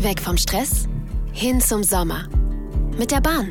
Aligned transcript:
Weg 0.00 0.20
vom 0.20 0.36
Stress 0.36 0.88
hin 1.32 1.60
zum 1.60 1.82
Sommer. 1.82 2.28
Mit 2.96 3.10
der 3.10 3.20
Bahn. 3.20 3.50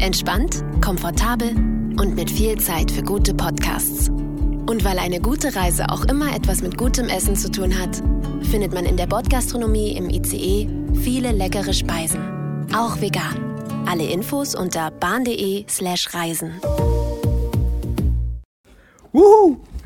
Entspannt, 0.00 0.62
komfortabel 0.82 1.50
und 1.98 2.14
mit 2.14 2.30
viel 2.30 2.58
Zeit 2.60 2.90
für 2.90 3.02
gute 3.02 3.32
Podcasts. 3.32 4.10
Und 4.10 4.84
weil 4.84 4.98
eine 4.98 5.20
gute 5.20 5.56
Reise 5.56 5.88
auch 5.88 6.04
immer 6.04 6.34
etwas 6.34 6.60
mit 6.60 6.76
gutem 6.76 7.08
Essen 7.08 7.36
zu 7.36 7.50
tun 7.50 7.78
hat, 7.78 8.02
findet 8.42 8.74
man 8.74 8.84
in 8.84 8.98
der 8.98 9.06
Bordgastronomie 9.06 9.96
im 9.96 10.10
ICE 10.10 10.68
viele 11.02 11.32
leckere 11.32 11.72
Speisen. 11.72 12.66
Auch 12.74 13.00
vegan. 13.00 13.86
Alle 13.86 14.04
Infos 14.04 14.54
unter 14.54 14.90
bahn.de/slash 14.90 16.12
reisen. 16.12 16.60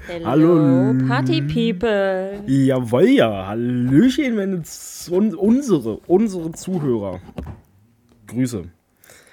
Hello, 0.06 0.26
Hallo. 0.26 1.08
Party 1.08 1.40
People. 1.40 2.42
Jawohl, 2.46 3.08
ja. 3.08 3.46
Hallöchen, 3.46 4.36
wenn 4.36 4.62
un 5.10 5.34
unsere, 5.34 5.96
unsere 6.06 6.52
Zuhörer. 6.52 7.20
Grüße. 8.26 8.64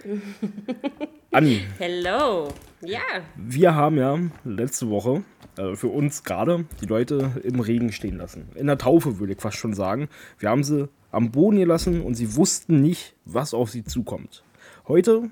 Anni, 1.31 1.59
Hello. 1.77 2.47
Ja, 2.81 3.01
wir 3.35 3.75
haben 3.75 3.97
ja 3.97 4.17
letzte 4.45 4.89
Woche 4.89 5.23
äh, 5.57 5.75
für 5.75 5.89
uns 5.89 6.23
gerade 6.23 6.63
die 6.79 6.85
Leute 6.85 7.31
im 7.43 7.59
Regen 7.59 7.91
stehen 7.91 8.17
lassen. 8.17 8.47
In 8.55 8.67
der 8.67 8.77
Taufe 8.77 9.19
würde 9.19 9.33
ich 9.33 9.41
fast 9.41 9.57
schon 9.57 9.73
sagen. 9.73 10.07
Wir 10.39 10.49
haben 10.49 10.63
sie 10.63 10.87
am 11.11 11.31
Boden 11.31 11.57
gelassen 11.57 12.01
und 12.01 12.15
sie 12.15 12.37
wussten 12.37 12.81
nicht, 12.81 13.13
was 13.25 13.53
auf 13.53 13.69
sie 13.69 13.83
zukommt. 13.83 14.45
Heute 14.87 15.29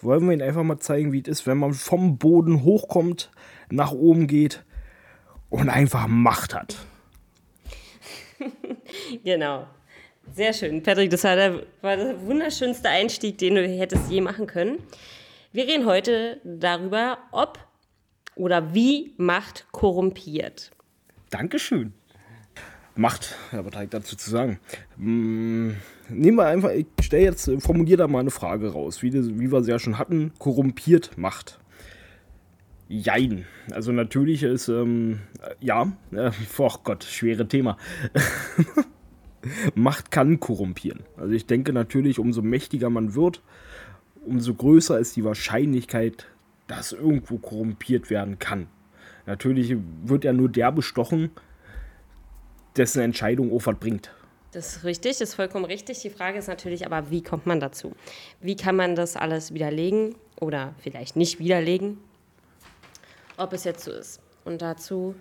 wollen 0.00 0.26
wir 0.26 0.32
ihnen 0.32 0.42
einfach 0.42 0.62
mal 0.62 0.78
zeigen, 0.78 1.12
wie 1.12 1.22
es 1.22 1.28
ist, 1.28 1.46
wenn 1.48 1.58
man 1.58 1.74
vom 1.74 2.18
Boden 2.18 2.62
hochkommt, 2.62 3.32
nach 3.68 3.90
oben 3.90 4.28
geht 4.28 4.64
und 5.50 5.68
einfach 5.68 6.06
Macht 6.06 6.54
hat. 6.54 6.76
genau. 9.24 9.66
Sehr 10.32 10.52
schön. 10.52 10.82
Patrick, 10.82 11.10
das 11.10 11.24
war 11.24 11.36
der, 11.36 11.62
war 11.82 11.96
der 11.96 12.20
wunderschönste 12.26 12.88
Einstieg, 12.88 13.38
den 13.38 13.54
du 13.54 13.66
hättest 13.66 14.10
je 14.10 14.20
machen 14.20 14.46
können. 14.46 14.78
Wir 15.52 15.66
reden 15.66 15.86
heute 15.86 16.40
darüber, 16.44 17.18
ob 17.30 17.58
oder 18.34 18.74
wie 18.74 19.14
Macht 19.16 19.66
korrumpiert. 19.72 20.72
Dankeschön. 21.30 21.94
Macht, 22.94 23.34
ja, 23.52 23.64
was 23.64 23.74
habe 23.74 23.84
ich 23.84 23.90
dazu 23.90 24.16
zu 24.16 24.30
sagen? 24.30 24.58
Hm, 24.96 25.76
nehmen 26.08 26.36
wir 26.36 26.46
einfach, 26.46 26.70
ich 26.70 26.86
stelle 27.02 27.24
jetzt, 27.24 27.50
formuliere 27.58 27.98
da 27.98 28.08
mal 28.08 28.20
eine 28.20 28.30
Frage 28.30 28.72
raus, 28.72 29.02
wie, 29.02 29.10
das, 29.10 29.28
wie 29.28 29.52
wir 29.52 29.62
sie 29.62 29.70
ja 29.70 29.78
schon 29.78 29.98
hatten, 29.98 30.32
korrumpiert 30.38 31.16
Macht. 31.18 31.58
Jein. 32.88 33.46
Also 33.72 33.92
natürlich 33.92 34.42
ist, 34.42 34.68
ähm, 34.68 35.20
ja, 35.60 35.92
äh, 36.12 36.30
oh 36.58 36.70
Gott, 36.84 37.04
schwere 37.04 37.48
Thema. 37.48 37.76
Macht 39.74 40.10
kann 40.10 40.40
korrumpieren. 40.40 41.04
Also 41.16 41.32
ich 41.32 41.46
denke 41.46 41.72
natürlich, 41.72 42.18
umso 42.18 42.42
mächtiger 42.42 42.90
man 42.90 43.14
wird, 43.14 43.42
umso 44.24 44.54
größer 44.54 44.98
ist 44.98 45.16
die 45.16 45.24
Wahrscheinlichkeit, 45.24 46.26
dass 46.66 46.92
irgendwo 46.92 47.38
korrumpiert 47.38 48.10
werden 48.10 48.38
kann. 48.38 48.66
Natürlich 49.24 49.76
wird 50.04 50.24
ja 50.24 50.32
nur 50.32 50.48
der 50.48 50.72
bestochen, 50.72 51.30
dessen 52.76 53.02
Entscheidung 53.02 53.50
was 53.52 53.76
bringt. 53.78 54.12
Das 54.52 54.76
ist 54.76 54.84
richtig, 54.84 55.12
das 55.18 55.30
ist 55.30 55.34
vollkommen 55.34 55.64
richtig. 55.64 56.00
Die 56.00 56.10
Frage 56.10 56.38
ist 56.38 56.46
natürlich 56.46 56.86
aber, 56.86 57.10
wie 57.10 57.22
kommt 57.22 57.46
man 57.46 57.60
dazu? 57.60 57.94
Wie 58.40 58.56
kann 58.56 58.76
man 58.76 58.94
das 58.94 59.16
alles 59.16 59.52
widerlegen 59.52 60.14
oder 60.40 60.74
vielleicht 60.78 61.16
nicht 61.16 61.38
widerlegen, 61.38 61.98
ob 63.36 63.52
es 63.52 63.64
jetzt 63.64 63.84
so 63.84 63.90
ist? 63.92 64.20
Und 64.44 64.62
dazu 64.62 65.14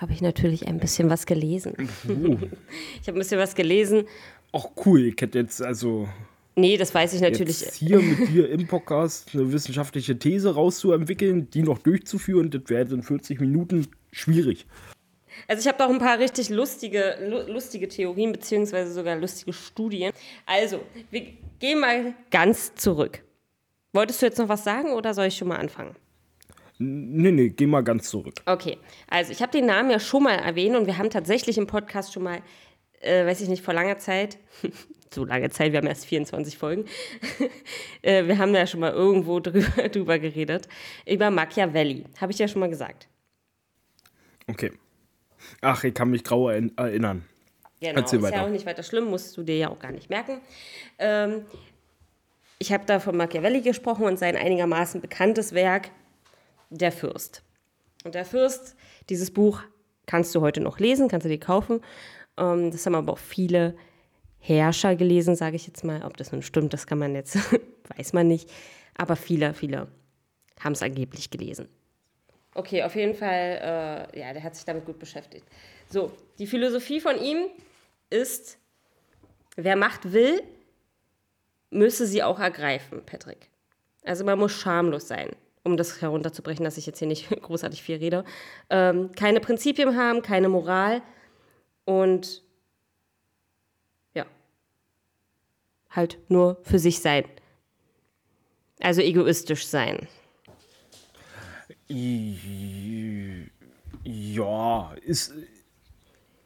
habe 0.00 0.12
ich 0.12 0.20
natürlich 0.20 0.66
ein 0.66 0.78
bisschen 0.78 1.08
was 1.10 1.26
gelesen. 1.26 1.74
ich 2.04 3.08
habe 3.08 3.18
ein 3.18 3.18
bisschen 3.18 3.38
was 3.38 3.54
gelesen. 3.54 4.04
Ach 4.52 4.66
cool, 4.84 5.06
ich 5.06 5.20
hätte 5.20 5.38
jetzt 5.38 5.62
also 5.62 6.08
Nee, 6.58 6.78
das 6.78 6.94
weiß 6.94 7.12
ich 7.12 7.20
natürlich. 7.20 7.60
jetzt 7.60 7.74
hier 7.74 8.00
mit 8.00 8.30
dir 8.30 8.48
im 8.48 8.66
Podcast 8.66 9.34
eine 9.34 9.52
wissenschaftliche 9.52 10.18
These 10.18 10.54
rauszuentwickeln, 10.54 11.50
die 11.50 11.62
noch 11.62 11.78
durchzuführen, 11.78 12.50
das 12.50 12.62
wäre 12.68 12.94
in 12.94 13.02
40 13.02 13.40
Minuten 13.40 13.88
schwierig. 14.10 14.66
Also 15.48 15.60
ich 15.60 15.68
habe 15.68 15.84
auch 15.84 15.90
ein 15.90 15.98
paar 15.98 16.18
richtig 16.18 16.48
lustige, 16.48 17.18
lu 17.20 17.52
lustige 17.52 17.88
Theorien, 17.88 18.32
beziehungsweise 18.32 18.90
sogar 18.94 19.16
lustige 19.16 19.52
Studien. 19.52 20.12
Also, 20.46 20.80
wir 21.10 21.26
gehen 21.58 21.78
mal 21.78 22.14
ganz 22.30 22.74
zurück. 22.74 23.22
Wolltest 23.92 24.22
du 24.22 24.26
jetzt 24.26 24.38
noch 24.38 24.48
was 24.48 24.64
sagen 24.64 24.92
oder 24.92 25.12
soll 25.12 25.26
ich 25.26 25.36
schon 25.36 25.48
mal 25.48 25.58
anfangen? 25.58 25.94
Nee, 26.78 27.30
nee, 27.32 27.48
geh 27.48 27.66
mal 27.66 27.82
ganz 27.82 28.10
zurück. 28.10 28.34
Okay, 28.44 28.76
also 29.08 29.32
ich 29.32 29.40
habe 29.40 29.52
den 29.52 29.66
Namen 29.66 29.90
ja 29.90 29.98
schon 29.98 30.22
mal 30.24 30.34
erwähnt 30.34 30.76
und 30.76 30.86
wir 30.86 30.98
haben 30.98 31.08
tatsächlich 31.10 31.56
im 31.56 31.66
Podcast 31.66 32.12
schon 32.12 32.22
mal, 32.22 32.40
äh, 33.00 33.24
weiß 33.24 33.40
ich 33.40 33.48
nicht, 33.48 33.62
vor 33.62 33.72
langer 33.74 33.98
Zeit, 33.98 34.38
so 35.14 35.24
lange 35.24 35.48
Zeit, 35.50 35.72
wir 35.72 35.78
haben 35.78 35.86
erst 35.86 36.04
24 36.06 36.58
Folgen, 36.58 36.84
äh, 38.02 38.26
wir 38.26 38.36
haben 38.38 38.54
ja 38.54 38.66
schon 38.66 38.80
mal 38.80 38.92
irgendwo 38.92 39.40
drüber, 39.40 39.88
drüber 39.88 40.18
geredet, 40.18 40.68
über 41.06 41.30
Machiavelli, 41.30 42.04
habe 42.20 42.32
ich 42.32 42.38
ja 42.38 42.46
schon 42.48 42.60
mal 42.60 42.68
gesagt. 42.68 43.08
Okay. 44.46 44.72
Ach, 45.60 45.82
ich 45.84 45.94
kann 45.94 46.10
mich 46.10 46.24
grau 46.24 46.48
erinn- 46.50 46.76
erinnern. 46.76 47.24
Genau, 47.80 48.00
Erzähl 48.00 48.18
ist 48.18 48.24
weiter. 48.24 48.36
ja 48.36 48.44
auch 48.44 48.50
nicht 48.50 48.66
weiter 48.66 48.82
schlimm, 48.82 49.04
musst 49.04 49.36
du 49.36 49.42
dir 49.42 49.56
ja 49.56 49.68
auch 49.70 49.78
gar 49.78 49.92
nicht 49.92 50.08
merken. 50.10 50.40
Ähm, 50.98 51.44
ich 52.58 52.72
habe 52.72 52.84
da 52.86 53.00
von 53.00 53.16
Machiavelli 53.16 53.60
gesprochen 53.60 54.04
und 54.06 54.18
sein 54.18 54.34
einigermaßen 54.36 55.00
bekanntes 55.00 55.52
Werk, 55.52 55.90
Der 56.70 56.92
Fürst. 56.92 57.42
Und 58.04 58.14
Der 58.14 58.24
Fürst, 58.24 58.76
dieses 59.08 59.30
Buch 59.30 59.60
kannst 60.06 60.34
du 60.34 60.40
heute 60.40 60.60
noch 60.60 60.78
lesen, 60.78 61.08
kannst 61.08 61.24
du 61.24 61.28
dir 61.28 61.40
kaufen. 61.40 61.80
Ähm, 62.36 62.70
das 62.70 62.86
haben 62.86 62.94
aber 62.94 63.12
auch 63.12 63.18
viele 63.18 63.76
Herrscher 64.38 64.94
gelesen, 64.94 65.34
sage 65.34 65.56
ich 65.56 65.66
jetzt 65.66 65.84
mal. 65.84 66.02
Ob 66.04 66.16
das 66.16 66.32
nun 66.32 66.42
stimmt, 66.42 66.72
das 66.72 66.86
kann 66.86 66.98
man 66.98 67.14
jetzt, 67.14 67.36
weiß 67.96 68.12
man 68.12 68.28
nicht. 68.28 68.50
Aber 68.96 69.16
viele, 69.16 69.54
viele 69.54 69.88
haben 70.60 70.72
es 70.72 70.82
angeblich 70.82 71.30
gelesen. 71.30 71.68
Okay, 72.54 72.82
auf 72.84 72.94
jeden 72.94 73.14
Fall, 73.14 74.08
äh, 74.14 74.18
ja, 74.18 74.32
der 74.32 74.42
hat 74.42 74.54
sich 74.54 74.64
damit 74.64 74.86
gut 74.86 74.98
beschäftigt. 74.98 75.44
So, 75.90 76.10
die 76.38 76.46
Philosophie 76.46 77.00
von 77.00 77.20
ihm 77.20 77.48
ist, 78.08 78.58
wer 79.56 79.76
Macht 79.76 80.12
will, 80.12 80.42
müsse 81.70 82.06
sie 82.06 82.22
auch 82.22 82.38
ergreifen, 82.38 83.02
Patrick. 83.04 83.50
Also 84.04 84.24
man 84.24 84.38
muss 84.38 84.52
schamlos 84.52 85.08
sein, 85.08 85.30
um 85.66 85.76
das 85.76 86.00
herunterzubrechen, 86.00 86.64
dass 86.64 86.78
ich 86.78 86.86
jetzt 86.86 87.00
hier 87.00 87.08
nicht 87.08 87.28
großartig 87.42 87.82
viel 87.82 87.96
rede. 87.96 88.24
Ähm, 88.70 89.10
keine 89.12 89.40
Prinzipien 89.40 89.96
haben, 89.96 90.22
keine 90.22 90.48
Moral 90.48 91.02
und 91.84 92.42
ja, 94.14 94.24
halt 95.90 96.18
nur 96.28 96.58
für 96.62 96.78
sich 96.78 97.00
sein. 97.00 97.24
Also 98.80 99.02
egoistisch 99.02 99.66
sein. 99.66 100.06
Ja, 104.04 104.92
ist, 105.04 105.34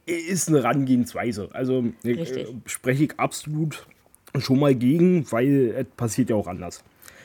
ist 0.05 0.49
eine 0.49 0.63
Herangehensweise. 0.63 1.49
Also 1.51 1.85
äh, 2.03 2.45
spreche 2.65 3.03
ich 3.03 3.19
absolut 3.19 3.85
schon 4.39 4.59
mal 4.59 4.73
gegen, 4.73 5.29
weil 5.31 5.73
es 5.77 5.87
passiert 5.95 6.29
ja 6.29 6.35
auch 6.35 6.47
anders. 6.47 6.83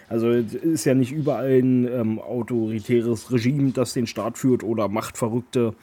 Also 0.09 0.31
es 0.31 0.55
ist 0.55 0.85
ja 0.85 0.95
nicht 0.95 1.13
überall 1.13 1.59
ein 1.59 1.89
ähm, 1.89 2.19
autoritäres 2.21 3.33
Regime, 3.33 3.73
das 3.73 3.93
den 3.93 4.07
Staat 4.07 4.39
führt 4.39 4.63
oder 4.63 4.89
machtverrückte 4.89 5.75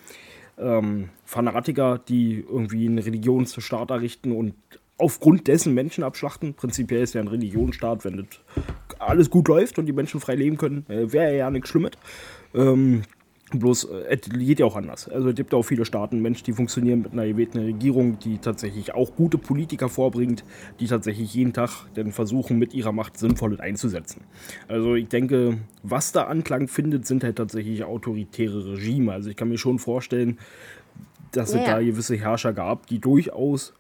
ähm, 0.58 1.10
Fanatiker, 1.26 2.00
die 2.08 2.46
irgendwie 2.48 2.88
einen 2.88 3.00
Religionsstaat 3.00 3.92
errichten 3.92 4.32
und 4.32 4.54
aufgrund 4.98 5.48
dessen 5.48 5.74
Menschen 5.74 6.04
abschlachten. 6.04 6.54
Prinzipiell 6.54 7.04
ist 7.04 7.16
ja 7.16 7.22
ein 7.22 7.28
Religionsstaat, 7.28 8.06
wenn 8.06 8.18
das 8.18 8.28
alles 9.00 9.30
gut 9.30 9.48
läuft 9.48 9.80
und 9.80 9.86
die 9.86 9.94
Menschen 9.94 10.20
frei 10.20 10.36
leben 10.36 10.58
können, 10.58 10.86
äh, 10.88 11.12
wäre 11.12 11.36
ja 11.36 11.50
nichts 11.50 11.70
Schlimmes. 11.70 11.92
Ähm, 12.54 13.04
bloß, 13.60 13.86
äh, 13.86 14.04
es 14.10 14.22
geht 14.30 14.60
ja 14.60 14.66
auch 14.66 14.76
anders. 14.76 15.08
Also 15.10 15.30
es 15.30 15.36
gibt 15.36 15.54
auch 15.54 15.64
viele 15.64 15.86
Staaten, 15.86 16.22
Menschen, 16.22 16.46
die 16.46 16.54
funktionieren 16.54 17.02
mit 17.02 17.14
einer 17.14 17.26
gewählten 17.26 17.60
Regierung, 17.60 18.20
die 18.20 18.38
tatsächlich 18.38 18.94
auch 18.94 19.16
gute 19.16 19.38
Politiker 19.38 19.90
vorbringt, 19.90 20.44
die 20.80 20.88
tatsächlich 20.88 21.34
jeden 21.34 21.54
Tag 21.54 21.86
dann 21.96 22.12
versuchen, 22.12 22.60
mit 22.60 22.74
ihrer 22.74 22.92
Macht 22.92 23.18
Sinnvolles 23.18 23.60
einzusetzen. 23.60 24.22
Also 24.68 24.96
ich 24.96 25.08
denke, 25.08 25.58
was 25.84 26.12
da 26.12 26.24
Anklang 26.24 26.68
findet, 26.68 27.06
sind 27.06 27.24
halt 27.24 27.38
tatsächlich 27.38 27.84
autoritäre 27.84 28.74
Regime. 28.74 29.12
Also 29.12 29.30
ich 29.30 29.36
kann 29.36 29.50
mir 29.50 29.58
schon 29.58 29.80
vorstellen, 29.80 30.40
dass 31.32 31.50
es 31.50 31.56
Ja, 31.56 31.62
ja. 31.62 31.76
da 31.76 31.82
gewisse 31.82 32.16
Herrscher 32.16 32.54
gab, 32.54 32.88
die 32.88 33.00
durchaus 33.00 33.74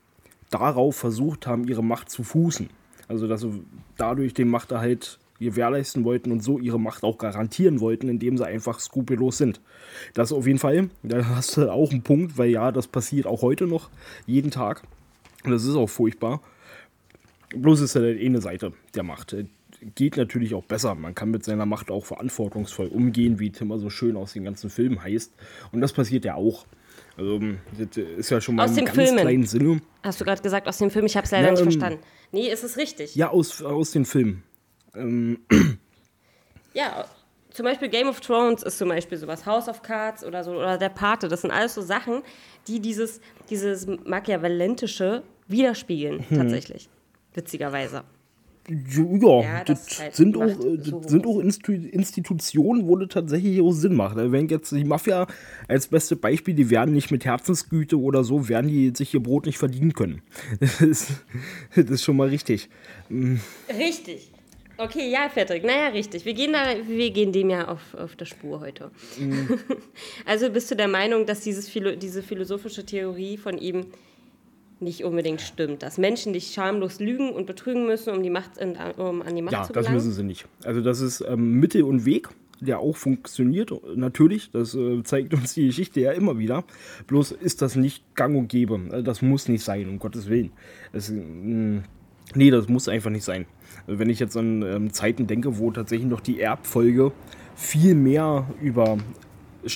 darauf 0.50 0.96
versucht 0.96 1.48
haben, 1.48 1.68
ihre 1.68 1.84
Macht 1.84 2.10
zu 2.10 2.24
fußen. 2.24 2.70
Also 3.08 3.28
dass 3.28 3.42
sie 3.42 3.64
dadurch 3.98 4.34
den 4.34 4.48
Machterhalt 4.48 5.20
gewährleisten 5.44 6.04
wollten 6.04 6.32
und 6.32 6.44
so 6.44 6.60
ihre 6.60 6.80
Macht 6.80 7.04
auch 7.04 7.18
garantieren 7.18 7.80
wollten, 7.80 8.10
indem 8.10 8.38
sie 8.38 8.46
einfach 8.46 8.80
skrupellos 8.80 9.38
sind. 9.38 9.62
Das 10.14 10.32
auf 10.32 10.48
jeden 10.48 10.60
Fall, 10.60 10.90
da 11.04 11.26
hast 11.36 11.58
du 11.58 11.72
auch 11.72 11.92
einen 11.92 12.02
Punkt, 12.04 12.38
weil 12.38 12.50
ja, 12.50 12.72
das 12.72 12.88
passiert 12.88 13.28
auch 13.28 13.42
heute 13.42 13.68
noch, 13.68 13.90
jeden 14.26 14.52
Tag. 14.52 14.84
Und 15.44 15.52
das 15.52 15.66
ist 15.66 15.76
auch 15.76 15.90
furchtbar. 15.90 16.42
Bloß 17.56 17.82
ist 17.82 17.96
ja 17.96 18.02
eine 18.02 18.42
Seite 18.42 18.74
der 18.96 19.04
Macht. 19.04 19.36
Geht 19.96 20.18
natürlich 20.18 20.56
auch 20.56 20.64
besser. 20.64 20.96
Man 20.96 21.14
kann 21.14 21.30
mit 21.30 21.44
seiner 21.44 21.66
Macht 21.66 21.92
auch 21.92 22.06
verantwortungsvoll 22.06 22.88
umgehen, 22.88 23.40
wie 23.40 23.52
es 23.54 23.60
immer 23.62 23.78
so 23.80 23.90
schön 23.90 24.16
aus 24.16 24.34
den 24.34 24.44
ganzen 24.46 24.70
Filmen 24.70 25.04
heißt. 25.04 25.34
Und 25.72 25.82
das 25.82 25.92
passiert 25.94 26.26
ja 26.26 26.36
auch. 26.36 26.66
Also 27.18 27.40
das 27.78 27.98
ist 27.98 28.30
ja 28.32 28.42
schon 28.42 28.56
mal 28.56 28.66
Aus 28.66 28.74
den 28.74 28.86
ganz 28.86 28.98
Filmen. 28.98 29.20
kleinen 29.20 29.46
Sinne. 29.46 29.82
Hast 30.02 30.20
du 30.20 30.26
gerade 30.26 30.42
gesagt 30.42 30.68
aus 30.68 30.78
dem 30.78 30.90
Film? 30.90 31.06
Ich 31.06 31.16
habe 31.16 31.26
es 31.26 31.32
leider 31.32 31.46
Ja, 31.48 31.52
nicht 31.52 31.60
ähm, 31.62 31.66
verstanden. 31.66 32.00
Nee, 32.32 32.52
ist 32.52 32.64
es 32.64 32.78
richtig. 32.78 33.16
Ja, 33.16 33.30
aus, 33.30 33.62
aus 33.62 33.92
den 33.92 34.06
Filmen. 34.06 34.42
Ähm, 34.96 35.40
Ja, 36.74 37.06
zum 37.52 37.66
Beispiel 37.66 37.88
Game 37.90 38.08
of 38.08 38.20
Thrones 38.20 38.64
ist 38.64 38.78
zum 38.80 38.90
Beispiel 38.90 39.18
sowas. 39.18 39.46
House 39.46 39.68
of 39.70 39.82
Cards 39.84 40.24
oder 40.26 40.44
so, 40.44 40.52
oder 40.54 40.78
Der 40.78 40.90
Pate. 40.90 41.28
Das 41.28 41.42
sind 41.42 41.52
alles 41.52 41.76
so 41.76 41.82
Sachen, 41.82 42.24
die 42.68 42.80
dieses, 42.80 43.22
dieses 43.50 43.86
Machiavellentische 44.06 45.22
widerspiegeln, 45.48 46.26
Hm. 46.30 46.38
tatsächlich. 46.38 46.90
Witzigerweise. 47.36 48.04
ja, 48.70 49.42
Ja, 49.42 49.64
das, 49.66 50.00
halt 50.00 50.16
sind, 50.16 50.36
auch, 50.38 50.44
äh, 50.48 50.78
so 50.82 51.02
sind 51.04 51.28
auch 51.28 51.38
Instu- 51.40 51.90
Institutionen, 51.90 52.88
wo 52.88 52.96
das 52.96 53.10
tatsächlich 53.10 53.60
auch 53.62 53.72
Sinn 53.72 53.94
macht. 53.96 54.18
Also 54.18 54.32
Wenn 54.32 54.48
jetzt 54.48 54.72
die 54.72 54.84
Mafia 54.86 55.28
als 55.68 55.88
beste 55.88 56.16
Beispiel, 56.16 56.54
die 56.56 56.70
werden 56.72 56.94
nicht 56.94 57.12
mit 57.12 57.26
Herzensgüte 57.26 58.00
oder 58.00 58.24
so, 58.24 58.48
werden 58.50 58.68
die 58.70 58.92
sich 58.96 59.14
ihr 59.14 59.22
Brot 59.22 59.46
nicht 59.46 59.58
verdienen 59.60 59.94
können. 59.94 60.22
Das 60.60 60.82
ist, 60.82 61.12
das 61.76 61.86
ist 61.90 62.04
schon 62.04 62.16
mal 62.18 62.30
richtig. 62.30 62.70
Richtig. 63.70 64.32
Okay, 64.78 65.12
ja, 65.12 65.30
Patrick. 65.34 65.64
Naja, 65.64 65.88
richtig. 65.90 66.26
Wir 66.26 66.34
gehen, 66.34 66.54
da, 66.54 66.76
wir 66.88 67.12
gehen 67.12 67.32
dem 67.32 67.50
ja 67.50 67.68
auf, 67.68 67.94
auf 67.94 68.16
der 68.16 68.26
Spur 68.26 68.60
heute. 68.60 68.90
Mhm. 69.20 69.60
also 70.26 70.50
bist 70.50 70.72
du 70.72 70.76
der 70.76 70.88
Meinung, 70.88 71.26
dass 71.26 71.42
dieses 71.42 71.70
Philo 71.70 71.96
diese 71.96 72.24
philosophische 72.24 72.86
Theorie 72.86 73.38
von 73.38 73.58
ihm 73.58 73.86
nicht 74.80 75.04
unbedingt 75.04 75.42
stimmt? 75.42 75.84
Dass 75.84 75.98
Menschen 75.98 76.34
dich 76.34 76.54
schamlos 76.54 77.00
lügen 77.00 77.32
und 77.32 77.46
betrügen 77.46 77.86
müssen, 77.86 78.16
um, 78.16 78.24
die 78.24 78.32
Macht, 78.32 78.52
um 78.98 79.22
an 79.22 79.36
die 79.36 79.42
Macht 79.44 79.54
Ja, 79.54 79.64
zu 79.64 79.74
das 79.74 79.86
gelangen? 79.86 79.96
müssen 79.96 80.14
sie 80.14 80.24
nicht. 80.24 80.46
Also 80.64 80.82
das 80.82 81.02
ist 81.02 81.22
ähm, 81.22 81.60
Mittel 81.60 81.84
und 81.84 82.06
Weg, 82.06 82.30
der 82.60 82.80
auch 82.80 82.96
funktioniert. 82.98 83.72
Natürlich, 83.96 84.50
das 84.52 84.74
äh, 84.74 85.04
zeigt 85.04 85.36
uns 85.36 85.54
die 85.54 85.68
Geschichte 85.68 86.02
ja 86.02 86.14
immer 86.14 86.40
wieder. 86.40 86.64
Bloß 87.06 87.32
ist 87.32 87.62
das 87.62 87.76
nicht 87.76 88.16
gang 88.16 88.36
und 88.36 88.48
gäbe. 88.48 88.80
Also 88.90 89.04
das 89.04 89.22
muss 89.22 89.48
nicht 89.48 89.64
sein, 89.64 89.88
um 89.88 90.00
Gottes 90.00 90.30
Willen. 90.30 90.52
Das, 90.92 91.10
ähm, 91.10 91.84
nee, 92.34 92.50
das 92.50 92.68
muss 92.68 92.90
einfach 92.90 93.12
nicht 93.12 93.24
sein. 93.24 93.46
Also 93.88 94.00
wenn 94.00 94.10
ich 94.10 94.20
jetzt 94.20 94.38
an 94.38 94.62
ähm, 94.62 94.94
Zeiten 94.94 95.28
denke, 95.28 95.58
wo 95.58 95.72
tatsächlich 95.72 96.08
noch 96.08 96.22
die 96.22 96.40
Erbfolge 96.40 97.12
viel 97.56 97.96
mehr 97.96 98.48
über 98.62 98.98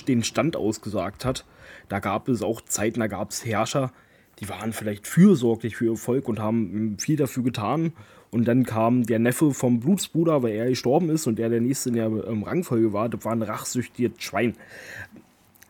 den 0.06 0.24
Stand 0.24 0.56
ausgesagt 0.56 1.24
hat, 1.24 1.44
da 1.88 2.00
gab 2.00 2.28
es 2.28 2.42
auch 2.42 2.60
Zeiten, 2.60 3.00
da 3.00 3.06
gab 3.06 3.30
es 3.30 3.44
Herrscher, 3.44 3.92
die 4.40 4.48
waren 4.48 4.72
vielleicht 4.72 5.06
fürsorglich 5.06 5.76
für 5.76 5.86
ihr 5.86 5.96
Volk 5.96 6.28
und 6.28 6.38
haben 6.38 6.74
ähm, 6.74 6.98
viel 6.98 7.16
dafür 7.16 7.42
getan. 7.42 7.92
Und 8.30 8.46
dann 8.46 8.64
kam 8.64 9.04
der 9.04 9.18
Neffe 9.18 9.52
vom 9.52 9.80
Blutsbruder, 9.80 10.42
weil 10.42 10.52
er 10.52 10.68
gestorben 10.68 11.08
ist 11.08 11.26
und 11.26 11.40
er 11.40 11.48
der 11.48 11.62
Nächste 11.62 11.88
in 11.88 11.94
der 11.94 12.06
ähm, 12.06 12.42
Rangfolge 12.42 12.92
war. 12.92 13.08
Das 13.08 13.24
war 13.24 13.32
ein 13.32 13.42
rachsüchtiges 13.42 14.12
Schwein. 14.18 14.54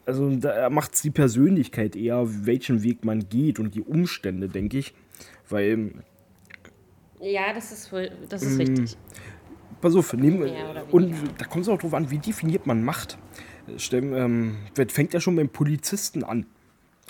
Also 0.07 0.29
da 0.37 0.69
macht 0.71 0.95
es 0.95 1.03
die 1.03 1.11
Persönlichkeit 1.11 1.95
eher, 1.95 2.25
welchen 2.47 2.83
Weg 2.83 3.05
man 3.05 3.29
geht 3.29 3.61
und 3.61 3.75
die 3.75 3.83
Umstände, 3.83 4.49
denke 4.49 4.79
ich. 4.79 4.95
Weil 5.49 5.93
Ja, 7.21 7.53
das 7.53 7.73
ist, 7.73 7.93
wohl- 7.93 8.11
das 8.29 8.43
ist 8.43 8.59
richtig. 8.59 8.97
Pass 9.81 9.95
auf, 9.95 10.13
oder 10.13 10.85
und 10.93 11.15
da 11.39 11.45
kommt 11.47 11.63
es 11.63 11.69
auch 11.69 11.79
drauf 11.79 11.95
an, 11.95 12.11
wie 12.11 12.19
definiert 12.19 12.67
man 12.67 12.83
Macht. 12.85 13.19
Stell, 13.77 14.03
ähm, 14.13 14.57
das 14.75 14.93
fängt 14.93 15.13
ja 15.15 15.21
schon 15.21 15.37
beim 15.37 15.49
Polizisten 15.49 16.25
an. 16.25 16.47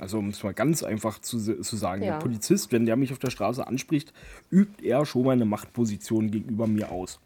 Also 0.01 0.19
um 0.19 0.29
es 0.29 0.43
mal 0.43 0.55
ganz 0.55 0.83
einfach 0.83 1.19
zu, 1.21 1.39
zu 1.39 1.77
sagen, 1.77 2.03
Ja. 2.03 2.13
der 2.13 2.19
Polizist, 2.19 2.71
wenn 2.73 2.87
der 2.87 2.97
mich 2.97 3.13
auf 3.13 3.19
der 3.19 3.31
Straße 3.31 3.67
anspricht, 3.67 4.13
übt 4.51 4.87
er 4.87 5.05
schon 5.07 5.25
mal 5.25 5.33
eine 5.33 5.45
Machtposition 5.45 6.31
gegenüber 6.31 6.67
mir 6.67 6.91
aus. 6.93 7.21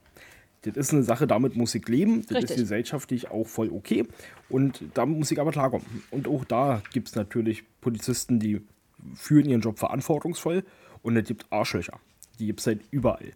Das 0.63 0.77
ist 0.77 0.93
eine 0.93 1.03
Sache, 1.03 1.27
damit 1.27 1.57
muss 1.57 1.75
ich 1.75 1.87
leben. 1.89 2.23
Das 2.23 2.37
Richtig. 2.39 2.51
ist 2.53 2.57
gesellschaftlich 2.59 3.31
auch 3.31 3.47
voll 3.49 3.71
okay. 3.71 4.07
Und 4.49 4.85
da 4.95 5.07
muss 5.07 5.31
ich 5.33 5.41
aber 5.41 5.51
klarkommen. 5.51 5.85
Und 6.13 6.29
auch 6.29 6.45
da 6.45 6.83
gibt 6.93 7.09
es 7.09 7.17
natürlich 7.17 7.65
Polizisten, 7.81 8.39
die 8.39 8.61
führen 9.15 9.47
ihren 9.49 9.61
Job 9.61 9.79
verantwortungsvoll. 9.81 10.63
Und 11.03 11.17
es 11.17 11.27
gibt 11.27 11.47
Arschlöcher. 11.51 11.99
Die 12.43 12.47
gibt 12.47 12.59
es 12.59 12.67
halt 12.67 12.81
überall. 12.91 13.33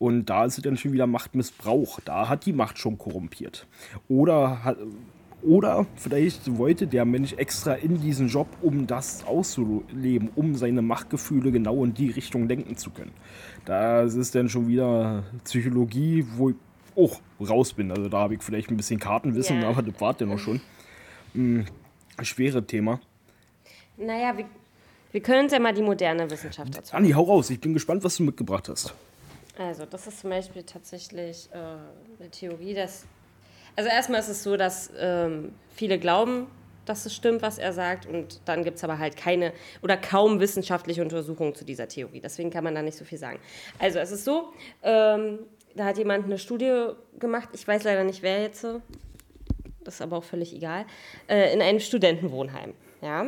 Und 0.00 0.26
da 0.26 0.44
ist 0.44 0.58
es 0.58 0.64
dann 0.64 0.76
schon 0.76 0.92
wieder 0.92 1.06
Machtmissbrauch. 1.06 2.00
Da 2.04 2.28
hat 2.28 2.44
die 2.44 2.52
Macht 2.52 2.76
schon 2.78 2.98
korrumpiert. 2.98 3.68
Oder 4.08 4.64
hat, 4.64 4.78
oder 5.42 5.86
vielleicht 5.94 6.58
wollte 6.58 6.88
der 6.88 7.04
Mensch 7.04 7.34
extra 7.34 7.74
in 7.74 8.00
diesen 8.00 8.26
Job, 8.26 8.48
um 8.60 8.88
das 8.88 9.24
auszuleben, 9.24 10.30
um 10.34 10.56
seine 10.56 10.82
Machtgefühle 10.82 11.52
genau 11.52 11.84
in 11.84 11.94
die 11.94 12.10
Richtung 12.10 12.48
lenken 12.48 12.76
zu 12.76 12.90
können. 12.90 13.12
Das 13.64 14.14
ist 14.16 14.34
dann 14.34 14.48
schon 14.48 14.66
wieder 14.66 15.22
Psychologie, 15.44 16.26
wo 16.36 16.50
ich 16.50 16.56
auch 16.96 17.20
raus 17.40 17.72
bin. 17.74 17.92
Also 17.92 18.08
da 18.08 18.18
habe 18.18 18.34
ich 18.34 18.42
vielleicht 18.42 18.70
ein 18.70 18.76
bisschen 18.76 18.98
Kartenwissen, 18.98 19.62
Ja. 19.62 19.68
aber 19.68 19.82
das 19.82 20.00
war 20.00 20.14
dann 20.14 20.30
noch 20.30 20.38
schon. 20.38 20.60
Hm, 21.34 21.64
schwere 22.22 22.66
Thema. 22.66 23.00
Naja, 23.96 24.36
wir, 24.36 24.46
wir 25.10 25.22
können 25.22 25.44
uns 25.44 25.52
ja 25.52 25.58
mal 25.58 25.72
die 25.72 25.82
moderne 25.82 26.30
Wissenschaft 26.30 26.76
dazu 26.76 26.94
Anni, 26.94 27.10
hau 27.12 27.22
raus. 27.22 27.50
Ich 27.50 27.60
bin 27.60 27.72
gespannt, 27.72 28.04
was 28.04 28.16
du 28.16 28.24
mitgebracht 28.24 28.68
hast. 28.68 28.94
Also, 29.58 29.86
das 29.86 30.06
ist 30.06 30.20
zum 30.20 30.30
Beispiel 30.30 30.62
tatsächlich 30.62 31.48
äh, 31.52 31.56
eine 31.56 32.30
Theorie, 32.30 32.74
dass. 32.74 33.06
Also, 33.74 33.90
erstmal 33.90 34.20
ist 34.20 34.28
es 34.28 34.42
so, 34.42 34.56
dass 34.56 34.90
ähm, 34.98 35.52
viele 35.74 35.98
glauben, 35.98 36.46
dass 36.84 37.06
es 37.06 37.14
stimmt, 37.14 37.42
was 37.42 37.58
er 37.58 37.72
sagt, 37.72 38.06
und 38.06 38.40
dann 38.44 38.64
gibt 38.64 38.76
es 38.76 38.84
aber 38.84 38.98
halt 38.98 39.16
keine 39.16 39.52
oder 39.82 39.96
kaum 39.96 40.40
wissenschaftliche 40.40 41.02
Untersuchungen 41.02 41.54
zu 41.54 41.64
dieser 41.64 41.88
Theorie. 41.88 42.20
Deswegen 42.20 42.50
kann 42.50 42.64
man 42.64 42.74
da 42.74 42.82
nicht 42.82 42.96
so 42.96 43.04
viel 43.04 43.18
sagen. 43.18 43.40
Also, 43.78 43.98
es 43.98 44.12
ist 44.12 44.24
so, 44.24 44.52
ähm, 44.82 45.40
da 45.74 45.86
hat 45.86 45.98
jemand 45.98 46.26
eine 46.26 46.38
Studie 46.38 46.90
gemacht, 47.18 47.48
ich 47.52 47.66
weiß 47.66 47.84
leider 47.84 48.04
nicht, 48.04 48.22
wer 48.22 48.42
jetzt, 48.42 48.62
das 48.62 49.94
ist 49.94 50.02
aber 50.02 50.18
auch 50.18 50.24
völlig 50.24 50.54
egal, 50.54 50.84
äh, 51.28 51.52
in 51.52 51.62
einem 51.62 51.80
Studentenwohnheim. 51.80 52.74
Ja, 53.00 53.26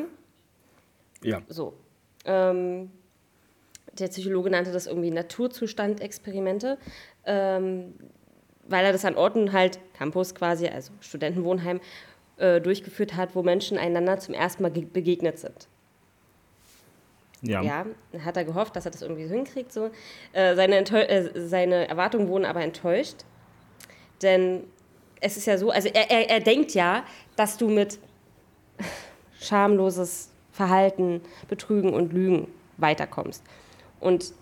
Ja. 1.22 1.40
so. 1.48 1.74
Ähm, 2.24 2.90
der 3.92 4.08
Psychologe 4.08 4.50
nannte 4.50 4.72
das 4.72 4.86
irgendwie 4.86 5.10
Naturzustand-Experimente, 5.10 6.78
ähm, 7.26 7.94
weil 8.68 8.84
er 8.84 8.92
das 8.92 9.04
an 9.04 9.16
Orten 9.16 9.52
halt, 9.52 9.80
Campus 9.94 10.34
quasi, 10.34 10.68
also 10.68 10.92
Studentenwohnheim, 11.00 11.80
äh, 12.36 12.60
durchgeführt 12.60 13.16
hat, 13.16 13.34
wo 13.34 13.42
Menschen 13.42 13.76
einander 13.78 14.18
zum 14.18 14.32
ersten 14.34 14.62
Mal 14.62 14.70
ge- 14.70 14.84
begegnet 14.84 15.38
sind. 15.38 15.68
Ja. 17.42 17.62
Ja, 17.62 17.86
dann 18.12 18.24
hat 18.24 18.36
er 18.36 18.44
gehofft, 18.44 18.76
dass 18.76 18.84
er 18.84 18.90
das 18.92 19.02
irgendwie 19.02 19.26
so 19.26 19.34
hinkriegt. 19.34 19.72
So. 19.72 19.90
Äh, 20.32 20.54
seine, 20.54 20.76
Enttäu 20.76 21.00
äh, 21.00 21.30
seine 21.48 21.88
Erwartungen 21.88 22.28
wurden 22.28 22.44
aber 22.44 22.62
enttäuscht. 22.62 23.24
Denn 24.22 24.64
es 25.20 25.36
ist 25.38 25.46
ja 25.46 25.56
so, 25.58 25.70
also 25.70 25.88
er, 25.88 26.10
er, 26.10 26.30
er 26.30 26.40
denkt 26.40 26.72
ja, 26.74 27.04
dass 27.36 27.56
du 27.56 27.68
mit 27.68 27.98
schamloses 29.40 30.29
Verhalten, 30.60 31.22
Betrügen 31.48 31.94
und 31.94 32.12
Lügen 32.12 32.46
weiterkommst. 32.76 33.42
Und 33.98 34.34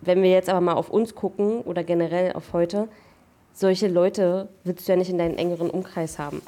wenn 0.00 0.22
wir 0.22 0.30
jetzt 0.30 0.48
aber 0.48 0.62
mal 0.62 0.72
auf 0.72 0.88
uns 0.88 1.14
gucken 1.14 1.60
oder 1.60 1.84
generell 1.84 2.32
auf 2.32 2.54
heute, 2.54 2.88
solche 3.52 3.88
Leute 3.88 4.48
willst 4.64 4.88
du 4.88 4.92
ja 4.92 4.96
nicht 4.96 5.10
in 5.10 5.18
deinen 5.18 5.36
engeren 5.36 5.68
Umkreis 5.68 6.18
haben. 6.18 6.40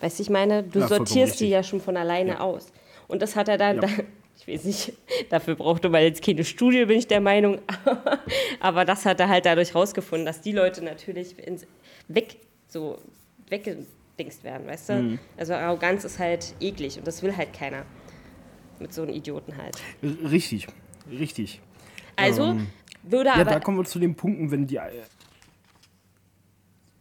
Weißt 0.00 0.20
du, 0.20 0.22
ich 0.22 0.30
meine, 0.30 0.62
du 0.62 0.78
Ja, 0.78 0.86
sortierst 0.86 1.40
die 1.40 1.48
ja 1.48 1.64
schon 1.64 1.80
von 1.80 1.96
alleine 1.96 2.30
Ja. 2.34 2.40
aus. 2.40 2.68
Und 3.08 3.22
das 3.22 3.34
hat 3.34 3.48
er 3.48 3.58
dann, 3.58 3.76
Ja. 3.76 3.82
da, 3.82 3.88
ich 4.38 4.46
weiß 4.46 4.64
nicht, 4.66 4.92
dafür 5.30 5.56
brauchte 5.56 5.88
man 5.88 6.02
jetzt 6.02 6.22
keine 6.24 6.44
Studie, 6.44 6.84
bin 6.84 6.96
ich 6.96 7.08
der 7.08 7.20
Meinung. 7.20 7.58
Aber 8.60 8.84
das 8.84 9.04
hat 9.04 9.18
er 9.18 9.28
halt 9.28 9.46
dadurch 9.46 9.74
rausgefunden, 9.74 10.26
dass 10.26 10.40
die 10.42 10.52
Leute 10.52 10.84
natürlich 10.84 11.36
ins, 11.44 11.66
weg, 12.06 12.36
so 12.68 12.98
weggedingst 14.20 14.44
werden, 14.44 14.66
weißt 14.66 14.88
du? 14.90 14.92
Mhm. 14.94 15.18
Also 15.36 15.54
Arroganz 15.54 16.04
ist 16.04 16.18
halt 16.18 16.54
eklig 16.60 16.98
und 16.98 17.06
das 17.06 17.22
will 17.22 17.36
halt 17.36 17.52
keiner. 17.52 17.84
Mit 18.78 18.94
so 18.94 19.02
einem 19.02 19.12
Idioten 19.12 19.56
halt. 19.56 19.76
Richtig. 20.02 20.66
Richtig. 21.10 21.60
Also 22.16 22.56
würde 23.02 23.30
Ähm, 23.30 23.36
Ja, 23.36 23.42
aber. 23.42 23.50
da 23.50 23.60
kommen 23.60 23.78
wir 23.78 23.84
zu 23.84 23.98
den 23.98 24.14
Punkten, 24.14 24.50
wenn 24.50 24.66
die. 24.66 24.76
äh, 24.76 24.90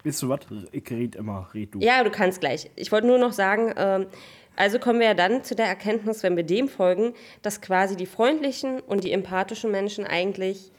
Weißt 0.03 0.23
du 0.23 0.29
was? 0.29 0.39
Ich 0.71 0.89
red 0.91 1.15
immer, 1.15 1.49
red 1.53 1.75
du. 1.75 1.79
Ja, 1.79 2.03
du 2.03 2.09
kannst 2.09 2.39
gleich. 2.39 2.69
Ich 2.75 2.91
wollte 2.91 3.07
nur 3.07 3.17
noch 3.17 3.33
sagen, 3.33 3.73
ähm, 3.77 4.07
also 4.55 4.79
kommen 4.79 4.99
wir 4.99 5.07
ja 5.07 5.13
dann 5.13 5.43
zu 5.43 5.55
der 5.55 5.67
Erkenntnis, 5.67 6.23
wenn 6.23 6.35
wir 6.35 6.43
dem 6.43 6.67
folgen, 6.67 7.13
dass 7.41 7.61
quasi 7.61 7.95
die 7.95 8.05
freundlichen 8.05 8.79
und 8.81 9.03
die 9.03 9.11
empathischen 9.11 9.71
Menschen 9.71 10.05
eigentlich 10.05 10.71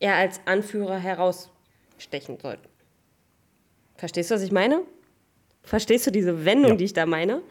eher 0.00 0.14
als 0.16 0.40
Anführer 0.44 0.96
herausstechen 0.98 2.38
sollten. 2.40 2.68
Verstehst 3.96 4.30
du, 4.30 4.36
was 4.36 4.42
ich 4.42 4.52
meine? 4.52 4.82
Verstehst 5.68 6.06
du 6.06 6.10
diese 6.10 6.44
Wendung, 6.44 6.72
Ja. 6.72 6.76
die 6.76 6.84
ich 6.84 6.92
da 6.92 7.06
meine? 7.06 7.42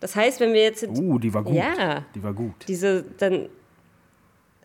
Das 0.00 0.16
heißt, 0.16 0.40
wenn 0.40 0.52
wir 0.52 0.62
jetzt 0.62 0.84
Uh, 0.86 1.18
die 1.18 1.32
war 1.32 1.42
gut. 1.42 1.54
Ja. 1.54 2.04
Die 2.14 2.22
war 2.22 2.32
gut. 2.32 2.54
diese 2.68 3.04
dann 3.18 3.48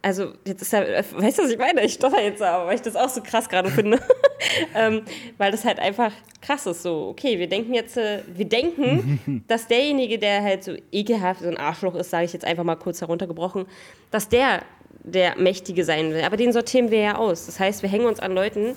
also 0.01 0.33
jetzt 0.45 0.61
ist 0.61 0.71
ja, 0.73 0.81
weißt 0.81 1.39
du, 1.39 1.43
was 1.43 1.51
ich 1.51 1.57
meine? 1.57 1.83
Ich 1.83 1.93
stotter 1.93 2.21
jetzt 2.21 2.41
aber, 2.41 2.67
weil 2.67 2.75
ich 2.75 2.81
das 2.81 2.95
auch 2.95 3.09
so 3.09 3.21
krass 3.21 3.49
gerade 3.49 3.69
finde. 3.69 3.99
ähm, 4.75 5.01
weil 5.37 5.51
das 5.51 5.65
halt 5.65 5.79
einfach 5.79 6.11
krass 6.41 6.65
ist. 6.67 6.83
So, 6.83 7.09
okay, 7.09 7.39
wir 7.39 7.49
denken 7.49 7.73
jetzt, 7.73 7.97
äh, 7.97 8.21
wir 8.27 8.45
denken, 8.45 9.43
dass 9.47 9.67
derjenige, 9.67 10.19
der 10.19 10.43
halt 10.43 10.63
so 10.63 10.75
ekelhaft, 10.91 11.41
so 11.41 11.47
ein 11.47 11.57
Arschloch 11.57 11.95
ist, 11.95 12.11
sage 12.11 12.25
ich 12.25 12.33
jetzt 12.33 12.45
einfach 12.45 12.63
mal 12.63 12.75
kurz 12.75 13.01
heruntergebrochen, 13.01 13.65
dass 14.11 14.29
der 14.29 14.61
der 15.03 15.37
Mächtige 15.37 15.83
sein 15.85 16.11
will. 16.11 16.21
Aber 16.23 16.37
den 16.37 16.51
sortieren 16.51 16.91
wir 16.91 16.99
ja 16.99 17.15
aus. 17.17 17.45
Das 17.45 17.59
heißt, 17.59 17.81
wir 17.81 17.89
hängen 17.89 18.05
uns 18.07 18.19
an 18.19 18.33
Leuten, 18.33 18.75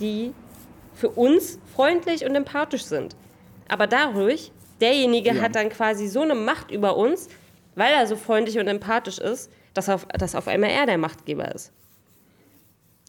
die 0.00 0.32
für 0.94 1.08
uns 1.10 1.58
freundlich 1.74 2.24
und 2.24 2.34
empathisch 2.34 2.84
sind. 2.84 3.16
Aber 3.68 3.86
dadurch 3.86 4.50
derjenige 4.80 5.34
Ja. 5.34 5.42
hat 5.42 5.54
dann 5.54 5.68
quasi 5.68 6.08
so 6.08 6.22
eine 6.22 6.34
Macht 6.34 6.70
über 6.70 6.96
uns, 6.96 7.28
weil 7.74 7.92
er 7.92 8.06
so 8.06 8.16
freundlich 8.16 8.58
und 8.58 8.68
empathisch 8.68 9.18
ist, 9.18 9.50
dass 9.74 9.88
auf, 9.88 10.06
dass 10.06 10.34
auf 10.34 10.48
einmal 10.48 10.70
er 10.70 10.86
der 10.86 10.98
Machtgeber 10.98 11.54
ist. 11.54 11.72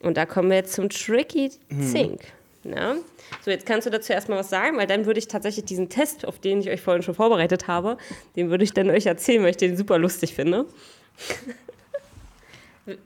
Und 0.01 0.17
da 0.17 0.25
kommen 0.25 0.49
wir 0.49 0.57
jetzt 0.57 0.73
zum 0.73 0.89
Tricky 0.89 1.49
Think. 1.91 2.21
Na? 2.65 2.95
So, 3.43 3.51
jetzt 3.51 3.65
kannst 3.65 3.87
du 3.87 3.91
dazu 3.91 4.13
erstmal 4.13 4.39
was 4.39 4.49
sagen, 4.49 4.77
weil 4.77 4.87
dann 4.87 5.05
würde 5.05 5.19
ich 5.19 5.27
tatsächlich 5.27 5.65
diesen 5.65 5.89
Test, 5.89 6.25
auf 6.25 6.39
den 6.39 6.61
ich 6.61 6.69
euch 6.69 6.81
vorhin 6.81 7.03
schon 7.03 7.13
vorbereitet 7.15 7.67
habe, 7.67 7.97
den 8.37 8.49
würde 8.49 8.63
ich 8.63 8.73
dann 8.73 8.89
euch 8.89 9.05
erzählen, 9.05 9.43
weil 9.43 9.49
ich 9.51 9.57
den 9.57 9.75
super 9.75 9.97
lustig 9.97 10.33
finde. 10.33 10.65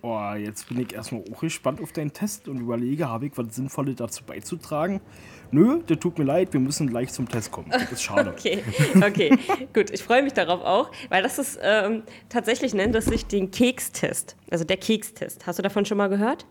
Oh, 0.01 0.32
jetzt 0.36 0.70
bin 0.70 0.80
ich 0.80 0.94
erstmal 0.94 1.24
auch 1.32 1.39
gespannt 1.39 1.82
auf 1.82 1.92
deinen 1.92 2.12
Test 2.12 2.48
und 2.48 2.60
überlege, 2.60 3.08
habe 3.10 3.27
ich 3.27 3.34
was 3.36 3.56
Sinnvolles 3.56 3.96
dazu 3.98 4.24
beizutragen? 4.24 5.01
Nö, 5.51 5.80
das 5.88 6.00
tut 6.00 6.18
mir 6.18 6.25
leid, 6.25 6.54
wir 6.54 6.60
müssen 6.60 6.88
gleich 6.88 7.12
zum 7.13 7.27
Test 7.30 7.51
kommen. 7.51 7.70
Das 7.72 7.92
ist 7.92 8.04
schade. 8.04 8.30
Okay, 8.38 8.63
okay, 8.98 9.38
gut. 9.74 9.89
Ich 9.92 10.04
freue 10.04 10.22
mich 10.24 10.34
darauf 10.34 10.62
auch, 10.62 10.92
weil 11.10 11.24
das 11.24 11.39
ist 11.39 11.60
ähm, 11.62 12.04
tatsächlich 12.30 12.74
nennt 12.74 12.96
es 12.96 13.06
sich 13.06 13.25
den 13.25 13.51
Kekstest. 13.51 14.36
Also 14.51 14.63
der 14.66 14.77
Kekstest. 14.77 15.46
Hast 15.48 15.58
du 15.60 15.63
davon 15.63 15.86
schon 15.86 15.98
mal 15.98 16.08
gehört? 16.10 16.46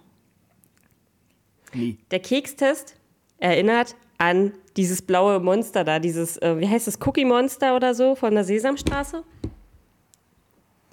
Nee. 1.75 1.97
Der 2.11 2.21
Kekstest 2.21 2.97
erinnert 3.39 3.95
an 4.19 4.53
dieses 4.77 5.03
blaue 5.03 5.41
Monster 5.41 5.85
da, 5.85 5.99
dieses, 5.99 6.39
äh, 6.39 6.59
wie 6.59 6.69
heißt 6.69 6.87
das, 6.87 6.99
Cookie 7.05 7.25
Monster 7.27 7.77
oder 7.77 7.95
so 7.95 8.15
von 8.15 8.35
der 8.35 8.45
Sesamstraße? 8.45 9.23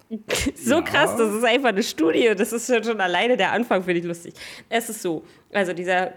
so 0.55 0.75
Ja. 0.75 0.81
krass, 0.81 1.15
das 1.17 1.33
ist 1.33 1.43
einfach 1.43 1.69
eine 1.69 1.83
Studie. 1.83 2.33
Das 2.37 2.51
ist 2.53 2.67
schon, 2.67 2.83
schon 2.83 2.99
alleine 3.01 3.37
der 3.37 3.51
Anfang, 3.51 3.83
finde 3.83 3.99
ich 4.01 4.05
lustig. 4.05 4.33
Es 4.69 4.89
ist 4.89 5.01
so, 5.01 5.23
also 5.51 5.73
dieser 5.73 6.13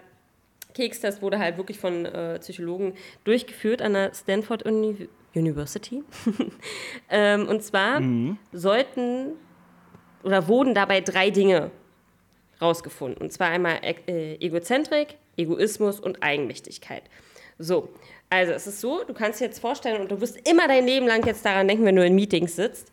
Kekstest 0.76 1.22
wurde 1.22 1.38
halt 1.38 1.56
wirklich 1.56 1.78
von 1.78 2.04
äh, 2.04 2.38
Psychologen 2.38 2.94
durchgeführt 3.24 3.82
an 3.82 3.94
der 3.94 4.14
Stanford 4.14 4.62
Uni 4.64 5.08
University. 5.34 6.02
ähm, 7.10 7.48
und 7.48 7.62
zwar 7.62 8.00
sollten 8.52 9.32
oder 10.22 10.48
wurden 10.48 10.74
dabei 10.74 11.00
drei 11.00 11.30
Dinge 11.30 11.70
rausgefunden. 12.60 13.22
Und 13.22 13.32
zwar 13.32 13.48
einmal 13.48 13.80
äh, 13.82 14.34
Egozentrik, 14.36 15.16
Egoismus 15.36 16.00
und 16.00 16.22
Eigenmächtigkeit. 16.22 17.04
So, 17.58 17.90
also 18.28 18.52
es 18.52 18.66
ist 18.66 18.80
so, 18.80 19.04
du 19.04 19.14
kannst 19.14 19.40
dir 19.40 19.46
jetzt 19.46 19.60
vorstellen 19.60 20.00
und 20.00 20.10
du 20.10 20.20
wirst 20.20 20.48
immer 20.48 20.68
dein 20.68 20.86
Leben 20.86 21.06
lang 21.06 21.24
jetzt 21.26 21.44
daran 21.44 21.68
denken, 21.68 21.84
wenn 21.84 21.96
du 21.96 22.04
in 22.04 22.14
Meetings 22.14 22.56
sitzt. 22.56 22.92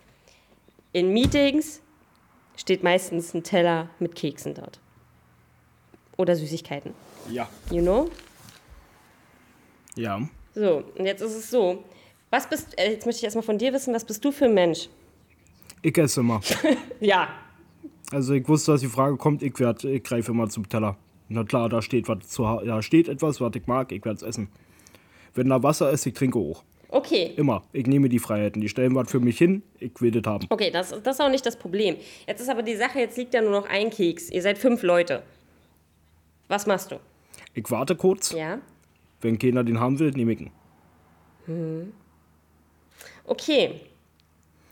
In 0.91 1.11
Meetings 1.11 1.81
steht 2.55 2.83
meistens 2.83 3.33
ein 3.33 3.43
Teller 3.43 3.89
mit 3.99 4.15
Keksen 4.15 4.53
dort. 4.53 4.79
Oder 6.17 6.35
Süßigkeiten. 6.35 6.93
Ja. 7.29 7.49
You 7.71 7.81
know? 7.81 8.09
Ja. 9.95 10.21
So, 10.55 10.83
und 10.97 11.05
jetzt 11.05 11.21
ist 11.21 11.35
es 11.35 11.49
so. 11.49 11.83
Was 12.29 12.47
bist, 12.49 12.77
äh, 12.79 12.91
jetzt 12.91 13.05
möchte 13.05 13.19
ich 13.19 13.23
erstmal 13.23 13.43
von 13.43 13.57
dir 13.57 13.73
wissen, 13.73 13.93
was 13.93 14.05
bist 14.05 14.23
du 14.23 14.31
für 14.31 14.45
ein 14.45 14.53
Mensch? 14.53 14.89
Ich 15.81 15.97
esse 15.97 16.21
immer. 16.21 16.41
Ja. 16.99 17.29
Also 18.11 18.33
ich 18.33 18.47
wusste, 18.47 18.73
dass 18.73 18.81
die 18.81 18.87
Frage 18.87 19.17
kommt, 19.17 19.41
ich, 19.41 19.59
werd, 19.59 19.83
ich 19.83 20.03
greife 20.03 20.31
immer 20.31 20.47
zum 20.47 20.69
Teller. 20.69 20.97
Na 21.29 21.43
klar, 21.43 21.67
da 21.67 21.81
steht, 21.81 22.07
was 22.07 22.27
zu, 22.27 22.43
da 22.43 22.81
steht 22.81 23.07
etwas, 23.07 23.41
was 23.41 23.51
ich 23.55 23.65
mag, 23.65 23.91
ich 23.91 24.05
werde 24.05 24.17
es 24.17 24.23
essen. 24.23 24.49
Wenn 25.33 25.49
da 25.49 25.63
Wasser 25.63 25.89
ist, 25.89 26.05
ich 26.05 26.13
trinke 26.13 26.37
auch. 26.37 26.63
Okay. 26.89 27.33
Immer. 27.37 27.63
Ich 27.73 27.87
nehme 27.87 28.07
die 28.07 28.19
Freiheiten. 28.19 28.61
Die 28.61 28.69
stellen 28.69 28.93
was 28.93 29.09
für 29.09 29.19
mich 29.19 29.39
hin, 29.39 29.63
ich 29.79 29.99
will 29.99 30.11
das 30.11 30.31
haben. 30.31 30.45
Okay, 30.49 30.69
das, 30.69 30.89
das 31.03 31.15
ist 31.15 31.21
auch 31.21 31.29
nicht 31.29 31.43
das 31.43 31.57
Problem. 31.57 31.95
Jetzt 32.27 32.39
ist 32.39 32.49
aber 32.49 32.61
die 32.61 32.75
Sache, 32.75 32.99
jetzt 32.99 33.17
liegt 33.17 33.33
ja 33.33 33.41
nur 33.41 33.51
noch 33.51 33.67
ein 33.67 33.89
Keks. 33.89 34.29
Ihr 34.29 34.43
seid 34.43 34.59
fünf 34.59 34.83
Leute. 34.83 35.23
Was 36.53 36.67
machst 36.67 36.91
du? 36.91 36.99
Ich 37.55 37.71
warte 37.71 37.95
kurz. 37.95 38.31
Ja? 38.31 38.59
Wenn 39.21 39.39
keiner 39.39 39.63
den 39.63 39.79
haben 39.79 39.97
will, 39.97 40.11
nehme 40.11 40.33
ich 40.33 40.41
ihn. 40.41 41.93
Okay. 43.25 43.81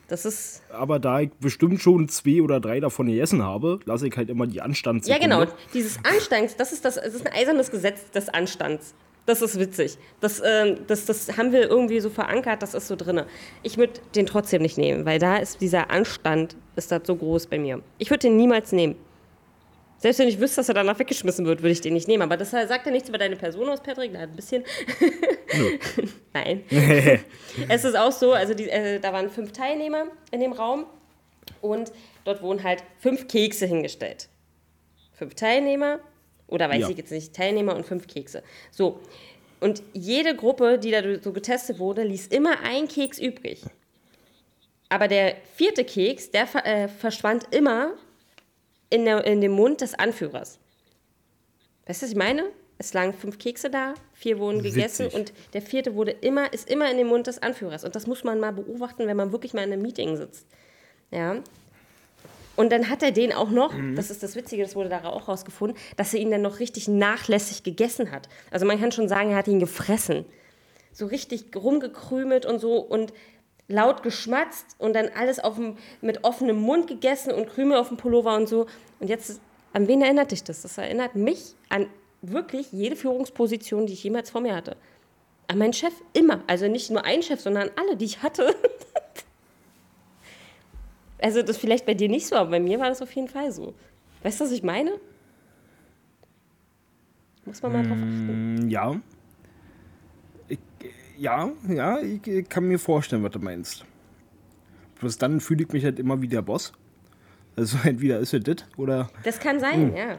Das 0.07 0.25
ist. 0.25 0.61
Aber 0.71 0.99
da 0.99 1.21
ich 1.21 1.31
bestimmt 1.39 1.81
schon 1.81 2.07
zwei 2.07 2.43
oder 2.43 2.59
drei 2.59 2.79
davon 2.79 3.07
gegessen 3.07 3.41
habe, 3.41 3.79
lasse 3.85 4.07
ich 4.07 4.15
halt 4.15 4.29
immer 4.29 4.45
die 4.45 4.61
Anstands. 4.61 5.07
Ja, 5.07 5.17
genau. 5.17 5.45
Dieses 5.73 5.97
Anstands, 6.03 6.55
das 6.55 6.71
ist, 6.71 6.85
das, 6.85 6.95
das 6.95 7.15
ist 7.15 7.25
ein 7.25 7.33
eisernes 7.33 7.71
Gesetz 7.71 8.11
des 8.11 8.29
Anstands. 8.29 8.93
Das 9.25 9.41
ist 9.41 9.57
witzig. 9.57 9.97
Das, 10.19 10.39
ähm, 10.45 10.81
das, 10.85 11.05
das 11.05 11.35
haben 11.35 11.51
wir 11.51 11.67
irgendwie 11.67 11.99
so 11.99 12.11
verankert, 12.11 12.61
das 12.61 12.75
ist 12.75 12.89
so 12.89 12.95
drin. 12.95 13.23
Ich 13.63 13.77
würde 13.77 13.93
den 14.13 14.27
trotzdem 14.27 14.61
nicht 14.61 14.77
nehmen, 14.77 15.05
weil 15.05 15.17
da 15.17 15.37
ist 15.37 15.61
dieser 15.61 15.89
Anstand, 15.89 16.55
ist 16.75 16.91
das 16.91 17.01
so 17.05 17.15
groß 17.15 17.47
bei 17.47 17.57
mir. 17.57 17.81
Ich 17.97 18.11
würde 18.11 18.27
den 18.27 18.35
niemals 18.35 18.71
nehmen. 18.71 18.95
Selbst 20.01 20.17
wenn 20.17 20.27
ich 20.27 20.39
wüsste, 20.39 20.57
dass 20.61 20.67
er 20.67 20.73
danach 20.73 20.97
weggeschmissen 20.97 21.45
wird, 21.45 21.61
würde 21.61 21.73
ich 21.73 21.81
den 21.81 21.93
nicht 21.93 22.07
nehmen. 22.07 22.23
Aber 22.23 22.35
das 22.35 22.49
sagt 22.49 22.87
ja 22.87 22.91
nichts 22.91 23.07
über 23.07 23.19
deine 23.19 23.35
Person 23.35 23.69
aus, 23.69 23.83
Patrick. 23.83 24.09
Na, 24.11 24.21
ein 24.21 24.35
bisschen. 24.35 24.63
Nein. 26.33 26.63
es 27.69 27.83
ist 27.83 27.95
auch 27.95 28.11
so, 28.11 28.33
also 28.33 28.55
die, 28.55 28.67
äh, 28.67 28.99
da 28.99 29.13
waren 29.13 29.29
fünf 29.29 29.51
Teilnehmer 29.51 30.05
in 30.31 30.39
dem 30.39 30.53
Raum 30.53 30.87
und 31.61 31.91
dort 32.25 32.41
wurden 32.41 32.63
halt 32.63 32.83
fünf 32.99 33.27
Kekse 33.27 33.67
hingestellt. 33.67 34.27
Fünf 35.13 35.35
Teilnehmer 35.35 35.99
oder 36.47 36.67
weiß 36.67 36.79
Ja. 36.81 36.89
ich 36.89 36.97
jetzt 36.97 37.11
nicht, 37.11 37.35
Teilnehmer 37.35 37.75
und 37.75 37.85
fünf 37.85 38.07
Kekse. 38.07 38.41
So. 38.71 39.01
Und 39.59 39.83
jede 39.93 40.35
Gruppe, 40.35 40.79
die 40.79 40.89
da 40.89 41.03
so 41.21 41.31
getestet 41.31 41.77
wurde, 41.77 42.01
ließ 42.01 42.25
immer 42.27 42.61
ein 42.63 42.87
Keks 42.87 43.19
übrig. 43.19 43.61
Aber 44.89 45.07
der 45.07 45.35
vierte 45.55 45.85
Keks, 45.85 46.31
der 46.31 46.47
äh, 46.65 46.87
verschwand 46.87 47.45
immer 47.51 47.93
in, 48.91 49.05
der, 49.05 49.25
in 49.25 49.41
dem 49.41 49.53
Mund 49.53 49.81
des 49.81 49.95
Anführers. 49.95 50.59
Weißt 51.87 52.01
du, 52.01 52.05
was 52.05 52.11
ich 52.11 52.17
meine? 52.17 52.43
Es 52.77 52.93
lagen 52.93 53.13
fünf 53.13 53.37
Kekse 53.37 53.69
da, 53.69 53.93
vier 54.13 54.39
wurden 54.39 54.63
gegessen 54.63 55.05
Witzig. 55.07 55.19
und 55.19 55.33
der 55.53 55.61
vierte 55.61 55.93
wurde 55.95 56.11
immer, 56.11 56.51
ist 56.51 56.69
immer 56.69 56.89
in 56.89 56.97
dem 56.97 57.07
Mund 57.07 57.27
des 57.27 57.41
Anführers. 57.41 57.83
Und 57.83 57.95
das 57.95 58.07
muss 58.07 58.23
man 58.23 58.39
mal 58.39 58.53
beobachten, 58.53 59.05
wenn 59.07 59.17
man 59.17 59.31
wirklich 59.31 59.53
mal 59.53 59.63
in 59.63 59.71
einem 59.71 59.81
Meeting 59.81 60.17
sitzt. 60.17 60.47
Ja. 61.11 61.37
Und 62.55 62.71
dann 62.71 62.89
hat 62.89 63.01
er 63.03 63.11
den 63.11 63.33
auch 63.33 63.49
noch, 63.49 63.73
das 63.95 64.11
ist 64.11 64.23
das 64.23 64.35
Witzige, 64.35 64.63
das 64.63 64.75
wurde 64.75 64.89
da 64.89 65.03
auch 65.05 65.27
rausgefunden, 65.27 65.77
dass 65.95 66.13
er 66.13 66.19
ihn 66.19 66.31
dann 66.31 66.41
noch 66.41 66.59
richtig 66.59 66.87
nachlässig 66.87 67.63
gegessen 67.63 68.11
hat. 68.11 68.27
Also 68.49 68.65
man 68.65 68.79
kann 68.79 68.91
schon 68.91 69.07
sagen, 69.07 69.31
er 69.31 69.37
hat 69.37 69.47
ihn 69.47 69.59
gefressen. 69.59 70.25
So 70.91 71.05
richtig 71.05 71.55
rumgekrümelt 71.55 72.45
und 72.45 72.59
so 72.59 72.77
und 72.77 73.13
laut 73.67 74.03
geschmatzt 74.03 74.75
und 74.79 74.93
dann 74.93 75.09
alles 75.15 75.39
auf 75.39 75.55
dem, 75.55 75.77
mit 76.01 76.23
offenem 76.23 76.57
Mund 76.57 76.87
gegessen 76.87 77.31
und 77.33 77.47
Krümel 77.49 77.77
auf 77.77 77.87
dem 77.87 77.97
Pullover 77.97 78.35
und 78.35 78.47
so. 78.49 78.67
Und 78.99 79.07
jetzt, 79.09 79.39
an 79.73 79.87
wen 79.87 80.01
erinnert 80.01 80.31
dich 80.31 80.43
das? 80.43 80.61
Das 80.61 80.77
erinnert 80.77 81.15
mich 81.15 81.55
an 81.69 81.87
wirklich 82.21 82.71
jede 82.71 82.95
Führungsposition, 82.95 83.85
die 83.87 83.93
ich 83.93 84.03
jemals 84.03 84.29
vor 84.29 84.41
mir 84.41 84.55
hatte. 84.55 84.75
An 85.47 85.57
meinen 85.57 85.73
Chef 85.73 85.93
immer. 86.13 86.41
Also 86.47 86.67
nicht 86.67 86.91
nur 86.91 87.03
einen 87.05 87.23
Chef, 87.23 87.39
sondern 87.41 87.69
an 87.69 87.73
alle, 87.77 87.95
die 87.97 88.05
ich 88.05 88.21
hatte. 88.23 88.55
Also 91.23 91.43
das 91.43 91.57
vielleicht 91.57 91.85
bei 91.85 91.93
dir 91.93 92.09
nicht 92.09 92.25
so, 92.25 92.35
aber 92.35 92.49
bei 92.49 92.59
mir 92.59 92.79
war 92.79 92.89
das 92.89 92.99
auf 93.01 93.11
jeden 93.13 93.27
Fall 93.27 93.51
so. 93.51 93.75
Weißt 94.23 94.39
du, 94.39 94.45
was 94.45 94.51
ich 94.51 94.63
meine? 94.63 94.93
Muss 97.45 97.61
man 97.61 97.73
mal 97.73 97.83
drauf 97.83 97.91
achten. 97.97 98.65
Mm, 98.65 98.69
Ja. 98.69 98.99
Ja, 101.21 101.51
ja, 101.67 101.99
ich 101.99 102.49
kann 102.49 102.67
mir 102.67 102.79
vorstellen, 102.79 103.21
was 103.21 103.29
du 103.29 103.37
meinst. 103.37 103.85
Bloß 104.99 105.19
dann 105.19 105.39
fühle 105.39 105.65
ich 105.65 105.71
mich 105.71 105.83
halt 105.83 105.99
immer 105.99 106.19
wie 106.23 106.27
der 106.27 106.41
Boss. 106.41 106.73
Also 107.55 107.77
entweder 107.83 108.17
ist 108.17 108.33
es 108.33 108.43
das 108.43 108.65
oder. 108.75 109.07
Das 109.23 109.39
kann 109.39 109.59
sein, 109.59 109.95
ja. 109.95 110.17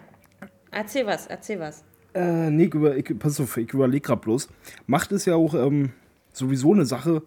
Erzähl 0.71 1.05
was, 1.05 1.27
erzähl 1.27 1.59
was. 1.59 1.83
Äh, 2.15 2.51
nee, 2.51 2.67
ich, 2.67 2.75
über, 2.75 2.97
ich, 2.97 3.19
pass 3.19 3.41
auf, 3.41 3.57
ich 3.57 3.73
überlege 3.73 4.01
gerade 4.01 4.21
bloß. 4.21 4.49
Macht 4.87 5.11
ist 5.11 5.27
ja 5.27 5.35
auch 5.35 5.55
ähm, 5.55 5.91
sowieso 6.33 6.73
eine 6.73 6.87
Sache, 6.87 7.25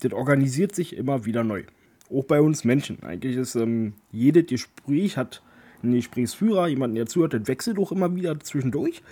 das 0.00 0.12
organisiert 0.12 0.74
sich 0.74 0.96
immer 0.96 1.24
wieder 1.24 1.44
neu. 1.44 1.62
Auch 2.10 2.24
bei 2.24 2.40
uns 2.40 2.64
Menschen. 2.64 3.00
Eigentlich 3.04 3.36
ist 3.36 3.54
ähm, 3.54 3.94
jedes 4.10 4.46
Gespräch 4.46 5.16
hat 5.16 5.40
einen 5.84 5.94
Gesprächsführer, 5.94 6.66
jemanden, 6.66 6.96
der 6.96 7.06
zuhört, 7.06 7.34
das 7.34 7.46
wechselt 7.46 7.78
auch 7.78 7.92
immer 7.92 8.16
wieder 8.16 8.40
zwischendurch. 8.40 9.04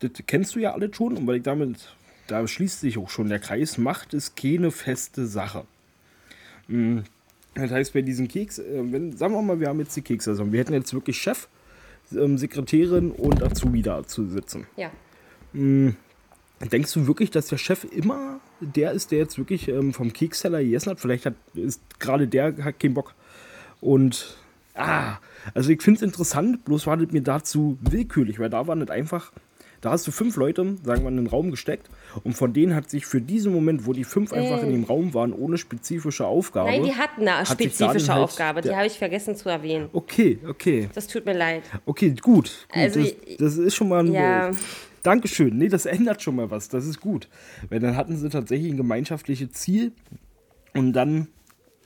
Das 0.00 0.10
kennst 0.26 0.56
du 0.56 0.58
ja 0.58 0.72
alle 0.72 0.92
schon 0.92 1.16
und 1.16 1.28
weil 1.28 1.36
ich 1.36 1.42
damit, 1.44 1.94
da 2.26 2.46
schließt 2.46 2.80
sich 2.80 2.98
auch 2.98 3.10
schon 3.10 3.28
der 3.28 3.38
Kreis, 3.38 3.78
Macht 3.78 4.14
ist 4.14 4.36
keine 4.36 4.70
feste 4.70 5.26
Sache. 5.26 5.64
Mm, 6.68 7.00
Das 7.54 7.70
heißt, 7.70 7.94
bei 7.94 8.02
diesen 8.02 8.28
Keks, 8.28 8.58
äh, 8.58 8.82
wenn, 8.92 9.16
sagen 9.16 9.34
wir 9.34 9.42
mal, 9.42 9.60
wir 9.60 9.68
haben 9.68 9.80
jetzt 9.80 9.96
die 9.96 10.02
Kekse, 10.02 10.30
also 10.30 10.52
wir 10.52 10.60
hätten 10.60 10.74
jetzt 10.74 10.92
wirklich 10.92 11.18
Chef, 11.18 11.48
ähm, 12.12 12.38
Sekretärin 12.38 13.10
und 13.10 13.42
Azubi 13.42 13.82
da 13.82 14.04
zu 14.04 14.26
sitzen. 14.26 14.66
Ja. 14.76 14.90
Denkst 15.52 16.92
du 16.92 17.06
wirklich, 17.06 17.30
dass 17.30 17.46
der 17.46 17.56
Chef 17.58 17.84
immer 17.84 18.40
der 18.60 18.92
ist, 18.92 19.10
der 19.10 19.18
jetzt 19.18 19.38
wirklich 19.38 19.68
ähm, 19.68 19.92
vom 19.92 20.12
Keksteller 20.12 20.62
gegessen 20.62 20.90
hat? 20.90 21.00
Vielleicht 21.00 21.26
hat, 21.26 21.34
ist 21.54 21.80
gerade 21.98 22.28
der 22.28 22.56
hat 22.62 22.78
keinen 22.78 22.94
Bock. 22.94 23.14
Und, 23.80 24.36
ah, 24.74 25.16
also 25.54 25.70
ich 25.70 25.82
finde 25.82 25.98
es 25.98 26.02
interessant, 26.02 26.64
bloß 26.64 26.86
war 26.86 26.96
das 26.96 27.10
mir 27.12 27.22
dazu 27.22 27.78
willkürlich, 27.80 28.38
weil 28.38 28.50
da 28.50 28.66
war 28.66 28.74
nicht 28.76 28.90
einfach, 28.90 29.32
da 29.86 29.92
hast 29.92 30.04
du 30.04 30.10
fünf 30.10 30.34
Leute, 30.34 30.76
sagen 30.82 31.02
wir, 31.02 31.10
in 31.10 31.16
den 31.16 31.28
Raum 31.28 31.52
gesteckt 31.52 31.88
und 32.24 32.32
von 32.32 32.52
denen 32.52 32.74
hat 32.74 32.90
sich 32.90 33.06
für 33.06 33.20
diesen 33.20 33.52
Moment, 33.52 33.86
wo 33.86 33.92
die 33.92 34.02
fünf 34.02 34.32
einfach 34.32 34.60
in 34.64 34.72
dem 34.72 34.82
Raum 34.82 35.14
waren, 35.14 35.32
ohne 35.32 35.58
spezifische 35.58 36.26
Aufgabe. 36.26 36.70
Nein, 36.70 36.82
die 36.82 36.94
hatten 36.96 37.20
eine 37.20 37.38
hat 37.38 37.48
spezifische 37.48 38.12
halt 38.12 38.24
Aufgabe, 38.24 38.62
die 38.62 38.74
habe 38.74 38.88
ich 38.88 38.98
vergessen 38.98 39.36
zu 39.36 39.48
erwähnen. 39.48 39.88
Okay, 39.92 40.40
okay. 40.48 40.88
Das 40.92 41.06
tut 41.06 41.24
mir 41.24 41.34
leid. 41.34 41.62
Okay, 41.84 42.10
gut. 42.10 42.22
gut 42.22 42.66
Also, 42.72 43.00
das, 43.00 43.14
das 43.38 43.58
ist 43.58 43.76
schon 43.76 43.88
mal 43.88 44.04
ein, 44.04 44.12
Ja. 44.12 44.50
Dankeschön. 45.04 45.56
Nee, 45.56 45.68
das 45.68 45.86
ändert 45.86 46.20
schon 46.20 46.34
mal 46.34 46.50
was. 46.50 46.68
Das 46.68 46.84
ist 46.84 47.00
gut. 47.00 47.28
Weil 47.68 47.78
dann 47.78 47.96
hatten 47.96 48.16
sie 48.16 48.28
tatsächlich 48.28 48.72
ein 48.72 48.76
gemeinschaftliches 48.76 49.52
Ziel 49.52 49.92
und 50.74 50.94
dann 50.94 51.28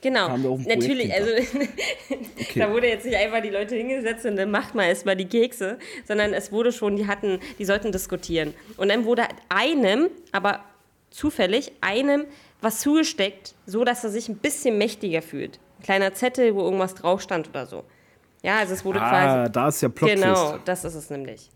Genau, 0.01 0.35
natürlich, 0.65 1.13
also 1.13 1.29
da 2.55 2.71
wurde 2.73 2.87
jetzt 2.87 3.05
nicht 3.05 3.15
einfach 3.17 3.41
die 3.41 3.49
Leute 3.51 3.75
hingesetzt 3.75 4.25
und 4.25 4.35
dann 4.35 4.49
macht 4.49 4.73
mal 4.73 4.85
erstmal 4.87 5.15
die 5.15 5.25
Kekse, 5.27 5.77
sondern 6.07 6.33
es 6.33 6.51
wurde 6.51 6.71
schon, 6.71 6.95
die 6.95 7.05
hatten, 7.05 7.39
die 7.59 7.65
sollten 7.65 7.91
diskutieren. 7.91 8.53
Und 8.77 8.89
dann 8.89 9.05
wurde 9.05 9.23
einem, 9.49 10.09
aber 10.31 10.61
zufällig, 11.11 11.71
einem 11.81 12.25
was 12.61 12.79
zugesteckt, 12.81 13.53
so 13.65 13.83
dass 13.83 14.03
er 14.03 14.09
sich 14.09 14.27
ein 14.29 14.37
bisschen 14.37 14.77
mächtiger 14.77 15.21
fühlt. 15.21 15.59
Ein 15.79 15.83
kleiner 15.83 16.13
Zettel, 16.13 16.55
wo 16.55 16.61
irgendwas 16.61 16.95
drauf 16.95 17.21
stand 17.21 17.49
oder 17.49 17.65
so. 17.67 17.83
Ja, 18.43 18.57
also 18.57 18.73
es 18.73 18.83
wurde 18.83 19.01
Ah, 19.01 19.09
quasi. 19.09 19.51
da 19.51 19.67
ist 19.67 19.81
ja 19.81 19.89
Plot-Twist. 19.89 20.23
Genau, 20.23 20.57
das 20.65 20.83
ist 20.83 20.95
es 20.95 21.09
nämlich. 21.11 21.49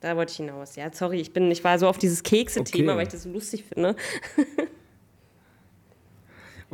Da 0.00 0.16
wollte 0.16 0.30
ich 0.32 0.36
hinaus. 0.36 0.76
Ja, 0.76 0.90
sorry, 0.92 1.20
ich, 1.20 1.32
bin, 1.32 1.50
ich 1.50 1.62
war 1.64 1.78
so 1.78 1.86
auf 1.88 1.98
dieses 1.98 2.22
Kekse-Thema, 2.22 2.92
Okay. 2.92 2.98
weil 2.98 3.06
ich 3.06 3.12
das 3.12 3.22
so 3.24 3.30
lustig 3.30 3.64
finde. 3.64 3.94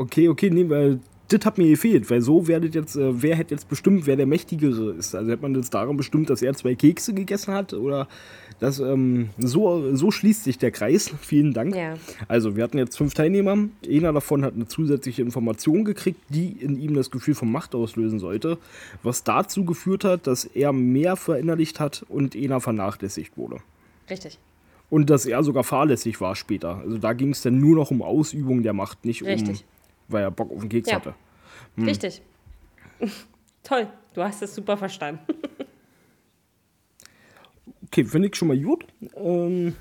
Okay, 0.00 0.30
okay, 0.30 0.48
nee, 0.48 0.66
weil 0.70 0.98
das 1.28 1.44
hat 1.44 1.58
mir 1.58 1.68
gefehlt, 1.68 2.08
weil 2.10 2.22
so 2.22 2.48
werdet 2.48 2.74
jetzt, 2.74 2.96
äh, 2.96 3.22
wer 3.22 3.36
hätte 3.36 3.54
jetzt 3.54 3.68
bestimmt, 3.68 4.06
wer 4.06 4.16
der 4.16 4.24
Mächtigere 4.24 4.92
ist. 4.92 5.14
Also 5.14 5.30
hätte 5.30 5.42
man 5.42 5.54
jetzt 5.54 5.74
daran 5.74 5.98
bestimmt, 5.98 6.30
dass 6.30 6.40
er 6.40 6.54
zwei 6.54 6.74
Kekse 6.74 7.12
gegessen 7.12 7.52
hat 7.52 7.74
oder 7.74 8.08
das, 8.60 8.78
ähm, 8.78 9.28
so, 9.36 9.94
so 9.94 10.10
schließt 10.10 10.44
sich 10.44 10.56
der 10.56 10.70
Kreis. 10.70 11.12
Vielen 11.20 11.52
Dank. 11.52 11.76
Ja. 11.76 11.96
Also, 12.28 12.56
wir 12.56 12.64
hatten 12.64 12.78
jetzt 12.78 12.96
fünf 12.96 13.12
Teilnehmer. 13.12 13.58
Einer 13.86 14.14
davon 14.14 14.42
hat 14.42 14.54
eine 14.54 14.68
zusätzliche 14.68 15.20
Information 15.20 15.84
gekriegt, 15.84 16.20
die 16.30 16.48
in 16.48 16.80
ihm 16.80 16.94
das 16.94 17.10
Gefühl 17.10 17.34
von 17.34 17.52
Macht 17.52 17.74
auslösen 17.74 18.18
sollte, 18.18 18.56
was 19.02 19.22
dazu 19.22 19.66
geführt 19.66 20.04
hat, 20.04 20.26
dass 20.26 20.46
er 20.46 20.72
mehr 20.72 21.16
verinnerlicht 21.16 21.78
hat 21.78 22.06
und 22.08 22.34
einer 22.34 22.60
vernachlässigt 22.60 23.36
wurde. 23.36 23.58
Richtig. 24.08 24.38
Und 24.88 25.10
dass 25.10 25.26
er 25.26 25.44
sogar 25.44 25.62
fahrlässig 25.62 26.22
war 26.22 26.34
später. 26.36 26.78
Also 26.78 26.96
da 26.96 27.12
ging 27.12 27.32
es 27.32 27.42
dann 27.42 27.58
nur 27.58 27.76
noch 27.76 27.90
um 27.90 28.00
Ausübung 28.00 28.62
der 28.62 28.72
Macht, 28.72 29.04
nicht 29.04 29.22
Richtig. 29.22 29.60
um, 29.60 29.79
weil 30.12 30.22
er 30.22 30.30
Bock 30.30 30.50
auf 30.50 30.60
den 30.60 30.68
Keks 30.68 30.88
Ja. 30.90 30.96
hatte. 30.96 31.14
Richtig. 31.78 32.22
Toll, 33.62 33.88
du 34.14 34.22
hast 34.22 34.42
es 34.42 34.54
super 34.54 34.76
verstanden. 34.76 35.20
Okay, 37.86 38.04
finde 38.04 38.28
ich 38.28 38.36
schon 38.36 38.46
mal 38.48 38.58
gut. 38.58 38.86
Ähm, 39.16 39.74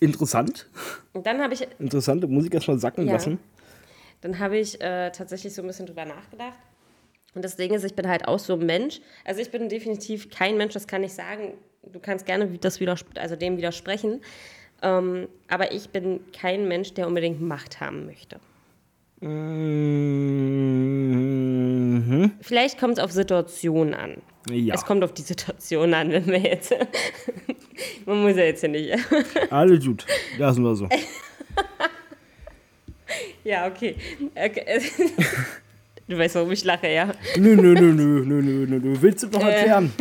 interessant. 0.00 0.66
Und 1.12 1.26
dann 1.26 1.40
habe 1.42 1.52
ich, 1.52 1.66
Interessant, 1.78 2.26
muss 2.28 2.46
ich 2.46 2.54
erstmal 2.54 2.78
sacken 2.78 3.06
Ja. 3.06 3.14
lassen. 3.14 3.38
dann 4.22 4.38
habe 4.38 4.56
ich 4.56 4.80
äh, 4.80 5.10
tatsächlich 5.10 5.52
so 5.54 5.60
ein 5.62 5.66
bisschen 5.68 5.84
drüber 5.86 6.04
nachgedacht. 6.06 6.58
Und 7.34 7.44
das 7.44 7.56
Ding 7.56 7.74
ist, 7.74 7.84
ich 7.84 7.94
bin 7.94 8.08
halt 8.08 8.28
auch 8.28 8.38
so 8.38 8.54
ein 8.54 8.64
Mensch. 8.64 9.00
Also 9.24 9.40
ich 9.42 9.50
bin 9.50 9.68
definitiv 9.68 10.30
kein 10.30 10.56
Mensch, 10.56 10.72
das 10.74 10.86
kann 10.86 11.02
ich 11.02 11.12
sagen. 11.12 11.54
Du 11.82 11.98
kannst 11.98 12.24
gerne 12.24 12.46
das 12.58 12.78
widers 12.80 13.04
also 13.16 13.36
dem 13.36 13.56
widersprechen. 13.56 14.20
Ähm, 14.82 15.28
aber 15.48 15.72
ich 15.72 15.90
bin 15.90 16.20
kein 16.38 16.66
Mensch, 16.68 16.92
der 16.94 17.06
unbedingt 17.06 17.40
Macht 17.40 17.80
haben 17.80 18.06
möchte. 18.06 18.40
Mhm. 21.02 22.32
Vielleicht 22.40 22.78
kommt 22.78 22.98
es 22.98 23.04
auf 23.04 23.12
Situationen 23.12 23.94
an. 23.94 24.16
Ja, 24.50 24.74
Es 24.74 24.84
kommt 24.84 25.04
auf 25.04 25.12
die 25.14 25.22
Situation 25.22 25.94
an, 25.94 26.10
wenn 26.10 26.26
wir 26.26 26.40
jetzt. 26.40 26.74
Man 28.06 28.22
muss 28.22 28.36
ja 28.36 28.42
jetzt 28.44 28.60
hier 28.60 28.70
nicht. 28.70 28.98
alles 29.50 29.84
gut. 29.84 30.04
Lassen 30.38 30.64
wir 30.64 30.74
so. 30.74 30.88
ja, 33.44 33.66
okay. 33.68 33.94
okay. 34.34 34.82
Du 36.08 36.18
weißt, 36.18 36.34
warum 36.34 36.50
ich 36.50 36.64
lache, 36.64 36.88
ja. 36.88 37.12
Nö, 37.36 37.54
nö, 37.54 37.74
nö, 37.74 37.92
nö, 37.92 38.24
nö, 38.24 38.42
nö, 38.42 38.66
nö. 38.80 38.96
Willst 39.00 39.22
du 39.22 39.28
noch 39.28 39.44
Äh. 39.44 39.52
erklären? 39.52 39.92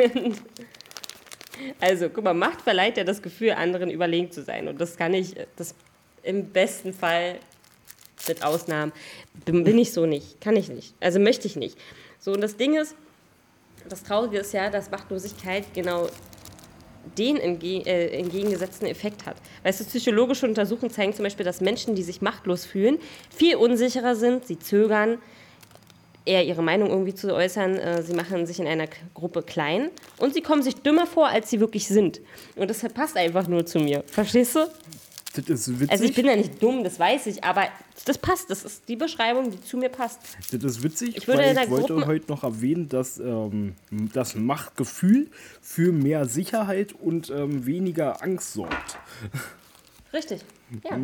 Also, 1.80 2.10
guck 2.10 2.24
mal, 2.24 2.34
Macht 2.34 2.62
verleiht 2.62 2.98
ja 2.98 3.03
das 3.03 3.22
Gefühl, 3.22 3.51
anderen 3.51 3.89
überlegen 3.89 4.32
zu 4.32 4.44
sein. 4.44 4.68
Und 4.68 4.80
das 4.80 4.98
kann 4.98 5.13
ich, 5.13 5.36
das 5.56 5.75
im 6.24 6.50
besten 6.51 6.94
Fall, 6.94 7.39
mit 8.27 8.44
Ausnahmen, 8.44 8.91
bin, 9.46 9.77
ich 9.77 9.94
so 9.94 10.06
nicht. 10.06 10.41
Kann 10.41 10.56
ich 10.56 10.70
nicht. 10.70 10.94
Also 11.00 11.20
möchte 11.20 11.48
ich 11.48 11.56
nicht. 11.56 11.77
So, 12.19 12.34
und 12.34 12.41
das 12.41 12.56
Ding 12.56 12.78
ist, 12.78 12.95
das 13.89 14.04
Traurige 14.04 14.39
ist 14.39 14.54
ja, 14.54 14.69
dass 14.69 14.91
Machtlosigkeit 14.91 15.74
genau 15.74 16.08
den 17.17 17.38
entge 17.38 17.84
äh, 17.86 18.19
entgegengesetzten 18.19 18.88
Effekt 18.88 19.26
hat. 19.26 19.36
Weißt 19.63 19.80
du, 19.80 19.86
psychologische 19.86 20.45
Untersuchungen 20.45 20.91
zeigen 20.91 21.13
zum 21.13 21.24
Beispiel, 21.24 21.45
dass 21.45 21.60
Menschen, 21.60 21.95
die 21.95 22.04
sich 22.04 22.21
machtlos 22.21 22.65
fühlen, 22.65 23.00
viel 23.36 23.56
unsicherer 23.56 24.15
sind, 24.15 24.45
sie 24.45 24.60
zögern, 24.60 25.17
eher 26.25 26.45
ihre 26.45 26.62
Meinung 26.63 26.89
irgendwie 26.89 27.13
zu 27.15 27.34
äußern. 27.34 27.75
Äh, 27.77 28.03
sie 28.03 28.13
machen 28.13 28.45
sich 28.45 28.60
in 28.60 28.67
einer 28.67 28.88
Gruppe 29.13 29.41
klein 29.43 29.89
und 30.17 30.34
sie 30.34 30.41
kommen 30.41 30.63
sich 30.63 30.75
dümmer 30.75 31.07
vor, 31.07 31.27
als 31.27 31.49
sie 31.49 31.60
wirklich 31.60 31.88
sind. 31.88 32.21
Und 32.55 32.69
das 32.69 32.79
passt 32.93 33.17
einfach 33.17 33.47
nur 33.47 33.65
zu 33.65 33.79
mir. 33.79 34.03
Verstehst 34.07 34.55
du? 34.55 34.67
Das 35.34 35.47
ist 35.47 35.69
witzig. 35.79 35.91
Also 35.91 36.03
ich 36.03 36.13
bin 36.13 36.25
ja 36.25 36.36
nicht 36.36 36.62
dumm, 36.62 36.84
das 36.84 36.99
weiß 36.99 37.27
ich, 37.27 37.41
aber 37.41 37.63
das 38.03 38.17
passt. 38.17 38.49
Das 38.49 38.65
ist 38.65 38.84
die 38.89 38.97
Beschreibung, 38.97 39.49
die 39.49 39.62
zu 39.62 39.77
mir 39.77 39.88
passt. 39.88 40.19
Das 40.51 40.62
ist 40.62 40.84
witzig, 40.84 41.15
Ich 41.15 41.25
würde 41.25 41.43
ich 41.49 41.69
wollte 41.69 41.93
Gruppen- 41.93 42.05
heute 42.05 42.25
noch 42.29 42.43
erwähnen, 42.43 42.89
dass 42.89 43.17
ähm, 43.17 43.75
das 44.13 44.36
Machtgefühl 44.36 45.27
für 45.62 45.93
mehr 45.93 46.25
Sicherheit 46.25 46.93
und 46.99 47.29
ähm, 47.29 47.65
weniger 47.65 48.21
Angst 48.21 48.53
sorgt. 48.53 48.97
Richtig. 50.12 50.41
Ja. 50.84 50.97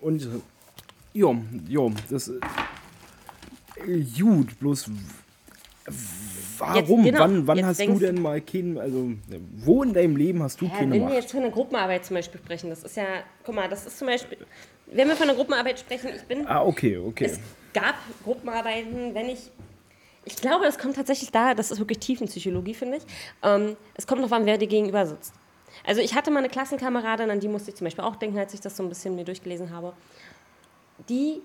Und 0.00 0.28
ja, 1.12 1.36
ja, 1.68 1.90
das 2.08 2.28
äh, 2.28 2.40
gut, 4.18 4.58
bloß 4.58 4.90
warum? 6.58 7.04
genau, 7.04 7.18
wann 7.20 7.46
wann 7.46 7.58
jetzt 7.58 7.66
hast 7.66 7.80
du 7.86 7.98
denn 7.98 8.20
mal 8.20 8.40
keinen, 8.40 8.78
also 8.78 9.10
wo 9.56 9.82
in 9.82 9.92
deinem 9.92 10.16
Leben 10.16 10.42
hast 10.42 10.60
du 10.60 10.66
Ja, 10.66 10.72
keine 10.72 10.92
wenn 10.92 11.00
wir 11.00 11.04
Macht? 11.06 11.14
jetzt 11.14 11.32
von 11.32 11.42
der 11.42 11.50
Gruppenarbeit 11.50 12.04
zum 12.04 12.14
Beispiel 12.14 12.40
sprechen, 12.40 12.70
das 12.70 12.82
ist 12.84 12.96
ja, 12.96 13.04
guck 13.44 13.54
mal, 13.54 13.68
das 13.68 13.86
ist 13.86 13.98
zum 13.98 14.08
Beispiel, 14.08 14.38
wenn 14.86 15.08
wir 15.08 15.16
von 15.16 15.26
der 15.26 15.36
Gruppenarbeit 15.36 15.80
sprechen, 15.80 16.10
ich 16.16 16.22
bin, 16.22 16.46
Ah, 16.46 16.62
okay, 16.64 16.96
okay. 16.96 17.24
es 17.26 17.40
gab 17.72 17.96
Gruppenarbeiten, 18.22 19.14
wenn 19.14 19.28
ich, 19.28 19.50
ich 20.24 20.36
glaube, 20.36 20.64
das 20.64 20.78
kommt 20.78 20.96
tatsächlich 20.96 21.30
da, 21.30 21.54
das 21.54 21.70
ist 21.70 21.78
wirklich 21.78 21.98
Tiefenpsychologie, 21.98 22.74
finde 22.74 22.98
ich, 22.98 23.02
ähm, 23.42 23.76
es 23.94 24.06
kommt 24.06 24.20
noch 24.22 24.32
an, 24.32 24.46
wer 24.46 24.56
dir 24.58 24.68
gegenüber 24.68 25.04
sitzt. 25.06 25.34
Also 25.84 26.00
ich 26.00 26.14
hatte 26.14 26.30
mal 26.30 26.38
eine 26.38 26.48
Klassenkameradin, 26.48 27.30
an 27.30 27.40
die 27.40 27.48
musste 27.48 27.70
ich 27.70 27.76
zum 27.76 27.84
Beispiel 27.84 28.04
auch 28.04 28.16
denken, 28.16 28.38
als 28.38 28.54
ich 28.54 28.60
das 28.60 28.76
so 28.76 28.82
ein 28.84 28.88
bisschen 28.88 29.16
mir 29.16 29.24
durchgelesen 29.24 29.70
habe. 29.70 29.92
Die 31.08 31.42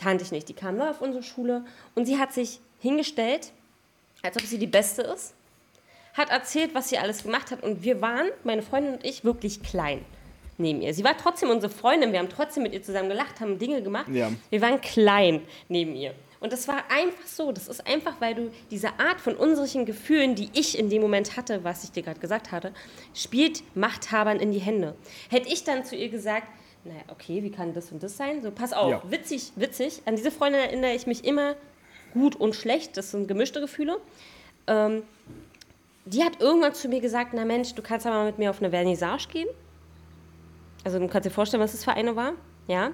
kannte 0.00 0.24
ich 0.24 0.32
nicht, 0.32 0.48
die 0.48 0.54
kam 0.54 0.76
neu 0.76 0.88
auf 0.88 1.00
unsere 1.00 1.22
Schule 1.22 1.64
und 1.94 2.06
sie 2.06 2.18
hat 2.18 2.32
sich 2.32 2.60
hingestellt, 2.78 3.52
als 4.22 4.36
ob 4.36 4.42
sie 4.42 4.58
die 4.58 4.66
Beste 4.66 5.02
ist, 5.02 5.34
hat 6.14 6.30
erzählt, 6.30 6.74
was 6.74 6.88
sie 6.88 6.98
alles 6.98 7.22
gemacht 7.22 7.50
hat 7.50 7.62
und 7.62 7.82
wir 7.82 8.00
waren, 8.00 8.28
meine 8.44 8.62
Freundin 8.62 8.94
und 8.94 9.04
ich, 9.04 9.24
wirklich 9.24 9.62
klein 9.62 10.04
neben 10.58 10.82
ihr. 10.82 10.92
Sie 10.94 11.04
war 11.04 11.16
trotzdem 11.16 11.50
unsere 11.50 11.72
Freundin, 11.72 12.12
wir 12.12 12.18
haben 12.18 12.28
trotzdem 12.28 12.62
mit 12.62 12.74
ihr 12.74 12.82
zusammen 12.82 13.08
gelacht, 13.08 13.40
haben 13.40 13.58
Dinge 13.58 13.82
gemacht. 13.82 14.08
Ja. 14.08 14.30
Wir 14.50 14.60
waren 14.60 14.80
klein 14.80 15.42
neben 15.68 15.96
ihr. 15.96 16.14
Und 16.40 16.54
das 16.54 16.68
war 16.68 16.84
einfach 16.88 17.26
so. 17.26 17.52
Das 17.52 17.68
ist 17.68 17.86
einfach, 17.86 18.14
weil 18.20 18.34
du 18.34 18.50
diese 18.70 18.98
Art 18.98 19.20
von 19.20 19.36
unsicheren 19.36 19.84
Gefühlen, 19.84 20.34
die 20.34 20.48
ich 20.54 20.78
in 20.78 20.88
dem 20.88 21.02
Moment 21.02 21.36
hatte, 21.36 21.64
was 21.64 21.84
ich 21.84 21.92
dir 21.92 22.02
gerade 22.02 22.18
gesagt 22.18 22.50
hatte, 22.50 22.72
spielt 23.14 23.62
Machthabern 23.76 24.40
in 24.40 24.50
die 24.50 24.58
Hände. 24.58 24.94
Hätte 25.28 25.48
ich 25.52 25.64
dann 25.64 25.84
zu 25.84 25.96
ihr 25.96 26.08
gesagt, 26.08 26.46
naja, 26.84 27.00
okay, 27.08 27.42
wie 27.42 27.50
kann 27.50 27.74
das 27.74 27.92
und 27.92 28.02
das 28.02 28.16
sein? 28.16 28.42
So, 28.42 28.50
pass 28.50 28.72
auf, 28.72 28.90
Ja. 28.90 29.02
witzig, 29.10 29.52
witzig. 29.56 30.02
An 30.06 30.16
diese 30.16 30.30
Freundin 30.30 30.60
erinnere 30.62 30.92
ich 30.94 31.06
mich 31.06 31.24
immer 31.24 31.56
gut 32.14 32.36
und 32.36 32.54
schlecht. 32.54 32.96
Das 32.96 33.10
sind 33.10 33.28
gemischte 33.28 33.60
Gefühle. 33.60 33.98
Ähm, 34.66 35.02
die 36.06 36.24
hat 36.24 36.40
irgendwann 36.40 36.74
zu 36.74 36.88
mir 36.88 37.00
gesagt, 37.00 37.32
na 37.34 37.44
Mensch, 37.44 37.74
du 37.74 37.82
kannst 37.82 38.06
aber 38.06 38.24
mit 38.24 38.38
mir 38.38 38.50
auf 38.50 38.60
eine 38.60 38.70
Vernissage 38.70 39.28
gehen. 39.28 39.48
Also 40.84 40.98
du 40.98 41.06
kannst 41.08 41.26
dir 41.26 41.30
vorstellen, 41.30 41.62
was 41.62 41.72
das 41.72 41.84
für 41.84 41.92
eine 41.92 42.16
war. 42.16 42.32
Ja. 42.66 42.90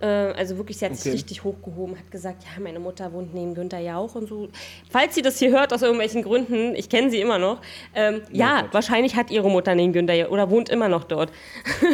Äh, 0.00 0.06
also 0.06 0.56
wirklich, 0.56 0.78
sie 0.78 0.86
hat 0.86 0.94
sich 0.96 1.02
Okay. 1.06 1.10
richtig 1.12 1.44
hochgehoben, 1.44 1.98
hat 1.98 2.10
gesagt, 2.10 2.44
ja, 2.44 2.60
meine 2.62 2.78
Mutter 2.80 3.12
wohnt 3.12 3.34
neben 3.34 3.54
Günther 3.54 3.80
Jauch 3.80 4.14
und 4.14 4.28
so. 4.28 4.48
Falls 4.90 5.14
sie 5.14 5.22
das 5.22 5.38
hier 5.38 5.50
hört 5.50 5.72
aus 5.74 5.82
irgendwelchen 5.82 6.22
Gründen, 6.22 6.74
ich 6.74 6.88
kenne 6.88 7.10
sie 7.10 7.20
immer 7.20 7.38
noch, 7.38 7.60
ähm, 7.94 8.22
ja, 8.32 8.62
Gott. 8.62 8.74
wahrscheinlich 8.74 9.14
hat 9.16 9.30
ihre 9.30 9.50
Mutter 9.50 9.74
neben 9.74 9.92
Günther 9.92 10.14
Jauch 10.14 10.30
oder 10.30 10.48
wohnt 10.50 10.68
immer 10.70 10.88
noch 10.88 11.04
dort. 11.04 11.30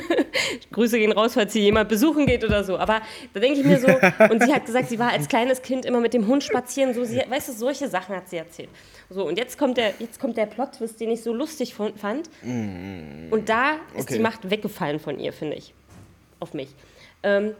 Grüße 0.73 0.99
gehen 0.99 1.13
raus, 1.13 1.35
falls 1.35 1.53
sie 1.53 1.61
jemand 1.61 1.89
besuchen 1.89 2.27
geht 2.27 2.45
oder 2.45 2.63
so. 2.65 2.79
Aber 2.79 3.01
da 3.35 3.41
denke 3.41 3.61
ich 3.61 3.67
mir 3.67 3.79
so, 3.79 3.89
und 4.31 4.43
sie 4.43 4.53
hat 4.53 4.67
gesagt, 4.67 4.89
sie 4.89 4.99
war 4.99 5.11
als 5.11 5.29
kleines 5.29 5.63
Kind 5.63 5.85
immer 5.85 6.01
mit 6.01 6.15
dem 6.15 6.27
Hund 6.27 6.43
spazieren, 6.45 6.95
so, 6.95 7.05
sie, 7.05 7.23
weißt 7.29 7.49
du, 7.49 7.53
solche 7.53 7.89
Sachen 7.89 8.15
hat 8.15 8.29
sie 8.29 8.37
erzählt. 8.37 8.69
So, 9.09 9.27
und 9.27 9.39
jetzt 9.39 9.59
kommt 9.59 9.77
der, 9.77 9.95
jetzt 9.99 10.19
kommt 10.21 10.37
der 10.37 10.47
Plot-Twist, 10.47 11.01
den 11.01 11.11
ich 11.11 11.23
so 11.23 11.33
lustig 11.33 11.75
fand. 11.75 12.29
Und 12.45 13.49
da 13.49 13.73
ist 13.95 14.05
Okay. 14.07 14.15
die 14.15 14.21
Macht 14.21 14.51
weggefallen 14.51 14.99
von 15.01 15.19
ihr, 15.21 15.33
finde 15.33 15.57
ich. 15.57 15.73
Auf 16.41 16.55
mich. 16.55 16.69
Ähm, 17.23 17.55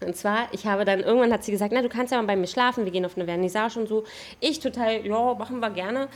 und 0.00 0.16
zwar, 0.16 0.48
ich 0.52 0.66
habe 0.66 0.84
dann, 0.84 1.00
irgendwann 1.00 1.32
hat 1.32 1.44
sie 1.44 1.52
gesagt, 1.52 1.72
na, 1.72 1.82
du 1.82 1.88
kannst 1.88 2.12
ja 2.12 2.18
mal 2.18 2.26
bei 2.26 2.36
mir 2.36 2.46
schlafen, 2.46 2.84
wir 2.84 2.92
gehen 2.92 3.04
auf 3.04 3.16
eine 3.16 3.24
Vernissage 3.24 3.78
und 3.78 3.88
so. 3.88 4.04
Ich 4.40 4.60
total, 4.60 5.06
ja, 5.06 5.34
machen 5.34 5.60
wir 5.60 5.70
gerne. 5.70 6.08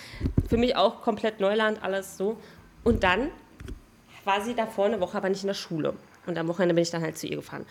Für 0.48 0.56
mich 0.56 0.76
auch 0.76 1.02
komplett 1.02 1.40
Neuland, 1.40 1.82
alles 1.82 2.16
so. 2.16 2.36
Und 2.84 3.02
dann 3.04 3.30
war 4.24 4.40
sie 4.42 4.54
davor 4.54 4.86
eine 4.86 5.00
Woche 5.00 5.16
aber 5.16 5.28
nicht 5.28 5.42
in 5.42 5.48
der 5.48 5.54
Schule. 5.54 5.94
Und 6.26 6.36
am 6.36 6.48
Wochenende 6.48 6.74
bin 6.74 6.82
ich 6.82 6.90
dann 6.90 7.02
halt 7.02 7.16
zu 7.16 7.26
ihr 7.26 7.36
gefahren. 7.36 7.64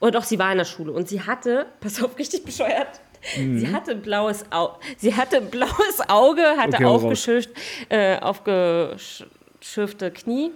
Oder 0.00 0.12
doch, 0.12 0.24
sie 0.24 0.38
war 0.38 0.52
in 0.52 0.58
der 0.58 0.64
Schule 0.64 0.92
und 0.92 1.08
sie 1.08 1.22
hatte, 1.22 1.66
pass 1.80 2.02
auf, 2.02 2.18
richtig 2.18 2.44
bescheuert, 2.44 3.00
sie 3.36 3.72
hatte 3.72 3.92
ein 3.92 4.02
blaues 4.02 4.44
Auge, 4.50 4.74
sie 4.98 5.14
hatte 5.14 5.38
ein 5.38 5.50
blaues 5.50 6.00
Auge, 6.08 6.42
hatte 6.58 6.74
Okay, 6.74 6.84
aufgeschücht, 6.84 7.50
äh, 7.88 8.18
aufgeschüchtert 8.18 9.30
schürfte 9.64 10.10
Knie. 10.10 10.52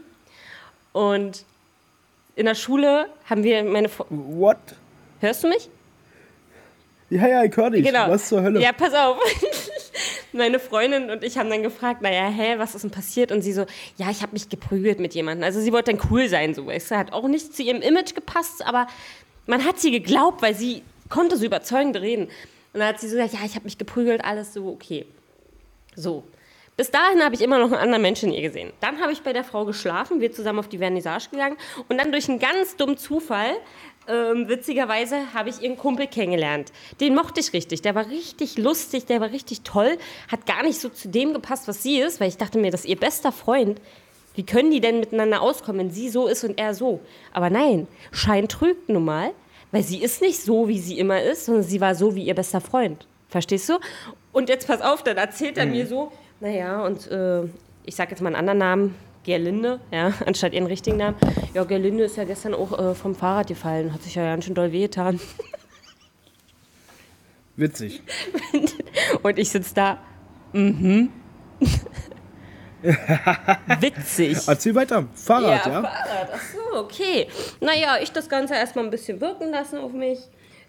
Und 0.92 1.44
in 2.36 2.46
der 2.46 2.54
Schule 2.54 3.08
haben 3.28 3.42
wir 3.42 3.64
meine. 3.64 3.88
Fre 3.88 4.06
What? 4.10 4.58
Hörst 5.20 5.44
du 5.44 5.48
mich? 5.48 5.68
Ja, 7.10 7.26
ja, 7.26 7.44
ich 7.44 7.56
höre 7.56 7.70
dich. 7.70 7.84
Genau. 7.84 8.10
Was 8.10 8.28
zur 8.28 8.42
Hölle? 8.42 8.60
Ja, 8.60 8.72
pass 8.72 8.92
auf. 8.92 9.18
Meine 10.32 10.58
Freundin 10.58 11.10
und 11.10 11.24
ich 11.24 11.38
haben 11.38 11.48
dann 11.48 11.62
gefragt, 11.62 12.02
naja, 12.02 12.28
hä, 12.28 12.56
was 12.58 12.74
ist 12.74 12.82
denn 12.82 12.90
passiert? 12.90 13.32
Und 13.32 13.40
sie 13.40 13.52
so, 13.52 13.64
ja, 13.96 14.10
ich 14.10 14.22
habe 14.22 14.32
mich 14.32 14.48
geprügelt 14.48 15.00
mit 15.00 15.14
jemandem. 15.14 15.44
Also 15.44 15.60
sie 15.60 15.72
wollte 15.72 15.92
dann 15.92 16.06
cool 16.10 16.28
sein, 16.28 16.54
so. 16.54 16.70
Es 16.70 16.90
hat 16.90 17.12
auch 17.12 17.26
nicht 17.26 17.54
zu 17.54 17.62
ihrem 17.62 17.80
Image 17.80 18.14
gepasst, 18.14 18.64
aber 18.64 18.86
man 19.46 19.64
hat 19.64 19.80
sie 19.80 19.90
geglaubt, 19.90 20.42
weil 20.42 20.54
sie 20.54 20.82
konnte 21.08 21.38
so 21.38 21.46
überzeugend 21.46 21.96
reden. 21.96 22.24
Und 22.72 22.80
dann 22.80 22.88
hat 22.88 23.00
sie 23.00 23.08
so 23.08 23.16
gesagt, 23.16 23.32
ja, 23.32 23.40
ich 23.44 23.54
habe 23.54 23.64
mich 23.64 23.78
geprügelt, 23.78 24.22
alles 24.22 24.52
so, 24.52 24.68
okay. 24.68 25.06
So. 25.96 26.24
Bis 26.76 26.92
dahin 26.92 27.24
habe 27.24 27.34
ich 27.34 27.40
immer 27.40 27.58
noch 27.58 27.72
einen 27.72 27.80
anderen 27.80 28.02
Menschen 28.02 28.28
in 28.28 28.36
ihr 28.36 28.42
gesehen. 28.42 28.72
Dann 28.80 29.00
habe 29.00 29.10
ich 29.10 29.22
bei 29.22 29.32
der 29.32 29.42
Frau 29.42 29.64
geschlafen, 29.64 30.20
wir 30.20 30.30
zusammen 30.30 30.60
auf 30.60 30.68
die 30.68 30.78
Vernissage 30.78 31.30
gegangen 31.30 31.56
und 31.88 31.98
dann 31.98 32.12
durch 32.12 32.28
einen 32.28 32.38
ganz 32.38 32.76
dummen 32.76 32.96
Zufall, 32.96 33.56
ähm, 34.08 34.48
witzigerweise, 34.48 35.34
habe 35.34 35.50
ich 35.50 35.62
ihren 35.62 35.76
Kumpel 35.76 36.06
kennengelernt. 36.06 36.72
Den 37.00 37.14
mochte 37.14 37.40
ich 37.40 37.52
richtig. 37.52 37.82
Der 37.82 37.94
war 37.94 38.08
richtig 38.08 38.58
lustig, 38.58 39.06
der 39.06 39.20
war 39.20 39.30
richtig 39.30 39.62
toll, 39.62 39.98
hat 40.30 40.46
gar 40.46 40.62
nicht 40.62 40.80
so 40.80 40.88
zu 40.88 41.08
dem 41.08 41.32
gepasst, 41.32 41.68
was 41.68 41.82
sie 41.82 41.98
ist, 42.00 42.20
weil 42.20 42.28
ich 42.28 42.36
dachte 42.36 42.58
mir, 42.58 42.70
das 42.70 42.80
ist 42.80 42.88
ihr 42.88 42.96
bester 42.96 43.32
Freund. 43.32 43.80
Wie 44.34 44.46
können 44.46 44.70
die 44.70 44.80
denn 44.80 45.00
miteinander 45.00 45.42
auskommen, 45.42 45.80
wenn 45.80 45.90
sie 45.90 46.08
so 46.08 46.28
ist 46.28 46.44
und 46.44 46.58
er 46.58 46.74
so? 46.74 47.00
Aber 47.32 47.50
nein, 47.50 47.88
Schein 48.12 48.48
trügt 48.48 48.88
nun 48.88 49.04
mal, 49.04 49.32
weil 49.72 49.82
sie 49.82 50.02
ist 50.02 50.22
nicht 50.22 50.40
so, 50.40 50.68
wie 50.68 50.78
sie 50.78 50.98
immer 50.98 51.22
ist, 51.22 51.46
sondern 51.46 51.64
sie 51.64 51.80
war 51.80 51.94
so 51.94 52.14
wie 52.14 52.24
ihr 52.24 52.34
bester 52.34 52.60
Freund. 52.60 53.06
Verstehst 53.28 53.68
du? 53.68 53.78
Und 54.32 54.48
jetzt 54.48 54.66
pass 54.66 54.80
auf, 54.80 55.02
dann 55.02 55.16
erzählt 55.16 55.58
er 55.58 55.66
mir 55.66 55.86
so, 55.86 56.12
naja, 56.40 56.84
und 56.86 57.10
äh, 57.10 57.42
ich 57.84 57.96
sage 57.96 58.12
jetzt 58.12 58.20
mal 58.20 58.28
einen 58.28 58.36
anderen 58.36 58.58
Namen, 58.58 58.94
Gerlinde, 59.28 59.78
ja, 59.92 60.14
anstatt 60.26 60.54
ihren 60.54 60.66
richtigen 60.66 60.96
Namen. 60.96 61.16
Ja, 61.52 61.64
Gerlinde 61.64 62.04
ist 62.04 62.16
ja 62.16 62.24
gestern 62.24 62.54
auch 62.54 62.78
äh, 62.78 62.94
vom 62.94 63.14
Fahrrad 63.14 63.48
gefallen, 63.48 63.92
hat 63.92 64.02
sich 64.02 64.14
ja 64.14 64.22
ganz 64.24 64.46
schön 64.46 64.54
doll 64.54 64.72
wehgetan. 64.72 65.20
Witzig. 67.56 68.02
Und 69.22 69.38
ich 69.38 69.50
sitze 69.50 69.74
da, 69.74 69.98
mhm. 70.54 71.10
Witzig. 73.80 74.38
Erzähl 74.46 74.74
weiter. 74.74 75.06
Fahrrad, 75.12 75.66
ja? 75.66 75.82
Fahrrad. 75.82 76.28
Ach 76.32 76.40
so, 76.40 76.78
okay. 76.78 77.26
Naja, 77.60 77.98
ich 78.00 78.12
das 78.12 78.30
Ganze 78.30 78.54
erstmal 78.54 78.84
ein 78.84 78.90
bisschen 78.90 79.20
wirken 79.20 79.50
lassen 79.50 79.78
auf 79.78 79.92
mich. 79.92 80.20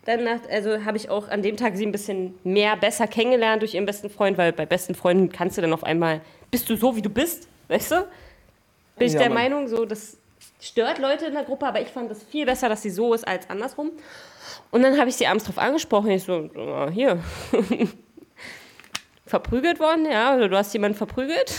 Dann 0.06 0.28
also 0.50 0.84
habe 0.84 0.98
ich 0.98 1.10
auch 1.10 1.30
an 1.30 1.43
dem 1.43 1.56
Tag 1.56 1.78
sie 1.78 1.86
ein 1.86 1.91
bisschen 1.91 2.34
mehr 2.43 2.76
besser 2.76 3.08
kennengelernt 3.08 3.62
durch 3.62 3.76
ihren 3.76 3.86
besten 3.86 4.10
Freund, 4.10 4.38
weil 4.38 4.52
bei 4.52 4.65
besten 4.65 4.95
Freunden 4.95 5.32
kannst 5.32 5.58
du 5.58 5.62
dann 5.62 5.72
auf 5.72 5.84
einmal, 5.84 6.22
bist 6.52 6.69
du 6.69 6.76
so, 6.76 6.95
wie 6.95 7.02
du 7.02 7.10
bist, 7.10 7.48
weißt 7.69 7.91
du? 7.91 8.08
Bin 8.99 9.07
ich 9.07 9.13
Ja, 9.13 9.19
der 9.19 9.29
Mann. 9.29 9.43
Meinung, 9.43 9.67
so, 9.67 9.85
das 9.85 10.17
stört 10.62 10.99
Leute 10.99 11.25
in 11.25 11.33
der 11.33 11.43
Gruppe, 11.43 11.65
aber 11.67 11.81
ich 11.81 11.88
fand 11.88 12.12
das 12.12 12.21
viel 12.23 12.45
besser, 12.45 12.69
dass 12.69 12.81
sie 12.81 12.89
so 12.89 13.13
ist 13.13 13.27
als 13.27 13.49
andersrum. 13.49 13.91
Und 14.71 14.83
dann 14.83 14.97
habe 14.99 15.09
ich 15.09 15.15
sie 15.15 15.25
abends 15.25 15.45
drauf 15.45 15.57
angesprochen. 15.57 16.12
Ich 16.12 16.23
so, 16.23 16.49
ah, 16.55 16.89
hier, 16.91 17.21
verprügelt 19.25 19.79
worden, 19.79 20.05
ja, 20.05 20.35
oder 20.35 20.49
du 20.49 20.57
hast 20.57 20.73
jemanden 20.73 20.97
verprügelt, 20.97 21.53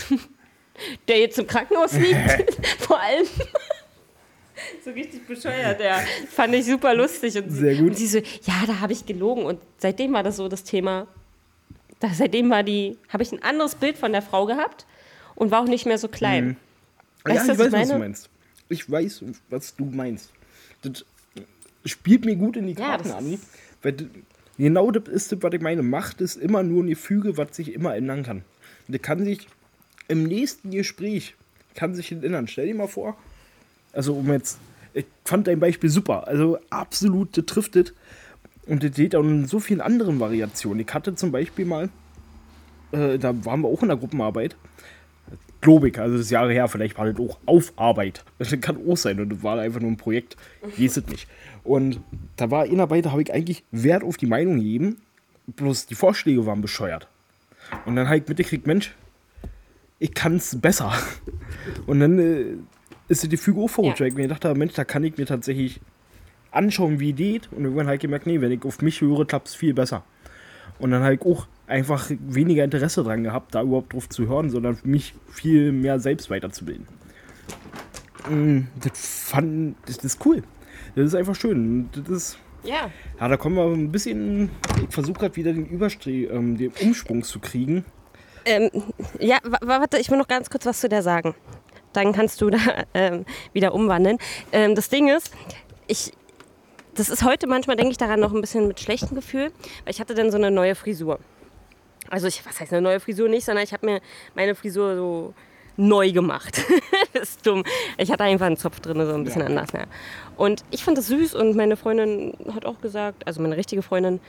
der 1.07 1.19
jetzt 1.19 1.39
im 1.39 1.47
Krankenhaus 1.47 1.93
liegt, 1.93 2.55
vor 2.79 2.99
allem. 2.99 3.25
so 4.83 4.91
richtig 4.91 5.25
bescheuert, 5.27 5.79
ja. 5.81 5.99
Fand 6.29 6.53
ich 6.53 6.65
super 6.65 6.93
lustig. 6.93 7.37
Und 7.37 7.49
Sehr 7.49 7.73
sie, 7.75 7.79
gut. 7.81 7.89
Und 7.89 7.97
sie 7.97 8.07
so, 8.07 8.17
ja, 8.19 8.65
da 8.67 8.79
habe 8.79 8.93
ich 8.93 9.05
gelogen. 9.05 9.45
Und 9.45 9.59
seitdem 9.77 10.13
war 10.13 10.23
das 10.23 10.37
so 10.37 10.47
das 10.47 10.63
Thema, 10.63 11.07
da, 11.99 12.09
seitdem 12.13 12.49
war 12.49 12.63
die, 12.63 12.97
habe 13.09 13.23
ich 13.23 13.31
ein 13.31 13.41
anderes 13.43 13.75
Bild 13.75 13.97
von 13.97 14.11
der 14.11 14.21
Frau 14.21 14.45
gehabt 14.45 14.85
und 15.35 15.51
war 15.51 15.61
auch 15.61 15.67
nicht 15.67 15.85
mehr 15.85 15.97
so 15.97 16.07
klein. 16.07 16.49
ja, 16.49 16.70
Weißt 17.23 17.47
du, 17.47 17.53
ich 17.53 17.59
weiß, 17.59 17.67
ich 17.67 17.73
was 17.73 17.87
du 17.87 17.93
meine? 17.93 17.99
meinst. 17.99 18.29
Ich 18.69 18.89
weiß, 18.91 19.23
was 19.49 19.75
du 19.75 19.85
meinst. 19.85 20.29
Das 20.81 21.05
spielt 21.85 22.25
mir 22.25 22.35
gut 22.35 22.57
in 22.57 22.67
die 22.67 22.73
Ja, 22.73 22.89
Karten, 22.91 23.09
das 23.09 23.17
Andi. 23.17 23.39
Weil 23.81 23.95
genau 24.57 24.91
das 24.91 25.07
ist 25.13 25.31
das, 25.31 25.41
was 25.41 25.53
ich 25.53 25.61
meine. 25.61 25.81
Macht 25.83 26.21
ist 26.21 26.35
immer 26.37 26.63
nur 26.63 26.83
ein 26.83 26.87
Gefüge, 26.87 27.37
was 27.37 27.55
sich 27.55 27.73
immer 27.73 27.95
ändern 27.95 28.23
kann. 28.23 28.43
Das 28.87 29.01
kann 29.01 29.23
sich 29.23 29.47
im 30.07 30.23
nächsten 30.23 30.71
Gespräch, 30.71 31.35
kann 31.75 31.95
sich 31.95 32.11
ändern. 32.11 32.47
Stell 32.47 32.67
dir 32.67 32.75
mal 32.75 32.87
vor, 32.87 33.17
also 33.93 34.13
um 34.15 34.31
jetzt, 34.31 34.59
ich 34.93 35.05
fand 35.25 35.47
dein 35.47 35.59
Beispiel 35.59 35.89
super. 35.89 36.27
Also 36.27 36.59
absolut, 36.69 37.37
das 37.37 37.45
trifft 37.45 37.75
das. 37.75 37.93
Und 38.67 38.83
das 38.83 38.91
geht 38.91 39.15
auch 39.15 39.23
in 39.23 39.47
so 39.47 39.59
vielen 39.59 39.81
anderen 39.81 40.19
Variationen. 40.19 40.79
Ich 40.87 40.93
hatte 40.93 41.15
zum 41.15 41.31
Beispiel 41.31 41.65
mal, 41.65 41.89
äh, 42.91 43.17
da 43.17 43.33
waren 43.45 43.61
wir 43.61 43.67
auch 43.67 43.81
in 43.81 43.87
der 43.87 43.97
Gruppenarbeit, 43.97 44.55
ich, 45.87 45.99
also 45.99 46.13
das 46.17 46.25
ist 46.25 46.31
Jahre 46.31 46.51
her, 46.53 46.67
vielleicht 46.67 46.97
war 46.97 47.11
das 47.11 47.19
auch 47.19 47.37
auf 47.45 47.73
Arbeit. 47.75 48.23
Das 48.39 48.51
kann 48.59 48.77
auch 48.87 48.97
sein 48.97 49.19
und 49.19 49.29
das 49.29 49.43
war 49.43 49.59
einfach 49.59 49.79
nur 49.79 49.91
ein 49.91 49.97
Projekt, 49.97 50.35
ich 50.77 50.85
es 50.85 51.07
nicht. 51.07 51.27
Und 51.63 51.99
da 52.37 52.49
war 52.49 52.65
in 52.65 52.79
Arbeit, 52.79 53.05
da 53.05 53.11
habe 53.11 53.21
ich 53.21 53.31
eigentlich 53.33 53.63
Wert 53.71 54.03
auf 54.03 54.17
die 54.17 54.25
Meinung 54.25 54.55
gegeben, 54.57 54.97
bloß 55.47 55.85
die 55.85 55.95
Vorschläge 55.95 56.45
waren 56.45 56.61
bescheuert. 56.61 57.07
Und 57.85 57.95
dann 57.95 58.07
habe 58.07 58.17
ich 58.17 58.27
mitgekriegt, 58.27 58.65
Mensch, 58.65 58.95
ich 59.99 60.13
kann 60.13 60.37
es 60.37 60.59
besser. 60.59 60.91
Und 61.85 61.99
dann 61.99 62.17
äh, 62.17 62.45
ist 63.07 63.31
die 63.31 63.37
Füge 63.37 63.61
auch 63.61 63.67
verrutscht, 63.67 63.99
Ja. 63.99 64.05
weil 64.05 64.09
ich 64.09 64.15
mir 64.15 64.23
gedacht 64.23 64.43
habe, 64.45 64.57
Mensch, 64.57 64.73
da 64.73 64.83
kann 64.83 65.03
ich 65.03 65.17
mir 65.17 65.25
tatsächlich 65.27 65.79
anschauen, 66.49 66.99
wie 66.99 67.13
geht. 67.13 67.49
Und 67.51 67.63
irgendwann 67.63 67.85
habe 67.85 67.95
ich 67.95 68.01
gemerkt, 68.01 68.25
nee, 68.25 68.41
wenn 68.41 68.51
ich 68.51 68.63
auf 68.65 68.81
mich 68.81 68.99
höre, 69.01 69.25
klappt 69.25 69.49
es 69.49 69.55
viel 69.55 69.73
besser. 69.75 70.03
Und 70.81 70.91
dann 70.91 71.03
habe 71.03 71.13
ich 71.15 71.21
auch 71.21 71.47
einfach 71.67 72.09
weniger 72.09 72.63
Interesse 72.63 73.03
dran 73.03 73.23
gehabt, 73.23 73.55
da 73.55 73.61
überhaupt 73.61 73.93
drauf 73.93 74.09
zu 74.09 74.27
hören, 74.27 74.49
sondern 74.49 74.77
mich 74.83 75.13
viel 75.31 75.71
mehr 75.71 75.99
selbst 75.99 76.29
weiterzubilden. 76.29 76.87
Mm, 78.29 78.61
Das 78.83 79.23
fand, 79.29 79.75
das 79.85 79.97
ist 79.97 80.23
cool. 80.25 80.43
Das 80.95 81.05
ist 81.05 81.15
einfach 81.15 81.35
schön. 81.35 81.89
Das 81.93 82.09
ist, 82.09 82.37
Ja. 82.63 82.89
ja, 83.19 83.27
da 83.27 83.37
kommen 83.37 83.55
wir 83.55 83.65
ein 83.65 83.91
bisschen, 83.91 84.49
ich 84.87 84.93
versuche 84.93 85.19
gerade 85.19 85.35
wieder 85.35 85.53
den 85.53 85.65
Überstreh, 85.65 86.25
ähm, 86.25 86.57
den 86.57 86.71
Umsprung 86.81 87.23
zu 87.23 87.39
kriegen. 87.39 87.85
Ähm, 88.45 88.69
ja, 89.19 89.37
wa- 89.43 89.59
wa- 89.61 89.79
warte, 89.81 89.97
ich 89.99 90.09
will 90.09 90.17
noch 90.17 90.27
ganz 90.27 90.49
kurz 90.49 90.65
was 90.65 90.79
zu 90.81 90.89
der 90.89 91.03
sagen. 91.03 91.35
Dann 91.93 92.11
kannst 92.13 92.41
du 92.41 92.49
da 92.49 92.57
ähm, 92.93 93.25
wieder 93.53 93.73
umwandeln. 93.73 94.17
Ähm, 94.51 94.75
das 94.75 94.89
Ding 94.89 95.07
ist, 95.09 95.31
ich, 95.87 96.11
das 96.95 97.09
ist 97.09 97.23
heute 97.23 97.47
manchmal, 97.47 97.75
denke 97.77 97.91
ich 97.91 97.97
daran 97.97 98.19
noch 98.19 98.33
ein 98.33 98.41
bisschen 98.41 98.67
mit 98.67 98.79
schlechtem 98.79 99.15
Gefühl, 99.15 99.51
weil 99.85 99.91
ich 99.91 99.99
hatte 99.99 100.13
dann 100.13 100.31
so 100.31 100.37
eine 100.37 100.51
neue 100.51 100.75
Frisur. 100.75 101.19
Also 102.09 102.27
ich, 102.27 102.45
was 102.45 102.59
heißt 102.59 102.73
eine 102.73 102.81
neue 102.81 102.99
Frisur 102.99 103.29
nicht, 103.29 103.45
sondern 103.45 103.63
ich 103.63 103.71
habe 103.73 103.85
mir 103.85 104.01
meine 104.35 104.55
Frisur 104.55 104.95
so 104.95 105.33
neu 105.77 106.11
gemacht. 106.11 106.61
das 107.13 107.29
ist 107.29 107.47
dumm. 107.47 107.63
Ich 107.97 108.11
hatte 108.11 108.23
einfach 108.25 108.45
einen 108.47 108.57
Zopf 108.57 108.81
drin, 108.81 108.97
so 109.05 109.13
ein 109.13 109.23
bisschen 109.23 109.41
Ja. 109.41 109.47
anders. 109.47 109.71
Ja. 109.71 109.85
Und 110.35 110.63
ich 110.69 110.83
fand 110.83 110.97
das 110.97 111.07
süß 111.07 111.33
und 111.33 111.55
meine 111.55 111.77
Freundin 111.77 112.33
hat 112.53 112.65
auch 112.65 112.81
gesagt, 112.81 113.25
also 113.25 113.41
meine 113.41 113.55
richtige 113.55 113.81
Freundin, 113.81 114.19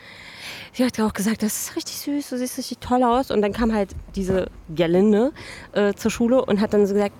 sie 0.73 0.85
hat 0.85 1.01
auch 1.01 1.13
gesagt, 1.13 1.43
das 1.43 1.63
ist 1.63 1.77
richtig 1.77 1.99
süß, 1.99 2.31
du 2.31 2.39
siehst 2.39 2.59
richtig 2.59 2.79
toll 2.79 3.03
aus. 3.03 3.31
Und 3.33 3.43
dann 3.43 3.53
kam 3.53 3.75
halt 3.75 3.91
diese 4.15 4.47
Gerlinde 4.75 5.33
äh, 5.73 5.93
zur 5.95 6.11
Schule 6.13 6.45
und 6.45 6.61
hat 6.61 6.73
dann 6.75 6.87
so 6.87 6.95
gesagt, 6.95 7.15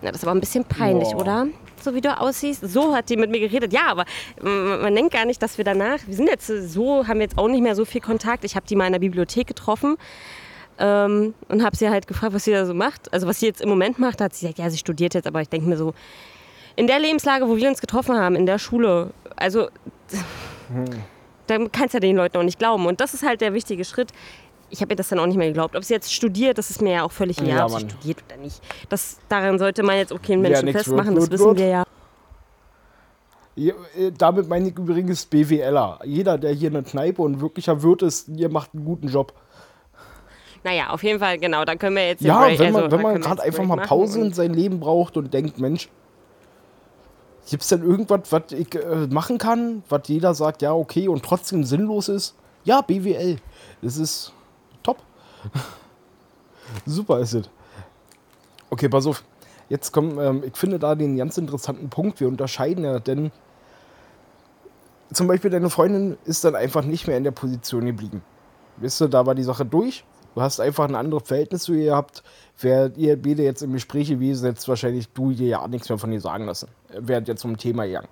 na, 0.00 0.10
das 0.10 0.22
ist 0.22 0.24
aber 0.24 0.34
ein 0.34 0.40
bisschen 0.40 0.64
peinlich, 0.64 1.10
Boah. 1.10 1.20
oder? 1.20 1.46
So 1.82 1.94
wie 1.94 2.00
du 2.00 2.18
aussiehst. 2.18 2.68
So 2.68 2.94
hat 2.94 3.08
die 3.08 3.16
mit 3.16 3.30
mir 3.30 3.40
geredet. 3.40 3.72
Ja, 3.72 3.86
aber 3.86 4.04
mm, 4.40 4.82
man 4.82 4.94
denkt 4.94 5.12
gar 5.12 5.24
nicht, 5.24 5.42
dass 5.42 5.58
wir 5.58 5.64
danach, 5.64 5.98
wir 6.06 6.14
sind 6.14 6.28
jetzt 6.28 6.46
so, 6.46 7.06
haben 7.06 7.20
jetzt 7.20 7.38
auch 7.38 7.48
nicht 7.48 7.62
mehr 7.62 7.74
so 7.74 7.84
viel 7.84 8.00
Kontakt. 8.00 8.44
Ich 8.44 8.56
habe 8.56 8.66
die 8.66 8.76
mal 8.76 8.86
in 8.86 8.92
der 8.92 9.00
Bibliothek 9.00 9.46
getroffen 9.46 9.96
ähm, 10.78 11.34
und 11.48 11.64
habe 11.64 11.76
sie 11.76 11.88
halt 11.88 12.06
gefragt, 12.06 12.34
was 12.34 12.44
sie 12.44 12.52
da 12.52 12.66
so 12.66 12.74
macht. 12.74 13.12
Also 13.12 13.26
was 13.26 13.40
sie 13.40 13.46
jetzt 13.46 13.60
im 13.60 13.68
Moment 13.68 13.98
macht, 13.98 14.20
da 14.20 14.24
hat 14.24 14.34
sie 14.34 14.46
gesagt, 14.46 14.58
ja, 14.58 14.70
sie 14.70 14.78
studiert 14.78 15.14
jetzt, 15.14 15.26
aber 15.26 15.40
ich 15.40 15.48
denke 15.48 15.68
mir 15.68 15.76
so, 15.76 15.94
in 16.76 16.86
der 16.86 16.98
Lebenslage, 16.98 17.48
wo 17.48 17.56
wir 17.56 17.68
uns 17.68 17.80
getroffen 17.80 18.16
haben, 18.16 18.34
in 18.34 18.46
der 18.46 18.58
Schule, 18.58 19.12
also 19.36 19.68
da 21.46 21.58
kannst 21.70 21.94
du 21.94 21.96
ja 21.96 22.00
den 22.00 22.16
Leuten 22.16 22.36
auch 22.38 22.42
nicht 22.42 22.58
glauben. 22.58 22.86
Und 22.86 23.00
das 23.00 23.14
ist 23.14 23.22
halt 23.22 23.40
der 23.40 23.54
wichtige 23.54 23.84
Schritt. 23.84 24.12
Ich 24.72 24.80
habe 24.80 24.94
ihr 24.94 24.96
das 24.96 25.10
dann 25.10 25.18
auch 25.18 25.26
nicht 25.26 25.36
mehr 25.36 25.48
geglaubt. 25.48 25.76
Ob 25.76 25.84
sie 25.84 25.92
jetzt 25.92 26.10
studiert, 26.12 26.56
das 26.56 26.70
ist 26.70 26.80
mir 26.80 26.92
ja 26.94 27.02
auch 27.04 27.12
völlig 27.12 27.38
egal, 27.38 27.56
Ja, 27.56 27.64
ob 27.64 27.70
sie 27.72 27.76
Mann. 27.76 27.90
studiert 27.90 28.18
oder 28.26 28.38
nicht. 28.38 28.62
Das, 28.88 29.18
daran 29.28 29.58
sollte 29.58 29.82
man 29.82 29.98
jetzt 29.98 30.10
keinen 30.22 30.42
Wer 30.42 30.50
Menschen 30.50 30.64
nix 30.64 30.78
festmachen, 30.78 31.14
das 31.14 31.30
wissen 31.30 31.56
wir 31.58 31.66
ja. 31.68 31.84
Ja, 33.54 33.74
äh, 33.98 34.10
damit 34.16 34.48
meine 34.48 34.68
ich 34.70 34.78
übrigens 34.78 35.26
BWLer. 35.26 35.98
Jeder, 36.04 36.38
der 36.38 36.52
hier 36.54 36.68
in 36.68 36.72
der 36.74 36.82
Kneipe 36.84 37.20
und 37.20 37.42
wirklicher 37.42 37.82
Wirt 37.82 38.00
ist, 38.00 38.28
ihr 38.28 38.48
macht 38.48 38.70
einen 38.72 38.86
guten 38.86 39.08
Job. 39.08 39.34
Naja, 40.64 40.88
auf 40.88 41.02
jeden 41.02 41.18
Fall, 41.18 41.38
genau, 41.38 41.66
da 41.66 41.74
können 41.76 41.96
wir 41.96 42.06
jetzt 42.08 42.22
Ja, 42.22 42.40
Break- 42.46 42.58
wenn 42.60 42.72
man, 42.72 42.84
also, 42.84 42.96
man 42.98 43.20
gerade 43.20 43.42
einfach 43.42 43.64
mal 43.64 43.76
Pause 43.82 44.20
in 44.22 44.32
sein 44.32 44.54
Leben 44.54 44.80
braucht 44.80 45.18
und 45.18 45.34
denkt, 45.34 45.58
Mensch, 45.58 45.90
gibt 47.50 47.62
es 47.62 47.68
denn 47.68 47.82
irgendwas, 47.82 48.20
was 48.30 48.52
ich 48.52 48.74
äh, 48.74 49.06
machen 49.10 49.36
kann, 49.36 49.82
was 49.90 50.02
jeder 50.06 50.32
sagt, 50.34 50.62
ja, 50.62 50.72
okay, 50.72 51.08
und 51.08 51.22
trotzdem 51.22 51.64
sinnlos 51.64 52.08
ist? 52.08 52.34
Ja, 52.64 52.80
BWL. 52.80 53.36
Das 53.82 53.98
ist. 53.98 54.32
Super 56.86 57.20
ist 57.20 57.34
es. 57.34 57.50
Okay, 58.70 58.88
pass 58.88 59.06
auf. 59.06 59.22
Jetzt 59.68 59.92
kommt, 59.92 60.18
ähm, 60.18 60.42
ich 60.44 60.56
finde 60.56 60.78
da 60.78 60.94
den 60.94 61.16
ganz 61.16 61.38
interessanten 61.38 61.88
Punkt. 61.88 62.20
Wir 62.20 62.28
unterscheiden 62.28 62.84
ja, 62.84 62.98
denn 62.98 63.30
zum 65.12 65.26
Beispiel 65.26 65.50
deine 65.50 65.70
Freundin 65.70 66.16
ist 66.24 66.44
dann 66.44 66.56
einfach 66.56 66.84
nicht 66.84 67.06
mehr 67.06 67.16
in 67.16 67.24
der 67.24 67.30
Position 67.32 67.84
geblieben. 67.86 68.22
Wisst 68.78 69.00
ihr, 69.00 69.08
da 69.08 69.26
war 69.26 69.34
die 69.34 69.42
Sache 69.42 69.64
durch. 69.64 70.04
Du 70.34 70.40
hast 70.40 70.60
einfach 70.60 70.88
ein 70.88 70.94
anderes 70.94 71.24
Verhältnis 71.24 71.64
zu 71.64 71.74
ihr 71.74 71.86
gehabt. 71.86 72.22
Wärt 72.60 72.96
ihr 72.96 73.20
beide 73.20 73.42
jetzt 73.42 73.62
im 73.62 73.72
Gespräch 73.72 74.08
gewesen, 74.08 74.46
hättest 74.46 74.68
wahrscheinlich 74.68 75.08
du 75.10 75.32
dir 75.32 75.48
ja 75.48 75.68
nichts 75.68 75.88
mehr 75.88 75.98
von 75.98 76.12
ihr 76.12 76.20
sagen 76.20 76.46
lassen. 76.46 76.68
Während 76.98 77.28
jetzt 77.28 77.42
zum 77.42 77.56
Thema 77.58 77.86
gegangen. 77.86 78.08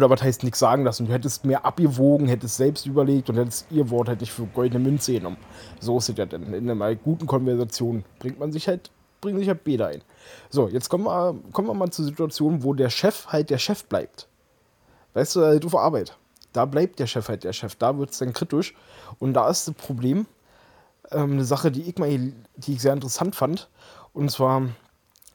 Oder 0.00 0.08
was 0.08 0.22
heißt 0.22 0.44
nichts 0.44 0.58
sagen 0.58 0.84
lassen? 0.84 1.08
Du 1.08 1.12
hättest 1.12 1.44
mehr 1.44 1.66
abgewogen, 1.66 2.26
hättest 2.26 2.56
selbst 2.56 2.86
überlegt 2.86 3.28
und 3.28 3.36
hättest 3.36 3.70
ihr 3.70 3.90
Wort 3.90 4.08
hätte 4.08 4.24
ich 4.24 4.32
für 4.32 4.46
goldene 4.46 4.82
Münze 4.82 5.12
genommen. 5.12 5.36
So 5.78 5.98
ist 5.98 6.08
es 6.08 6.16
ja 6.16 6.24
denn. 6.24 6.54
In 6.54 6.70
einer 6.70 6.94
guten 6.94 7.26
Konversation 7.26 8.02
bringt 8.18 8.38
man 8.40 8.50
sich 8.50 8.66
halt, 8.66 8.90
bringt 9.20 9.38
sich 9.38 9.48
halt 9.48 9.62
Bäder 9.62 9.88
ein. 9.88 10.00
So, 10.48 10.68
jetzt 10.68 10.88
kommen 10.88 11.04
wir, 11.04 11.34
kommen 11.52 11.68
wir 11.68 11.74
mal 11.74 11.90
zur 11.90 12.06
Situation, 12.06 12.64
wo 12.64 12.72
der 12.72 12.88
Chef 12.88 13.26
halt 13.26 13.50
der 13.50 13.58
Chef 13.58 13.84
bleibt. 13.84 14.26
Weißt 15.12 15.36
du, 15.36 15.42
halt 15.42 15.66
auf 15.66 15.76
Arbeit. 15.76 16.16
Da 16.54 16.64
bleibt 16.64 16.98
der 16.98 17.06
Chef 17.06 17.28
halt 17.28 17.44
der 17.44 17.52
Chef. 17.52 17.74
Da 17.74 17.98
wird 17.98 18.12
es 18.12 18.18
dann 18.20 18.32
kritisch. 18.32 18.74
Und 19.18 19.34
da 19.34 19.50
ist 19.50 19.68
das 19.68 19.74
Problem, 19.74 20.24
ähm, 21.10 21.32
eine 21.32 21.44
Sache, 21.44 21.70
die 21.70 21.82
ich, 21.82 21.98
mal, 21.98 22.08
die 22.08 22.72
ich 22.72 22.80
sehr 22.80 22.94
interessant 22.94 23.36
fand. 23.36 23.68
Und 24.14 24.30
zwar, 24.30 24.62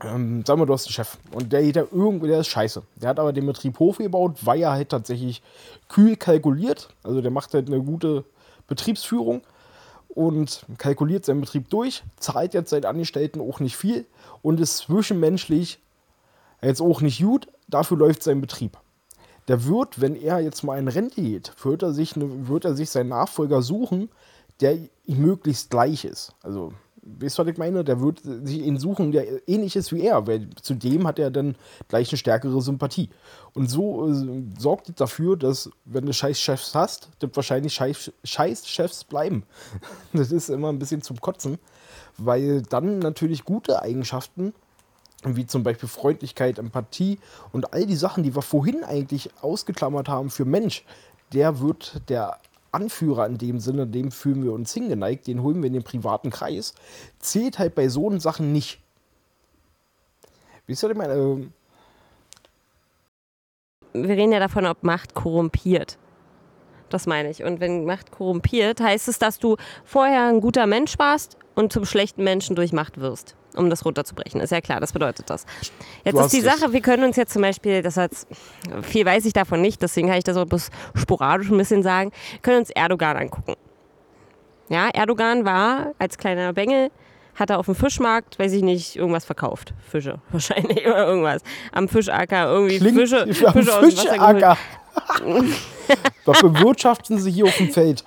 ähm, 0.03 0.43
sagen 0.45 0.59
wir, 0.59 0.65
du 0.65 0.73
hast 0.73 0.87
einen 0.87 0.93
Chef. 0.93 1.17
Und 1.31 1.51
der, 1.51 1.61
der 1.71 1.87
irgendwie, 1.91 2.27
der 2.27 2.41
ist 2.41 2.47
scheiße. 2.47 2.83
Der 2.95 3.09
hat 3.09 3.19
aber 3.19 3.33
den 3.33 3.45
Betrieb 3.45 3.79
hochgebaut, 3.79 4.45
weil 4.45 4.61
er 4.61 4.71
halt 4.71 4.89
tatsächlich 4.89 5.41
kühl 5.87 6.15
kalkuliert. 6.15 6.89
Also 7.03 7.21
der 7.21 7.31
macht 7.31 7.53
halt 7.53 7.67
eine 7.67 7.81
gute 7.81 8.25
Betriebsführung 8.67 9.41
und 10.09 10.65
kalkuliert 10.77 11.25
seinen 11.25 11.41
Betrieb 11.41 11.69
durch, 11.69 12.03
zahlt 12.17 12.53
jetzt 12.53 12.69
seinen 12.69 12.85
Angestellten 12.85 13.41
auch 13.41 13.59
nicht 13.59 13.77
viel 13.77 14.05
und 14.41 14.59
ist 14.59 14.77
zwischenmenschlich 14.77 15.79
jetzt 16.61 16.81
auch 16.81 17.01
nicht 17.01 17.21
gut. 17.21 17.47
Dafür 17.67 17.97
läuft 17.97 18.23
sein 18.23 18.41
Betrieb 18.41 18.77
der 19.47 19.65
wird, 19.65 20.01
wenn 20.01 20.15
er 20.15 20.39
jetzt 20.39 20.63
mal 20.63 20.79
in 20.79 20.87
Rente 20.87 21.21
geht, 21.21 21.53
wird 21.63 21.83
er 21.83 21.93
sich, 21.93 22.13
wird 22.15 22.65
er 22.65 22.75
sich 22.75 22.89
seinen 22.89 23.09
Nachfolger 23.09 23.61
suchen, 23.61 24.09
der 24.61 24.77
ihm 25.05 25.21
möglichst 25.21 25.69
gleich 25.69 26.05
ist. 26.05 26.33
Also, 26.41 26.73
weißt 27.19 27.37
du, 27.37 27.43
was 27.43 27.51
ich 27.51 27.57
meine? 27.57 27.83
Der 27.83 28.01
wird 28.01 28.21
sich 28.23 28.59
ihn 28.59 28.77
suchen, 28.77 29.11
der 29.11 29.47
ähnlich 29.47 29.75
ist 29.75 29.91
wie 29.91 30.01
er, 30.01 30.27
weil 30.27 30.49
zudem 30.61 31.07
hat 31.07 31.19
er 31.19 31.31
dann 31.31 31.55
gleich 31.87 32.11
eine 32.11 32.17
stärkere 32.17 32.61
Sympathie. 32.61 33.09
Und 33.53 33.69
so 33.69 34.09
äh, 34.09 34.43
sorgt 34.57 34.89
es 34.89 34.95
dafür, 34.95 35.37
dass, 35.37 35.69
wenn 35.85 36.05
du 36.05 36.13
scheiß 36.13 36.39
Chefs 36.39 36.75
hast, 36.75 37.09
das 37.19 37.31
wahrscheinlich 37.33 37.73
scheiß, 37.73 38.11
scheiß 38.23 38.67
Chefs 38.67 39.03
bleiben. 39.03 39.43
Das 40.13 40.31
ist 40.31 40.49
immer 40.49 40.69
ein 40.69 40.79
bisschen 40.79 41.01
zum 41.01 41.19
Kotzen, 41.19 41.57
weil 42.17 42.61
dann 42.61 42.99
natürlich 42.99 43.43
gute 43.43 43.81
Eigenschaften 43.81 44.53
wie 45.23 45.45
zum 45.45 45.63
Beispiel 45.63 45.89
Freundlichkeit, 45.89 46.59
Empathie 46.59 47.19
und 47.51 47.73
all 47.73 47.85
die 47.85 47.95
Sachen, 47.95 48.23
die 48.23 48.35
wir 48.35 48.41
vorhin 48.41 48.83
eigentlich 48.83 49.31
ausgeklammert 49.41 50.07
haben 50.07 50.29
für 50.29 50.45
Mensch, 50.45 50.85
der 51.33 51.59
wird 51.59 52.01
der 52.09 52.39
Anführer 52.75 53.25
in 53.25 53.37
dem 53.37 53.59
Sinne, 53.59 53.87
dem 53.87 54.11
fühlen 54.11 54.43
wir 54.43 54.53
uns 54.53 54.73
hingeneigt, 54.73 55.27
den 55.27 55.41
holen 55.41 55.61
wir 55.61 55.67
in 55.67 55.73
den 55.73 55.83
privaten 55.83 56.29
Kreis, 56.29 56.75
zählt 57.19 57.57
halt 57.57 57.73
bei 57.73 57.87
so 57.87 58.17
Sachen 58.19 58.51
nicht. 58.51 58.79
Wie 60.67 60.75
soll 60.75 60.91
ich 60.91 60.97
meine? 60.97 61.51
Wir 63.93 64.09
reden 64.09 64.31
ja 64.31 64.39
davon, 64.39 64.65
ob 64.65 64.83
Macht 64.83 65.13
korrumpiert. 65.13 65.97
Das 66.89 67.07
meine 67.07 67.29
ich. 67.29 67.43
Und 67.43 67.59
wenn 67.59 67.85
Macht 67.85 68.11
korrumpiert, 68.11 68.79
heißt 68.79 69.07
es, 69.07 69.17
dass 69.19 69.39
du 69.39 69.57
vorher 69.83 70.27
ein 70.27 70.41
guter 70.41 70.67
Mensch 70.67 70.99
warst 70.99 71.37
und 71.55 71.73
zum 71.73 71.85
schlechten 71.85 72.23
Menschen 72.23 72.55
durch 72.55 72.73
Macht 72.73 72.99
wirst 72.99 73.35
um 73.55 73.69
das 73.69 73.85
runterzubrechen. 73.85 74.41
Ist 74.41 74.51
ja 74.51 74.61
klar, 74.61 74.79
das 74.79 74.93
bedeutet 74.93 75.29
das. 75.29 75.45
Jetzt 76.03 76.19
ist 76.19 76.33
die 76.33 76.41
Sache, 76.41 76.73
wir 76.73 76.81
können 76.81 77.03
uns 77.03 77.15
jetzt 77.15 77.33
zum 77.33 77.41
Beispiel, 77.41 77.81
das 77.81 77.97
hat 77.97 78.11
viel 78.81 79.05
weiß 79.05 79.25
ich 79.25 79.33
davon 79.33 79.61
nicht, 79.61 79.81
deswegen 79.81 80.07
kann 80.07 80.17
ich 80.17 80.23
das 80.23 80.37
auch 80.37 80.45
bloß 80.45 80.69
sporadisch 80.95 81.49
ein 81.49 81.57
bisschen 81.57 81.83
sagen, 81.83 82.11
können 82.41 82.59
uns 82.59 82.69
Erdogan 82.69 83.17
angucken. 83.17 83.55
Ja, 84.69 84.89
Erdogan 84.89 85.45
war 85.45 85.91
als 85.99 86.17
kleiner 86.17 86.53
Bengel, 86.53 86.89
hat 87.35 87.49
er 87.49 87.59
auf 87.59 87.65
dem 87.65 87.75
Fischmarkt, 87.75 88.39
weiß 88.39 88.53
ich 88.53 88.63
nicht, 88.63 88.95
irgendwas 88.95 89.25
verkauft. 89.25 89.73
Fische 89.89 90.19
wahrscheinlich 90.31 90.85
oder 90.85 91.07
irgendwas. 91.07 91.41
Am 91.71 91.87
Fischacker 91.87 92.47
irgendwie 92.51 92.79
Klingt 92.79 92.97
Fische, 92.97 93.27
Fische 93.27 93.45
dem 93.51 93.67
Wasser 93.67 94.57
Was 96.25 96.41
bewirtschaften 96.41 97.19
sie 97.19 97.31
hier 97.31 97.45
auf 97.45 97.57
dem 97.57 97.71
Feld? 97.71 98.03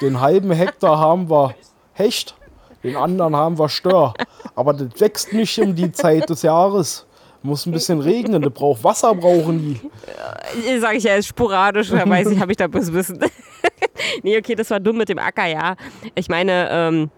Den 0.00 0.20
halben 0.20 0.50
Hektar 0.50 0.98
haben 0.98 1.30
wir 1.30 1.54
Hecht, 1.94 2.34
den 2.82 2.96
anderen 2.96 3.36
haben 3.36 3.58
wir 3.58 3.68
Stör. 3.68 4.14
Aber 4.54 4.72
das 4.72 5.00
wächst 5.00 5.32
nicht 5.32 5.58
um 5.58 5.74
die 5.74 5.92
Zeit 5.92 6.28
des 6.28 6.42
Jahres. 6.42 7.06
Muss 7.44 7.66
ein 7.66 7.72
bisschen 7.72 8.00
regnen, 8.00 8.40
das 8.40 8.52
braucht 8.52 8.84
Wasser, 8.84 9.14
brauchen 9.14 9.58
die. 9.58 10.78
Sag 10.80 10.94
ich 10.94 11.02
ja, 11.02 11.16
ist 11.16 11.26
sporadisch, 11.26 11.90
da 11.90 12.08
weiß 12.08 12.30
ich, 12.30 12.38
habe 12.38 12.52
ich 12.52 12.56
da 12.56 12.68
bloß 12.68 12.92
Wissen. 12.92 13.18
nee, 14.22 14.38
okay, 14.38 14.54
das 14.54 14.70
war 14.70 14.78
dumm 14.78 14.98
mit 14.98 15.08
dem 15.08 15.18
Acker, 15.18 15.46
ja. 15.46 15.74
Ich 16.14 16.28
meine, 16.28 16.68
ähm, 16.70 17.10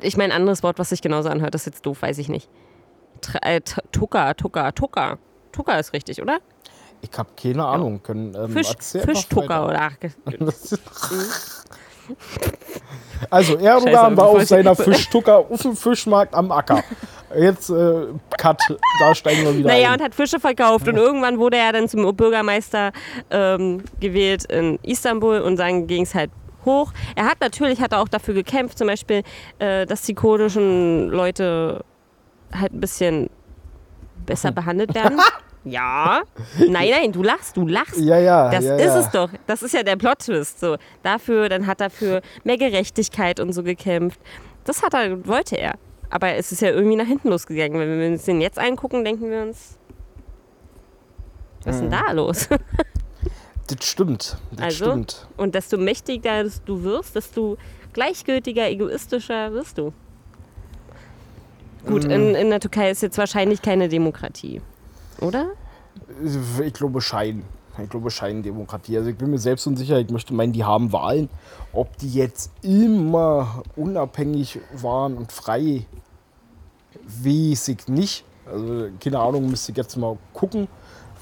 ich 0.00 0.18
meine, 0.18 0.34
ein 0.34 0.40
anderes 0.40 0.62
Wort, 0.62 0.78
was 0.78 0.90
sich 0.90 1.00
genauso 1.00 1.30
anhört, 1.30 1.54
das 1.54 1.62
ist 1.62 1.66
jetzt 1.66 1.86
doof, 1.86 2.02
weiß 2.02 2.18
ich 2.18 2.28
nicht. 2.28 2.50
Äh, 3.40 3.62
Tucker, 3.90 4.36
Tucker, 4.36 4.74
Tucker. 4.74 5.18
Tucker 5.50 5.78
ist 5.78 5.94
richtig, 5.94 6.20
oder? 6.20 6.40
Ich 7.00 7.10
habe 7.16 7.30
keine 7.40 7.64
Ahnung. 7.64 8.02
Können, 8.02 8.34
ähm, 8.34 8.50
Fisch, 8.50 8.74
Fischtucker 8.78 9.66
oder. 9.66 9.92
Also 13.30 13.56
Erdogan 13.58 13.94
Scheiße, 13.94 14.16
war 14.16 14.26
auf 14.28 14.44
seiner 14.44 14.74
Fischtucker 14.74 15.38
auf 15.38 15.62
dem 15.62 15.76
Fischmarkt 15.76 16.34
am 16.34 16.50
Acker. 16.52 16.82
Jetzt 17.36 17.70
äh, 17.70 18.06
Cut, 18.38 18.58
da 19.00 19.14
steigen 19.14 19.42
wir 19.44 19.56
wieder 19.58 19.68
Naja, 19.68 19.88
ein. 19.90 19.98
und 19.98 20.04
hat 20.04 20.14
Fische 20.14 20.40
verkauft. 20.40 20.88
Und 20.88 20.96
irgendwann 20.96 21.38
wurde 21.38 21.56
er 21.56 21.72
dann 21.72 21.88
zum 21.88 22.14
Bürgermeister 22.16 22.92
ähm, 23.30 23.82
gewählt 24.00 24.44
in 24.46 24.78
Istanbul 24.82 25.40
und 25.40 25.56
dann 25.56 25.86
ging 25.86 26.02
es 26.02 26.14
halt 26.14 26.30
hoch. 26.64 26.92
Er 27.14 27.26
hat 27.26 27.40
natürlich 27.40 27.80
hat 27.80 27.92
er 27.92 28.00
auch 28.00 28.08
dafür 28.08 28.34
gekämpft, 28.34 28.78
zum 28.78 28.86
Beispiel, 28.86 29.22
äh, 29.58 29.86
dass 29.86 30.02
die 30.02 30.14
kurdischen 30.14 31.08
Leute 31.08 31.84
halt 32.52 32.72
ein 32.72 32.80
bisschen 32.80 33.30
besser 34.24 34.52
behandelt 34.52 34.94
werden. 34.94 35.18
Ja. 35.66 36.22
Nein, 36.58 36.90
nein, 36.90 37.12
du 37.12 37.24
lachst, 37.24 37.56
du 37.56 37.66
lachst. 37.66 37.98
Ja, 37.98 38.18
ja. 38.18 38.50
Das 38.50 38.64
ja, 38.64 38.76
ist 38.76 38.84
ja. 38.84 39.00
es 39.00 39.10
doch. 39.10 39.30
Das 39.48 39.62
ist 39.62 39.74
ja 39.74 39.82
der 39.82 39.96
Plot-Twist. 39.96 40.60
So. 40.60 40.76
Dafür, 41.02 41.48
dann 41.48 41.66
hat 41.66 41.80
er 41.80 41.90
für 41.90 42.22
mehr 42.44 42.56
Gerechtigkeit 42.56 43.40
und 43.40 43.52
so 43.52 43.64
gekämpft. 43.64 44.20
Das 44.64 44.82
hat 44.82 44.94
er, 44.94 45.26
wollte 45.26 45.56
er. 45.56 45.74
Aber 46.08 46.34
es 46.34 46.52
ist 46.52 46.62
ja 46.62 46.70
irgendwie 46.70 46.94
nach 46.94 47.06
hinten 47.06 47.30
losgegangen. 47.30 47.80
Wenn 47.80 47.98
wir 47.98 48.08
uns 48.08 48.24
den 48.24 48.40
jetzt 48.40 48.60
angucken, 48.60 49.04
denken 49.04 49.28
wir 49.28 49.42
uns, 49.42 49.76
was 51.64 51.74
ist 51.76 51.82
denn 51.82 51.90
da 51.90 52.12
los? 52.12 52.48
Das 53.68 53.84
stimmt. 53.84 54.36
Das 54.52 54.64
also, 54.64 54.84
stimmt. 54.84 55.26
und 55.36 55.56
desto 55.56 55.76
mächtiger 55.76 56.44
du 56.64 56.84
wirst, 56.84 57.16
desto 57.16 57.58
gleichgültiger, 57.92 58.70
egoistischer 58.70 59.52
wirst 59.52 59.78
du. 59.78 59.92
Gut, 61.84 62.04
in, 62.04 62.36
in 62.36 62.50
der 62.50 62.60
Türkei 62.60 62.92
ist 62.92 63.02
jetzt 63.02 63.18
wahrscheinlich 63.18 63.62
keine 63.62 63.88
Demokratie. 63.88 64.60
Oder? 65.20 65.50
Ich 66.64 66.72
glaube 66.72 67.00
Schein. 67.00 67.44
Ich 67.82 67.90
glaube 67.90 68.10
Scheindemokratie. 68.10 68.96
Also 68.96 69.10
ich 69.10 69.16
bin 69.16 69.30
mir 69.30 69.38
selbst 69.38 69.66
unsicher. 69.66 69.98
Ich 69.98 70.10
möchte 70.10 70.32
meinen, 70.32 70.52
die 70.52 70.64
haben 70.64 70.92
Wahlen. 70.92 71.28
Ob 71.72 71.96
die 71.98 72.12
jetzt 72.12 72.50
immer 72.62 73.62
unabhängig 73.76 74.60
waren 74.72 75.16
und 75.16 75.32
frei, 75.32 75.86
weiß 77.04 77.68
ich 77.68 77.88
nicht. 77.88 78.24
Also 78.46 78.88
keine 79.00 79.18
Ahnung, 79.18 79.50
müsste 79.50 79.72
ich 79.72 79.78
jetzt 79.78 79.96
mal 79.96 80.16
gucken, 80.32 80.68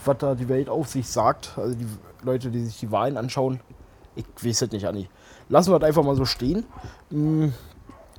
was 0.05 0.19
da 0.19 0.35
die 0.35 0.49
Welt 0.49 0.69
auf 0.69 0.89
sich 0.89 1.09
sagt. 1.09 1.55
Also 1.57 1.75
die 1.75 1.87
Leute, 2.23 2.51
die 2.51 2.65
sich 2.65 2.79
die 2.79 2.91
Wahlen 2.91 3.17
anschauen. 3.17 3.61
Ich 4.15 4.25
weiß 4.41 4.63
es 4.63 4.71
nicht, 4.71 4.87
Anni. 4.87 5.09
Lassen 5.49 5.73
wir 5.73 5.79
das 5.79 5.89
einfach 5.89 6.05
mal 6.05 6.15
so 6.15 6.25
stehen. 6.25 6.65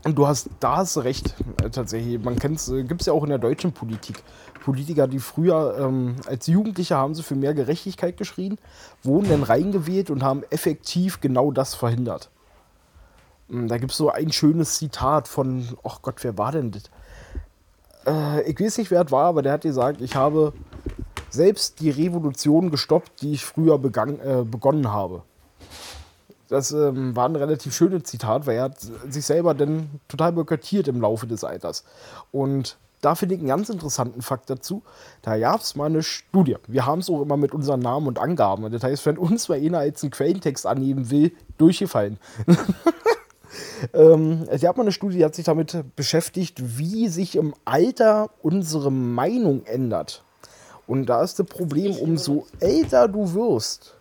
Und 0.05 0.15
du 0.19 0.27
hast, 0.27 0.49
da 0.59 0.77
hast 0.77 0.97
recht, 0.99 1.33
äh, 1.63 1.69
tatsächlich. 1.71 2.23
Man 2.23 2.37
kennt 2.37 2.59
es, 2.59 2.69
äh, 2.69 2.83
gibt 2.83 3.01
es 3.01 3.07
ja 3.07 3.13
auch 3.13 3.23
in 3.23 3.29
der 3.29 3.39
deutschen 3.39 3.71
Politik. 3.71 4.21
Politiker, 4.63 5.07
die 5.07 5.17
früher 5.17 5.77
ähm, 5.79 6.15
als 6.27 6.45
Jugendliche 6.45 6.95
haben 6.95 7.15
sie 7.15 7.23
für 7.23 7.33
mehr 7.35 7.55
Gerechtigkeit 7.55 8.15
geschrien, 8.15 8.59
wurden 9.01 9.29
dann 9.29 9.41
reingewählt 9.41 10.11
und 10.11 10.21
haben 10.21 10.43
effektiv 10.51 11.21
genau 11.21 11.51
das 11.51 11.73
verhindert. 11.73 12.29
Mm, 13.47 13.67
Da 13.67 13.79
gibt 13.79 13.91
es 13.93 13.97
so 13.97 14.11
ein 14.11 14.31
schönes 14.31 14.77
Zitat 14.77 15.27
von, 15.27 15.67
ach 15.83 16.03
Gott, 16.03 16.23
wer 16.23 16.37
war 16.37 16.51
denn 16.51 16.69
das? 16.69 16.83
Äh, 18.05 18.43
ich 18.43 18.59
weiß 18.59 18.77
nicht, 18.77 18.91
wer 18.91 19.03
es 19.05 19.11
war, 19.11 19.25
aber 19.25 19.41
der 19.41 19.53
hat 19.53 19.61
gesagt, 19.61 20.01
ich 20.01 20.15
habe 20.15 20.53
selbst 21.31 21.79
die 21.79 21.89
Revolution 21.89 22.69
gestoppt, 22.69 23.23
die 23.23 23.33
ich 23.33 23.43
früher 23.43 23.79
begann, 23.79 24.19
äh, 24.19 24.43
begonnen 24.43 24.91
habe. 24.91 25.23
Das 26.47 26.71
ähm, 26.71 27.15
war 27.15 27.27
ein 27.27 27.35
relativ 27.35 27.75
schönes 27.75 28.03
Zitat, 28.03 28.45
weil 28.45 28.57
er 28.57 28.63
hat 28.63 28.79
sich 28.79 29.25
selber 29.25 29.53
dann 29.53 29.99
total 30.07 30.33
boykottiert 30.33 30.87
im 30.87 31.01
Laufe 31.01 31.27
des 31.27 31.43
Alters. 31.43 31.83
Und 32.31 32.77
da 33.01 33.13
finde 33.13 33.35
ich 33.35 33.41
einen 33.41 33.49
ganz 33.49 33.69
interessanten 33.69 34.21
Fakt 34.21 34.49
dazu. 34.49 34.81
Da 35.21 35.37
gab 35.37 35.61
es 35.61 35.75
mal 35.75 35.85
eine 35.85 36.01
Studie. 36.01 36.57
Wir 36.67 36.85
haben 36.85 36.99
es 36.99 37.09
auch 37.09 37.21
immer 37.21 37.37
mit 37.37 37.53
unseren 37.53 37.79
Namen 37.79 38.07
und 38.07 38.19
Angaben. 38.19 38.71
Das 38.71 38.83
heißt, 38.83 39.05
wenn 39.05 39.17
uns 39.17 39.47
mal 39.47 39.59
einer 39.59 39.83
jetzt 39.83 40.03
einen 40.03 40.11
Quellentext 40.11 40.65
annehmen 40.65 41.11
will, 41.11 41.31
durchgefallen. 41.57 42.17
ähm, 43.93 44.45
es 44.49 44.61
gab 44.61 44.77
mal 44.77 44.83
eine 44.83 44.91
Studie, 44.91 45.17
die 45.17 45.25
hat 45.25 45.35
sich 45.35 45.45
damit 45.45 45.95
beschäftigt, 45.95 46.79
wie 46.79 47.07
sich 47.07 47.35
im 47.35 47.53
Alter 47.63 48.31
unsere 48.41 48.91
Meinung 48.91 49.65
ändert. 49.65 50.23
Und 50.87 51.07
da 51.07 51.23
ist 51.23 51.39
das 51.39 51.47
Problem, 51.47 51.95
umso 51.95 52.47
älter 52.59 53.07
du 53.07 53.33
wirst, 53.33 53.94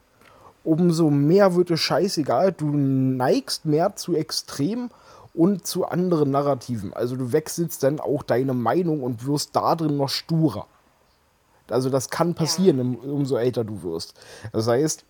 umso 0.64 1.11
mehr 1.11 1.55
wird 1.55 1.70
es 1.70 1.81
scheißegal. 1.81 2.53
Du 2.53 2.66
neigst 2.66 3.64
mehr 3.64 3.96
zu 3.96 4.14
Extremen 4.14 4.90
und 5.35 5.66
zu 5.66 5.85
anderen 5.85 6.31
Narrativen. 6.31 6.92
Also 6.92 7.16
du 7.16 7.33
wechselst 7.33 7.83
dann 7.83 8.00
auch 8.00 8.22
deine 8.22 8.55
Meinung 8.55 9.03
und 9.03 9.27
wirst 9.27 9.55
da 9.55 9.74
drin 9.74 9.96
noch 9.96 10.09
sturer. 10.09 10.66
Also 11.68 11.90
das 11.90 12.11
kann 12.11 12.35
passieren, 12.35 12.96
umso 12.96 13.37
älter 13.37 13.64
du 13.64 13.83
wirst. 13.83 14.14
Das 14.53 14.66
heißt, 14.66 15.05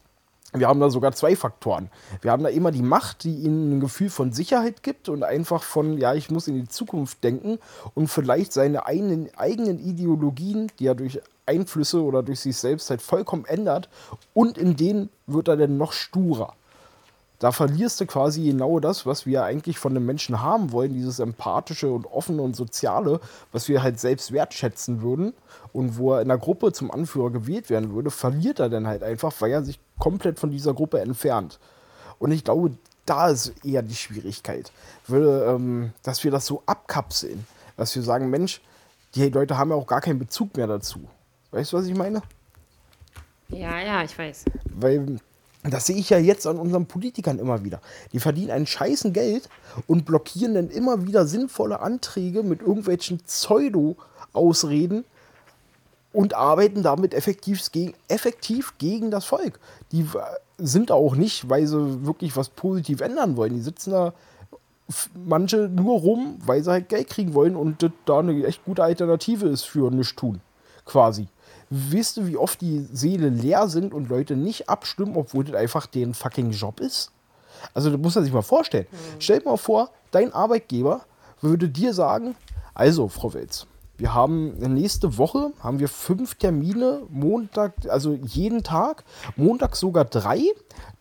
wir 0.55 0.69
haben 0.69 0.81
da 0.81 0.89
sogar 0.89 1.13
zwei 1.13 1.37
Faktoren. 1.37 1.91
Wir 2.23 2.31
haben 2.31 2.43
da 2.43 2.49
immer 2.49 2.71
die 2.71 2.83
Macht, 2.83 3.25
die 3.25 3.35
ihnen 3.35 3.73
ein 3.73 3.81
Gefühl 3.81 4.09
von 4.09 4.33
Sicherheit 4.33 4.83
gibt 4.83 5.09
und 5.09 5.25
einfach 5.25 5.63
von, 5.63 5.99
ja, 5.99 6.15
ich 6.15 6.31
muss 6.31 6.49
in 6.49 6.55
die 6.55 6.69
Zukunft 6.69 7.25
denken 7.25 7.59
und 7.95 8.09
vielleicht 8.09 8.53
seine 8.53 8.87
eigenen, 8.87 9.29
eigenen 9.37 9.79
Ideologien, 9.79 10.71
die 10.79 10.87
er 10.87 10.95
durch 10.95 11.21
Einflüsse 11.47 12.03
oder 12.03 12.23
durch 12.23 12.41
sich 12.41 12.57
selbst 12.57 12.89
halt 12.89 13.03
vollkommen 13.03 13.45
ändert 13.45 13.89
und 14.33 14.57
in 14.57 14.77
denen 14.77 15.11
wird 15.27 15.49
er 15.49 15.57
dann 15.57 15.77
noch 15.77 15.93
sturer. 15.93 16.55
Da 17.45 17.53
verlierst 17.53 18.01
du 18.01 18.07
quasi 18.07 18.43
genau 18.47 18.81
das, 18.81 19.05
was 19.05 19.27
wir 19.27 19.45
eigentlich 19.45 19.79
von 19.79 19.93
den 19.93 20.07
Menschen 20.07 20.41
haben 20.41 20.73
wollen, 20.73 20.95
dieses 20.95 21.19
empathische 21.19 21.93
und 21.93 22.07
offene 22.07 22.41
und 22.41 22.57
soziale, 22.57 23.21
was 23.53 23.69
wir 23.69 23.83
halt 23.83 24.01
selbst 24.01 24.33
wertschätzen 24.33 25.03
würden 25.03 25.35
und 25.75 25.99
wo 25.99 26.15
er 26.15 26.23
in 26.23 26.29
der 26.29 26.39
Gruppe 26.39 26.73
zum 26.73 26.91
Anführer 26.91 27.31
gewählt 27.31 27.69
werden 27.69 27.93
würde, 27.93 28.11
verliert 28.11 28.61
er 28.61 28.71
dann 28.71 28.87
halt 28.87 29.03
einfach, 29.03 29.31
weil 29.41 29.51
er 29.51 29.63
sich 29.63 29.79
komplett 29.99 30.39
von 30.39 30.53
dieser 30.53 30.73
Gruppe 30.73 31.01
entfernt. 31.01 31.59
Und 32.19 32.33
ich 32.33 32.45
glaube, 32.45 32.79
da 33.05 33.29
ist 33.29 33.53
eher 33.63 33.83
die 33.83 33.95
Schwierigkeit, 33.95 34.73
würde, 35.07 35.45
ähm, 35.45 35.93
dass 36.03 36.25
wir 36.25 36.31
das 36.31 36.47
so 36.47 36.63
abkapseln, 36.65 37.47
dass 37.77 37.95
wir 37.95 38.03
sagen, 38.03 38.31
Mensch, 38.31 38.63
die 39.15 39.29
Leute 39.29 39.59
haben 39.59 39.69
ja 39.69 39.77
auch 39.77 39.87
gar 39.87 40.01
keinen 40.01 40.19
Bezug 40.19 40.57
mehr 40.57 40.67
dazu. 40.67 41.01
Weißt 41.51 41.75
du, 41.75 41.77
was 41.77 41.85
ich 41.85 41.95
meine? 41.95 42.23
Ja, 43.51 43.81
ja, 43.81 44.03
ich 44.03 44.19
weiß. 44.19 44.47
Weil 44.65 45.19
das 45.73 45.87
sehe 45.87 45.97
ich 45.97 46.11
ja 46.11 46.19
jetzt 46.19 46.47
an 46.47 46.59
unseren 46.59 46.87
Politikern 46.87 47.39
immer 47.39 47.65
wieder. 47.65 47.81
Die 48.13 48.21
verdienen 48.21 48.51
einen 48.51 48.67
scheißen 48.67 49.13
Geld 49.13 49.49
und 49.87 50.05
blockieren 50.05 50.55
dann 50.55 50.69
immer 50.69 51.07
wieder 51.07 51.27
sinnvolle 51.27 51.81
Anträge 51.81 52.43
mit 52.43 52.61
irgendwelchen 52.61 53.19
Pseudo-Ausreden 53.21 55.05
und 56.13 56.35
arbeiten 56.35 56.83
damit 56.83 57.15
effektiv 57.15 57.73
gegen, 57.73 57.95
effektiv 58.09 58.75
gegen 58.79 59.11
das 59.11 59.25
Volk. 59.25 59.59
Die 59.91 60.07
sind 60.59 60.91
auch 60.91 61.17
nicht, 61.17 61.49
weil 61.49 61.67
sie 61.67 62.05
wirklich 62.05 62.37
was 62.37 62.51
positiv 62.51 63.01
ändern 63.01 63.37
wollen. 63.37 63.55
Die 63.55 63.63
sitzen 63.63 63.91
da 63.91 64.13
manche 65.15 65.69
nur 65.69 65.99
rum, 66.01 66.39
weil 66.45 66.63
sie 66.63 66.71
halt 66.71 66.89
Geld 66.89 67.09
kriegen 67.09 67.35
wollen 67.35 67.57
und 67.57 67.83
das 67.83 67.91
da 68.05 68.19
eine 68.19 68.45
echt 68.45 68.65
gute 68.65 68.85
Alternative 68.85 69.49
ist 69.49 69.65
für 69.65 69.91
nichts 69.91 70.15
tun. 70.15 70.41
Quasi. 70.85 71.27
Wisst 71.77 72.17
du, 72.17 72.27
wie 72.27 72.37
oft 72.37 72.61
die 72.61 72.87
Seele 72.93 73.29
leer 73.29 73.69
sind 73.69 73.93
und 73.93 74.09
Leute 74.09 74.37
nicht 74.37 74.69
abstimmen, 74.69 75.17
obwohl 75.17 75.45
das 75.45 75.57
einfach 75.57 75.87
deren 75.87 76.15
fucking 76.15 76.53
Job 76.53 76.79
ist? 76.79 77.11
Also, 77.73 77.91
das 77.91 77.99
muss 77.99 78.15
man 78.15 78.25
sich 78.25 78.33
mal 78.33 78.43
vorstellen. 78.43 78.87
Mhm. 78.91 78.97
Stell 79.19 79.41
dir 79.41 79.49
mal 79.49 79.57
vor, 79.57 79.91
dein 80.11 80.33
Arbeitgeber 80.33 81.05
würde 81.41 81.69
dir 81.69 81.93
sagen: 81.95 82.37
Also, 82.75 83.09
Frau 83.09 83.35
Welz, 83.35 83.67
wir 83.97 84.15
haben 84.15 84.55
nächste 84.59 85.19
Woche 85.19 85.53
haben 85.61 85.79
wir 85.81 85.89
fünf 85.89 86.35
Termine, 86.37 87.03
Montag, 87.11 87.73
also 87.89 88.13
jeden 88.13 88.63
Tag, 88.63 89.05
Montag 89.35 89.75
sogar 89.77 90.05
drei, 90.05 90.43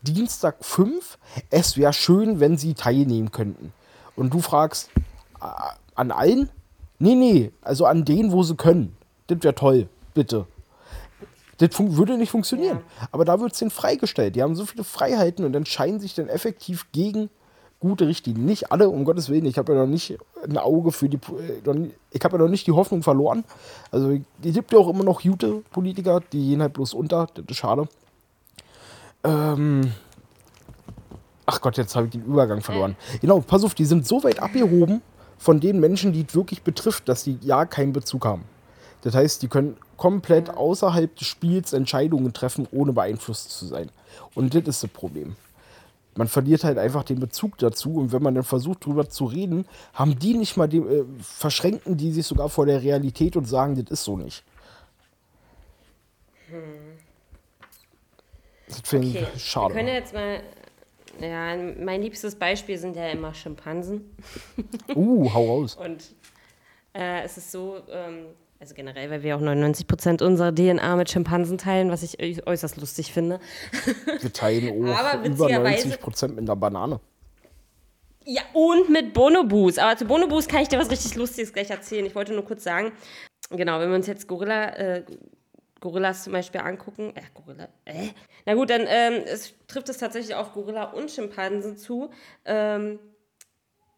Dienstag 0.02 0.64
fünf. 0.64 1.18
Es 1.50 1.76
wäre 1.76 1.92
schön, 1.92 2.40
wenn 2.40 2.56
Sie 2.56 2.74
teilnehmen 2.74 3.30
könnten. 3.30 3.72
Und 4.16 4.32
du 4.32 4.40
fragst, 4.40 4.90
äh, 5.40 5.46
an 5.94 6.10
allen? 6.10 6.50
Nee, 6.98 7.14
nee, 7.14 7.52
also 7.62 7.86
an 7.86 8.04
denen, 8.04 8.32
wo 8.32 8.42
sie 8.42 8.54
können. 8.54 8.96
Das 9.26 9.42
wäre 9.42 9.54
toll, 9.54 9.88
bitte. 10.14 10.46
Das 11.58 11.70
würde 11.78 12.18
nicht 12.18 12.30
funktionieren. 12.30 12.80
Ja. 13.00 13.08
Aber 13.12 13.24
da 13.24 13.40
wird 13.40 13.52
es 13.52 13.58
denen 13.58 13.70
freigestellt. 13.70 14.36
Die 14.36 14.42
haben 14.42 14.56
so 14.56 14.66
viele 14.66 14.84
Freiheiten 14.84 15.44
und 15.44 15.54
entscheiden 15.54 16.00
sich 16.00 16.14
dann 16.14 16.28
effektiv 16.28 16.90
gegen 16.92 17.30
gute 17.80 18.06
Richtlinien. 18.06 18.46
Nicht 18.46 18.72
alle, 18.72 18.88
um 18.88 19.04
Gottes 19.04 19.28
Willen. 19.28 19.44
Ich 19.44 19.58
habe 19.58 19.74
ja 19.74 19.80
noch 19.80 19.86
nicht 19.86 20.18
ein 20.42 20.58
Auge 20.58 20.90
für 20.90 21.08
die. 21.08 21.18
Äh, 21.18 21.90
ich 22.10 22.24
habe 22.24 22.36
ja 22.36 22.42
noch 22.42 22.48
nicht 22.48 22.66
die 22.66 22.72
Hoffnung 22.72 23.02
verloren. 23.02 23.44
Also, 23.90 24.10
es 24.10 24.54
gibt 24.54 24.72
ja 24.72 24.78
auch 24.78 24.88
immer 24.88 25.04
noch 25.04 25.22
gute 25.22 25.62
Politiker, 25.70 26.20
die 26.32 26.50
gehen 26.50 26.62
halt 26.62 26.72
bloß 26.72 26.94
unter. 26.94 27.28
Das 27.34 27.44
ist 27.48 27.56
schade. 27.56 27.86
Ähm. 29.22 29.92
Ach 31.46 31.60
Gott, 31.60 31.76
jetzt 31.76 31.94
habe 31.94 32.06
ich 32.06 32.12
den 32.12 32.24
Übergang 32.24 32.62
verloren. 32.62 32.96
Genau, 33.20 33.40
pass 33.40 33.64
auf, 33.64 33.74
die 33.74 33.84
sind 33.84 34.06
so 34.06 34.24
weit 34.24 34.40
abgehoben 34.40 35.02
von 35.36 35.60
den 35.60 35.78
Menschen, 35.78 36.14
die 36.14 36.24
es 36.26 36.34
wirklich 36.34 36.62
betrifft, 36.62 37.06
dass 37.06 37.22
sie 37.22 37.38
ja 37.42 37.66
keinen 37.66 37.92
Bezug 37.92 38.24
haben. 38.24 38.44
Das 39.04 39.14
heißt, 39.14 39.42
die 39.42 39.48
können 39.48 39.76
komplett 39.98 40.48
außerhalb 40.48 41.14
des 41.14 41.28
Spiels 41.28 41.74
Entscheidungen 41.74 42.32
treffen, 42.32 42.66
ohne 42.72 42.94
beeinflusst 42.94 43.50
zu 43.50 43.66
sein. 43.66 43.90
Und 44.34 44.54
das 44.54 44.62
ist 44.62 44.82
das 44.82 44.90
Problem. 44.90 45.36
Man 46.16 46.26
verliert 46.26 46.64
halt 46.64 46.78
einfach 46.78 47.04
den 47.04 47.20
Bezug 47.20 47.58
dazu 47.58 47.96
und 47.96 48.12
wenn 48.12 48.22
man 48.22 48.34
dann 48.34 48.44
versucht, 48.44 48.84
darüber 48.84 49.06
zu 49.10 49.26
reden, 49.26 49.66
haben 49.92 50.18
die 50.18 50.32
nicht 50.32 50.56
mal 50.56 50.68
den, 50.68 50.88
äh, 50.88 51.04
verschränken 51.20 51.98
die 51.98 52.12
sich 52.12 52.26
sogar 52.26 52.48
vor 52.48 52.64
der 52.64 52.82
Realität 52.82 53.36
und 53.36 53.44
sagen, 53.44 53.74
das 53.74 53.90
ist 53.90 54.04
so 54.04 54.16
nicht. 54.16 54.42
Hm. 56.48 56.62
Das 58.68 58.80
finde 58.84 59.08
okay. 59.08 59.26
ich 59.36 59.44
schade. 59.44 59.74
Wir 59.74 59.82
können 59.82 59.94
jetzt 59.94 60.14
mal 60.14 60.40
ja, 61.20 61.56
mein 61.56 62.00
liebstes 62.00 62.34
Beispiel 62.36 62.78
sind 62.78 62.96
ja 62.96 63.08
immer 63.08 63.34
Schimpansen. 63.34 64.16
Uh, 64.94 65.32
hau 65.32 65.46
raus. 65.46 65.76
Und 65.80 66.02
äh, 66.94 67.22
es 67.22 67.36
ist 67.36 67.52
so, 67.52 67.82
ähm, 67.90 68.26
also 68.64 68.74
generell, 68.74 69.10
weil 69.10 69.22
wir 69.22 69.36
auch 69.36 69.40
99 69.40 69.86
Prozent 69.86 70.22
unserer 70.22 70.50
DNA 70.50 70.96
mit 70.96 71.10
Schimpansen 71.10 71.58
teilen, 71.58 71.90
was 71.90 72.02
ich 72.02 72.46
äußerst 72.46 72.78
lustig 72.78 73.12
finde. 73.12 73.38
Wir 74.20 74.32
teilen 74.32 74.88
auch 74.88 75.22
über 75.22 75.50
90 75.50 76.00
Prozent 76.00 76.34
mit 76.34 76.44
einer 76.44 76.56
Banane. 76.56 76.98
Ja, 78.24 78.40
und 78.54 78.88
mit 78.88 79.12
Bonobos. 79.12 79.76
Aber 79.76 79.98
zu 79.98 80.06
Bonobos 80.06 80.48
kann 80.48 80.62
ich 80.62 80.68
dir 80.68 80.78
was 80.78 80.90
richtig 80.90 81.14
Lustiges 81.14 81.52
gleich 81.52 81.68
erzählen. 81.68 82.06
Ich 82.06 82.14
wollte 82.14 82.32
nur 82.32 82.46
kurz 82.46 82.64
sagen, 82.64 82.92
genau, 83.50 83.80
wenn 83.80 83.90
wir 83.90 83.96
uns 83.96 84.06
jetzt 84.06 84.26
Gorilla, 84.28 84.70
äh, 84.76 85.04
Gorillas 85.80 86.24
zum 86.24 86.32
Beispiel 86.32 86.62
angucken, 86.62 87.12
äh, 87.14 87.20
Gorilla, 87.34 87.68
äh? 87.84 88.08
Na 88.46 88.54
gut, 88.54 88.70
dann 88.70 88.86
ähm, 88.88 89.24
es 89.26 89.52
trifft 89.66 89.90
es 89.90 89.98
tatsächlich 89.98 90.34
auf 90.34 90.54
Gorilla 90.54 90.84
und 90.84 91.10
Schimpansen 91.10 91.76
zu. 91.76 92.08
Ähm, 92.46 92.98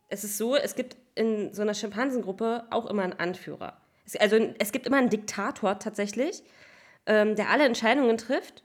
es 0.09 0.25
ist 0.25 0.39
so, 0.39 0.57
es 0.57 0.75
gibt 0.75 0.97
in 1.15 1.55
so 1.55 1.63
einer 1.63 1.75
Schimpansengruppe 1.75 2.65
auch 2.71 2.87
immer 2.87 3.05
einen 3.05 3.13
Anführer. 3.13 3.81
Also 4.21 4.37
es 4.59 4.73
gibt 4.73 4.87
immer 4.87 4.99
einen 4.99 5.11
Diktator 5.11 5.79
tatsächlich, 5.79 6.43
ähm, 7.07 7.37
der 7.37 7.51
alle 7.51 7.65
Entscheidungen 7.65 8.17
trifft 8.19 8.63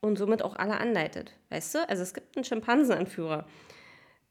und 0.00 0.18
somit 0.18 0.42
auch 0.42 0.56
alle 0.56 0.78
anleitet. 0.78 1.32
Weißt 1.50 1.74
du? 1.74 1.88
Also 1.88 2.02
es 2.02 2.14
gibt 2.14 2.36
einen 2.36 2.44
Schimpansenanführer, 2.44 3.44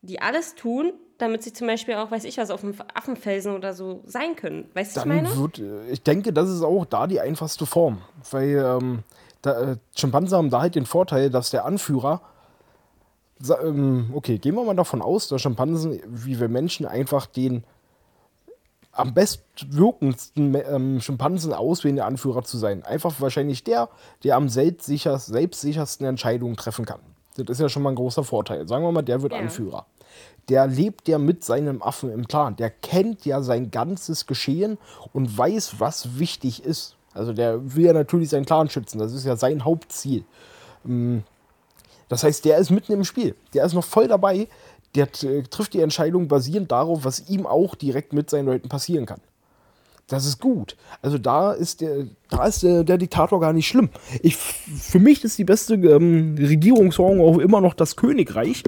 die 0.01 0.21
alles 0.21 0.55
tun, 0.55 0.93
damit 1.17 1.43
sie 1.43 1.53
zum 1.53 1.67
Beispiel 1.67 1.95
auch, 1.95 2.11
weiß 2.11 2.25
ich 2.25 2.37
was, 2.37 2.51
auf 2.51 2.61
dem 2.61 2.75
Affenfelsen 2.93 3.55
oder 3.55 3.73
so 3.73 4.01
sein 4.05 4.35
können. 4.35 4.69
Weißt 4.73 4.95
du, 4.95 4.99
ich 5.01 5.05
meine? 5.05 5.35
Wird, 5.35 5.59
äh, 5.59 5.89
ich 5.89 6.03
denke, 6.03 6.33
das 6.33 6.49
ist 6.49 6.61
auch 6.61 6.85
da 6.85 7.07
die 7.07 7.19
einfachste 7.19 7.65
Form. 7.65 8.01
Weil 8.31 8.57
ähm, 8.57 9.03
da, 9.41 9.71
äh, 9.71 9.77
Schimpansen 9.95 10.37
haben 10.37 10.49
da 10.49 10.61
halt 10.61 10.75
den 10.75 10.85
Vorteil, 10.85 11.29
dass 11.29 11.49
der 11.49 11.65
Anführer 11.65 12.21
ähm, 13.61 14.11
okay, 14.13 14.37
gehen 14.37 14.55
wir 14.55 14.63
mal 14.63 14.75
davon 14.75 15.01
aus, 15.01 15.27
dass 15.27 15.41
Schimpansen, 15.41 15.99
wie 16.07 16.39
wir 16.39 16.47
Menschen, 16.47 16.85
einfach 16.85 17.25
den 17.25 17.63
am 18.97 19.13
bestwirkendsten 19.13 20.55
ähm, 20.55 21.01
Schimpansen 21.01 21.53
auswählende 21.53 22.05
Anführer 22.05 22.43
zu 22.43 22.57
sein. 22.57 22.83
Einfach 22.83 23.21
wahrscheinlich 23.21 23.63
der, 23.63 23.89
der 24.23 24.35
am 24.35 24.49
selbstsicher, 24.49 25.19
selbstsichersten 25.19 26.07
Entscheidungen 26.07 26.55
treffen 26.55 26.85
kann. 26.85 26.99
Das 27.35 27.47
ist 27.47 27.59
ja 27.59 27.69
schon 27.69 27.83
mal 27.83 27.89
ein 27.91 27.95
großer 27.95 28.23
Vorteil. 28.23 28.67
Sagen 28.67 28.83
wir 28.83 28.91
mal, 28.91 29.03
der 29.03 29.21
wird 29.21 29.33
ja. 29.33 29.39
Anführer. 29.39 29.85
Der 30.49 30.65
lebt 30.65 31.07
ja 31.07 31.19
mit 31.19 31.43
seinem 31.43 31.83
Affen 31.83 32.11
im 32.11 32.27
Clan. 32.27 32.55
Der 32.55 32.71
kennt 32.71 33.25
ja 33.25 33.41
sein 33.41 33.69
ganzes 33.69 34.25
Geschehen 34.25 34.79
und 35.13 35.37
weiß, 35.37 35.79
was 35.79 36.17
wichtig 36.17 36.63
ist. 36.63 36.95
Also 37.13 37.33
der 37.33 37.75
will 37.75 37.85
ja 37.85 37.93
natürlich 37.93 38.29
seinen 38.29 38.45
Clan 38.45 38.69
schützen. 38.69 38.97
Das 38.97 39.13
ist 39.13 39.25
ja 39.25 39.35
sein 39.35 39.63
Hauptziel. 39.63 40.23
Ähm, 40.85 41.23
das 42.09 42.23
heißt, 42.23 42.45
der 42.45 42.57
ist 42.57 42.71
mitten 42.71 42.93
im 42.93 43.03
Spiel. 43.03 43.35
Der 43.53 43.65
ist 43.65 43.73
noch 43.73 43.83
voll 43.83 44.07
dabei 44.07 44.47
der 44.97 45.49
trifft 45.49 45.73
die 45.73 45.81
Entscheidung 45.81 46.27
basierend 46.27 46.71
darauf, 46.71 47.05
was 47.05 47.29
ihm 47.29 47.45
auch 47.45 47.75
direkt 47.75 48.13
mit 48.13 48.29
seinen 48.29 48.47
Leuten 48.47 48.69
passieren 48.69 49.05
kann. 49.05 49.21
Das 50.07 50.25
ist 50.25 50.39
gut. 50.39 50.77
Also 51.01 51.17
da 51.17 51.51
ist 51.51 51.81
der, 51.81 52.07
da 52.29 52.45
ist 52.45 52.63
der, 52.63 52.85
der 52.85 52.97
Diktator 52.97 53.41
gar 53.41 53.51
nicht 53.51 53.67
schlimm. 53.67 53.89
Ich, 54.23 54.37
für 54.37 54.99
mich 54.99 55.21
ist 55.25 55.37
die 55.37 55.43
beste 55.43 55.73
ähm, 55.73 56.35
Regierungsform 56.39 57.19
auch 57.19 57.39
immer 57.39 57.59
noch 57.59 57.73
das 57.73 57.97
Königreich, 57.97 58.63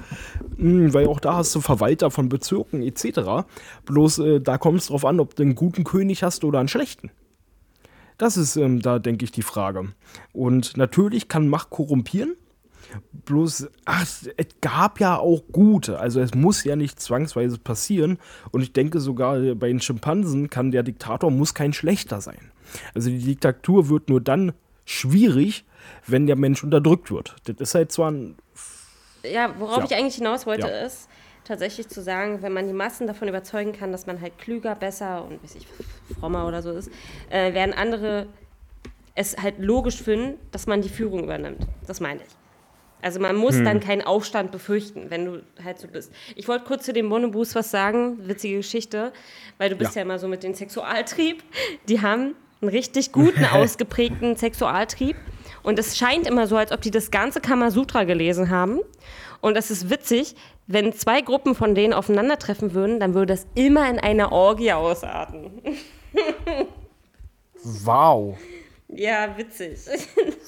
mh, 0.57 0.57
hm, 0.57 0.93
weil 0.93 1.07
auch 1.07 1.21
da 1.21 1.37
hast 1.37 1.55
du 1.55 1.61
Verwalter 1.61 2.11
von 2.11 2.27
Bezirken 2.27 2.83
etc. 2.83 3.47
Bloß 3.85 4.19
äh, 4.19 4.41
da 4.41 4.57
kommt 4.57 4.81
es 4.81 4.87
drauf 4.87 5.05
an, 5.05 5.21
ob 5.21 5.35
du 5.35 5.43
einen 5.43 5.55
guten 5.55 5.85
König 5.85 6.23
hast 6.23 6.43
oder 6.43 6.59
einen 6.59 6.67
schlechten. 6.67 7.09
Das 8.17 8.35
ist 8.35 8.57
ähm, 8.57 8.81
da, 8.81 8.99
denke 8.99 9.23
ich, 9.23 9.31
die 9.31 9.41
Frage. 9.41 9.93
Und 10.33 10.75
natürlich 10.75 11.29
kann 11.29 11.47
Macht 11.47 11.69
korrumpieren. 11.69 12.35
Bloß, 13.25 13.69
ach, 13.85 14.01
es 14.37 14.47
gab 14.61 14.99
ja 14.99 15.17
auch 15.17 15.43
gute. 15.51 15.99
Also 15.99 16.19
es 16.21 16.33
muss 16.33 16.63
ja 16.63 16.75
nicht 16.75 16.99
zwangsweise 16.99 17.57
passieren. 17.57 18.17
Und 18.51 18.61
ich 18.61 18.73
denke 18.73 18.99
sogar 18.99 19.39
bei 19.55 19.67
den 19.67 19.79
Schimpansen 19.81 20.49
kann 20.49 20.71
der 20.71 20.83
Diktator 20.83 21.29
muss 21.31 21.53
kein 21.53 21.73
schlechter 21.73 22.21
sein. 22.21 22.51
Also 22.95 23.09
die 23.09 23.19
Diktatur 23.19 23.89
wird 23.89 24.09
nur 24.09 24.21
dann 24.21 24.53
schwierig, 24.85 25.65
wenn 26.07 26.25
der 26.27 26.35
Mensch 26.35 26.63
unterdrückt 26.63 27.11
wird. 27.11 27.35
Das 27.45 27.55
ist 27.59 27.75
halt 27.75 27.91
zwar 27.91 28.11
ein. 28.11 28.35
Ja, 29.23 29.53
worauf 29.59 29.79
Ja. 29.79 29.85
ich 29.85 29.95
eigentlich 29.95 30.15
hinaus 30.15 30.45
wollte, 30.45 30.67
Ja. 30.67 30.85
ist 30.85 31.07
tatsächlich 31.43 31.87
zu 31.89 32.01
sagen, 32.01 32.41
wenn 32.41 32.53
man 32.53 32.67
die 32.67 32.73
Massen 32.73 33.05
davon 33.07 33.27
überzeugen 33.27 33.73
kann, 33.73 33.91
dass 33.91 34.05
man 34.07 34.21
halt 34.21 34.37
klüger, 34.37 34.75
besser 34.75 35.25
und 35.25 35.43
weiß 35.43 35.55
ich, 35.55 35.67
frommer 36.19 36.47
oder 36.47 36.61
so 36.61 36.71
ist, 36.71 36.89
äh, 37.29 37.53
werden 37.53 37.73
andere 37.73 38.27
es 39.15 39.35
halt 39.37 39.59
logisch 39.59 40.01
finden, 40.01 40.39
dass 40.51 40.67
man 40.67 40.81
die 40.81 40.89
Führung 40.89 41.23
übernimmt. 41.23 41.67
Das 41.87 41.99
meine 41.99 42.21
ich. 42.21 42.29
Also 43.01 43.19
man 43.19 43.35
muss 43.35 43.55
dann 43.63 43.79
keinen 43.79 44.01
Aufstand 44.01 44.51
befürchten, 44.51 45.09
wenn 45.09 45.25
du 45.25 45.43
halt 45.63 45.79
so 45.79 45.87
bist. 45.87 46.11
Ich 46.35 46.47
wollte 46.47 46.65
kurz 46.65 46.85
zu 46.85 46.93
den 46.93 47.07
Bonobos 47.09 47.55
was 47.55 47.71
sagen, 47.71 48.17
witzige 48.27 48.57
Geschichte, 48.57 49.13
weil 49.57 49.69
du 49.69 49.75
bist 49.75 49.95
ja, 49.95 50.01
Ja. 50.01 50.05
immer 50.05 50.19
so 50.19 50.27
mit 50.27 50.43
dem 50.43 50.53
Sexualtrieb. 50.53 51.43
Die 51.87 52.01
haben 52.01 52.35
einen 52.61 52.69
richtig 52.69 53.11
guten, 53.11 53.45
ausgeprägten 53.53 54.35
Sexualtrieb. 54.35 55.15
Und 55.63 55.79
es 55.79 55.97
scheint 55.97 56.27
immer 56.27 56.47
so, 56.47 56.57
als 56.57 56.71
ob 56.71 56.81
die 56.81 56.91
das 56.91 57.09
ganze 57.11 57.39
Kamasutra 57.41 58.03
gelesen 58.03 58.49
haben. 58.49 58.79
Und 59.41 59.55
es 59.57 59.71
ist 59.71 59.89
witzig, 59.89 60.35
wenn 60.67 60.91
zwei 60.93 61.21
Gruppen 61.21 61.55
von 61.55 61.75
denen 61.75 61.93
aufeinandertreffen 61.93 62.73
würden, 62.73 62.99
dann 62.99 63.13
würde 63.13 63.33
das 63.33 63.47
immer 63.55 63.89
in 63.89 63.97
einer 63.99 64.31
Orgie 64.31 64.71
ausarten. 64.73 65.51
Wow. 67.83 68.37
Ja, 68.87 69.37
witzig. 69.37 69.77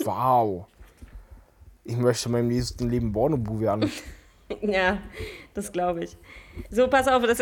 Wow. 0.05 0.65
Ich 1.83 1.97
möchte 1.97 2.27
in 2.27 2.31
meinem 2.33 2.47
nächsten 2.47 2.89
Leben 2.89 3.11
Bonobo 3.11 3.59
werden. 3.59 3.91
ja, 4.61 4.99
das 5.53 5.71
glaube 5.71 6.03
ich. 6.03 6.17
So, 6.69 6.87
pass 6.87 7.07
auf, 7.07 7.23
das, 7.23 7.39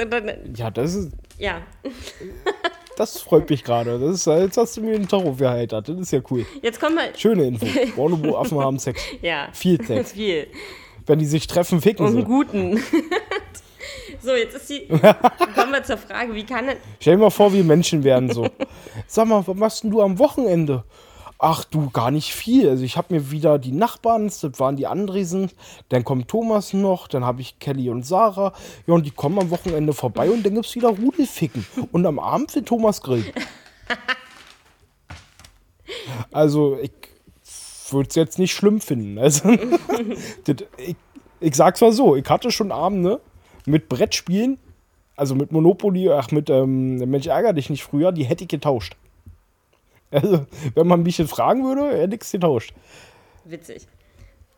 Ja, 0.56 0.72
das 0.72 0.96
ist. 0.96 1.12
ja. 1.38 1.62
Das 2.96 3.22
freut 3.22 3.50
mich 3.50 3.64
gerade. 3.64 3.98
Das 3.98 4.12
ist, 4.14 4.26
jetzt 4.28 4.58
hast 4.58 4.76
du 4.76 4.82
mir 4.82 4.92
den 4.92 5.08
Tag 5.08 5.24
aufgeheitert. 5.24 5.88
Das 5.88 5.98
ist 5.98 6.12
ja 6.12 6.20
cool. 6.30 6.46
Jetzt 6.62 6.82
kommen 6.82 6.96
wir. 6.98 7.18
Schöne 7.18 7.46
Info. 7.46 7.66
Bonobo-Affen 7.96 8.60
haben 8.60 8.78
Sex. 8.78 9.02
Ja. 9.22 9.48
Viel 9.54 9.82
Sex. 9.86 10.12
Viel. 10.12 10.48
Wenn 11.06 11.18
die 11.20 11.26
sich 11.26 11.48
treffen, 11.48 11.80
ficken 11.80 12.06
Und 12.06 12.12
einen 12.12 12.20
sie. 12.20 12.26
guten. 12.26 12.78
so, 14.22 14.34
jetzt 14.34 14.54
ist 14.58 14.70
die. 14.70 14.86
kommen 14.90 15.72
wir 15.72 15.82
zur 15.82 15.96
Frage, 15.96 16.36
wie 16.36 16.46
kann 16.46 16.68
denn. 16.68 16.78
Stell 17.00 17.16
dir 17.16 17.22
mal 17.22 17.30
vor, 17.30 17.54
wir 17.54 17.64
Menschen 17.64 18.04
werden 18.04 18.34
so. 18.34 18.50
Sag 19.08 19.28
mal, 19.30 19.48
was 19.48 19.56
machst 19.56 19.84
denn 19.86 19.92
du 19.92 20.02
am 20.02 20.20
Wochenende? 20.20 20.84
Ach 21.42 21.64
du, 21.64 21.90
gar 21.90 22.12
nicht 22.12 22.34
viel. 22.34 22.68
Also 22.68 22.84
ich 22.84 22.98
habe 22.98 23.14
mir 23.14 23.32
wieder 23.32 23.60
die 23.60 23.72
Nachbarn, 23.72 24.28
das 24.28 24.44
waren 24.60 24.76
die 24.76 24.88
Andresen, 24.88 25.50
dann 25.88 26.04
kommt 26.04 26.28
Thomas 26.28 26.74
noch, 26.74 27.08
dann 27.08 27.24
habe 27.24 27.40
ich 27.40 27.60
Kelly 27.60 27.90
und 27.90 28.06
Sarah. 28.06 28.52
Ja, 28.86 28.94
und 28.94 29.06
die 29.06 29.12
kommen 29.12 29.40
am 29.40 29.50
Wochenende 29.50 29.94
vorbei 29.94 30.30
und 30.30 30.46
dann 30.46 30.56
gibt's 30.56 30.76
wieder 30.76 30.90
Rudelficken. 30.90 31.66
Und 31.94 32.06
am 32.06 32.20
Abend 32.20 32.54
will 32.56 32.64
Thomas 32.64 33.02
grillen. 33.02 33.32
Also 36.32 36.78
ich 36.78 36.92
würde 37.90 38.10
es 38.10 38.16
jetzt 38.16 38.38
nicht 38.38 38.54
schlimm 38.54 38.82
finden. 38.82 39.18
Also, 39.18 39.50
ich, 40.78 40.96
ich 41.40 41.56
sag's 41.56 41.82
mal 41.82 41.92
so, 41.92 42.16
ich 42.16 42.30
hatte 42.30 42.52
schon 42.52 42.72
Abende 42.72 43.22
mit 43.66 43.90
Brettspielen, 43.90 44.60
also 45.16 45.36
mit 45.36 45.52
Monopoly, 45.52 46.12
ach 46.12 46.32
mit 46.32 46.50
ähm, 46.50 46.98
Mensch 46.98 47.28
ärger 47.28 47.54
dich 47.54 47.70
nicht 47.70 47.84
früher, 47.84 48.12
die 48.12 48.26
hätte 48.26 48.44
ich 48.44 48.50
getauscht. 48.50 48.96
Also, 50.12 50.46
wenn 50.74 50.88
man 50.88 51.04
mich 51.04 51.18
jetzt 51.18 51.30
fragen 51.30 51.64
würde, 51.64 51.96
hätte 51.98 52.16
ich 52.16 52.22
es 52.22 52.32
getauscht. 52.32 52.74
Witzig. 53.46 53.88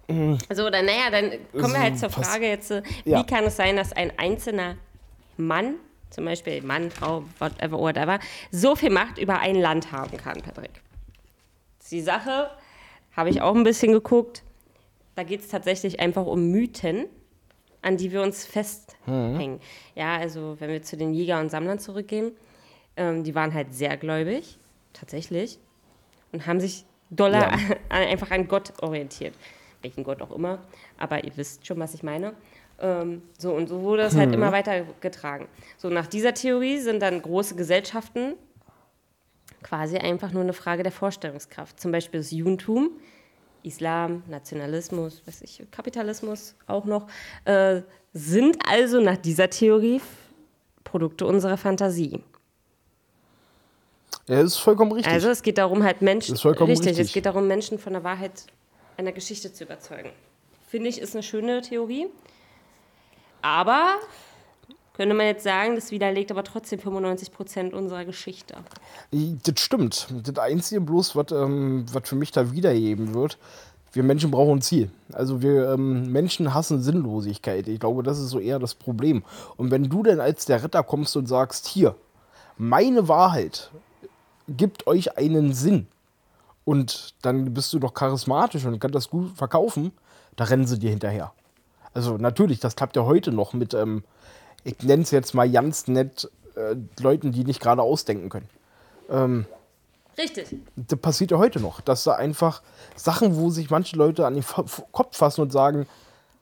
So, 0.08 0.70
dann, 0.70 0.86
naja, 0.86 1.10
dann 1.10 1.32
kommen 1.54 1.74
wir 1.74 1.80
halt 1.82 1.97
zur 1.97 2.10
Frage 2.10 2.47
jetzt, 2.47 2.72
äh, 2.72 2.84
wie 3.06 3.12
Ja. 3.12 3.24
kann 3.24 3.45
es 3.45 3.56
sein, 3.56 3.76
dass 3.78 3.93
ein 3.93 4.12
einzelner 4.18 4.76
Mann, 5.38 5.76
zum 6.10 6.26
Beispiel 6.26 6.62
Mann, 6.62 6.91
Frau, 6.91 7.24
whatever, 7.39 7.80
whatever, 7.80 8.20
so 8.52 8.76
viel 8.76 8.89
Macht 8.89 9.18
über 9.18 9.39
ein 9.39 9.56
Land 9.56 9.91
haben 9.93 10.18
kann, 10.18 10.41
Patrick? 10.41 10.82
Die 11.89 12.02
Sache 12.02 12.49
habe 13.16 13.30
ich 13.30 13.41
auch 13.41 13.56
ein 13.56 13.64
bisschen 13.64 13.91
geguckt. 13.93 14.43
Da 15.16 15.24
geht 15.24 15.41
es 15.41 15.47
tatsächlich 15.49 15.99
einfach 15.99 16.26
um 16.26 16.47
Mythen, 16.52 17.06
an 17.82 17.97
die 17.97 18.12
wir 18.12 18.22
uns 18.22 18.45
festhängen. 18.45 19.60
Ja, 19.95 20.18
also 20.18 20.56
wenn 20.60 20.70
wir 20.70 20.82
zu 20.82 20.97
den 20.97 21.14
Jäger 21.14 21.39
und 21.39 21.49
Sammlern 21.49 21.80
zurückgehen, 21.80 22.32
ähm, 22.97 23.24
die 23.24 23.34
waren 23.36 23.54
halt 23.54 23.74
sehr 23.74 23.95
gläubig, 23.97 24.58
tatsächlich, 24.93 25.59
und 26.31 26.47
haben 26.47 26.59
sich 26.59 26.85
doller 27.09 27.51
Ja. 27.51 27.57
einfach 27.89 28.31
an 28.31 28.47
Gott 28.47 28.73
orientiert. 28.81 29.33
Welchen 29.81 30.03
Gott 30.03 30.21
auch 30.21 30.31
immer, 30.31 30.59
aber 30.97 31.23
ihr 31.23 31.35
wisst 31.35 31.65
schon, 31.65 31.79
was 31.79 31.93
ich 31.93 32.03
meine. 32.03 32.33
Ähm, 32.79 33.23
so 33.37 33.53
und 33.53 33.67
so 33.67 33.81
wurde 33.81 34.03
es 34.03 34.15
halt 34.15 34.33
immer 34.33 34.51
weiter 34.51 34.83
getragen. 35.01 35.47
So 35.77 35.89
nach 35.89 36.07
dieser 36.07 36.33
Theorie 36.33 36.77
sind 36.77 37.01
dann 37.01 37.21
große 37.21 37.55
Gesellschaften 37.55 38.33
quasi 39.63 39.97
einfach 39.97 40.31
nur 40.31 40.43
eine 40.43 40.53
Frage 40.53 40.83
der 40.83 40.91
Vorstellungskraft. 40.91 41.79
Zum 41.79 41.91
Beispiel 41.91 42.19
das 42.19 42.31
Judentum, 42.31 42.91
Islam, 43.63 44.23
Nationalismus, 44.27 45.21
weiß 45.25 45.41
ich, 45.41 45.63
Kapitalismus 45.71 46.55
auch 46.67 46.85
noch, 46.85 47.07
äh, 47.45 47.81
sind 48.13 48.57
also 48.67 48.99
nach 48.99 49.17
dieser 49.17 49.49
Theorie 49.49 50.01
Produkte 50.83 51.25
unserer 51.25 51.57
Fantasie. 51.57 52.23
Ja, 54.28 54.41
das 54.41 54.53
ist 54.53 54.57
vollkommen 54.57 54.91
richtig. 54.91 55.11
Also 55.11 55.30
es 55.30 55.41
geht 55.41 55.57
darum, 55.57 55.84
halt 55.84 56.01
Menschen, 56.01 56.36
ist 56.36 56.41
vollkommen 56.41 56.69
richtig, 56.69 56.91
es 56.91 56.97
richtig. 56.97 57.13
geht 57.13 57.26
darum, 57.26 57.47
Menschen 57.47 57.80
von 57.80 57.93
der 57.93 58.03
Wahrheit 58.03 58.45
einer 58.97 59.11
Geschichte 59.11 59.51
zu 59.51 59.63
überzeugen. 59.63 60.11
Finde 60.67 60.89
ich, 60.89 61.01
ist 61.01 61.15
eine 61.15 61.24
schöne 61.24 61.61
Theorie. 61.61 62.07
Aber 63.41 63.95
könnte 64.93 65.15
man 65.15 65.26
jetzt 65.26 65.43
sagen, 65.43 65.76
das 65.76 65.91
widerlegt 65.91 66.32
aber 66.32 66.43
trotzdem 66.43 66.80
95 66.80 67.34
Prozent 67.34 67.74
unserer 67.74 68.05
Geschichte. 68.05 68.55
Das 69.11 69.59
stimmt. 69.59 70.07
Das 70.24 70.38
Einzige 70.38 70.82
bloß, 70.82 71.15
was 71.15 71.32
ähm, 71.32 71.86
was 71.91 72.07
für 72.07 72.15
mich 72.15 72.32
da 72.32 72.51
wiedergeben 72.51 73.13
wird, 73.13 73.38
wir 73.93 74.03
Menschen 74.03 74.32
brauchen 74.32 74.59
ein 74.59 74.61
Ziel. 74.61 74.89
Also 75.11 75.41
wir 75.41 75.74
ähm, 75.74 76.11
Menschen 76.11 76.53
hassen 76.53 76.82
Sinnlosigkeit. 76.82 77.67
Ich 77.67 77.80
glaube, 77.80 78.03
das 78.03 78.19
ist 78.19 78.30
so 78.30 78.39
eher 78.39 78.59
das 78.59 78.76
Problem. 78.76 79.24
Und 79.57 79.72
wenn 79.72 79.89
du 79.89 80.03
denn 80.03 80.19
als 80.19 80.45
der 80.45 80.63
Ritter 80.63 80.84
kommst 80.84 81.15
und 81.17 81.28
sagst, 81.28 81.67
hier, 81.67 81.95
meine 82.57 83.07
Wahrheit 83.07 83.72
gibt 84.58 84.88
euch 84.88 85.18
einen 85.18 85.54
Sinn 85.54 85.88
und 86.66 87.16
dann 87.22 87.54
bist 87.54 87.74
du 87.74 87.80
doch 87.80 87.93
charismatisch 87.93 88.66
und 88.66 88.80
kannst 88.80 88.95
das 88.95 89.10
gut 89.10 89.36
verkaufen, 89.36 89.91
da 90.36 90.45
rennen 90.45 90.68
sie 90.68 90.80
dir 90.80 90.89
hinterher. 90.89 91.34
Also 91.93 92.18
natürlich, 92.18 92.60
das 92.60 92.76
klappt 92.76 92.95
ja 92.95 93.04
heute 93.04 93.32
noch 93.32 93.54
mit, 93.54 93.74
ähm, 93.74 94.04
ich 94.64 94.82
nenne 94.84 95.04
es 95.04 95.12
jetzt 95.12 95.34
mal 95.34 95.49
ganz 95.49 95.88
nett, 95.88 96.30
äh, 96.56 96.76
Leuten, 96.99 97.32
die 97.32 97.43
nicht 97.43 97.60
gerade 97.60 97.82
ausdenken 97.82 98.30
können. 98.30 98.49
Richtig. 100.18 100.58
Das 100.76 100.99
passiert 100.99 101.32
ja 101.32 101.38
heute 101.38 101.60
noch, 101.60 101.82
dass 101.82 102.04
da 102.04 102.14
einfach 102.14 102.62
Sachen, 102.95 103.36
wo 103.36 103.49
sich 103.49 103.70
manche 103.70 103.95
Leute 103.95 104.26
an 104.26 104.36
den 104.36 104.43
Kopf 104.91 105.18
fassen 105.18 105.41
und 105.41 105.52
sagen, 105.52 105.88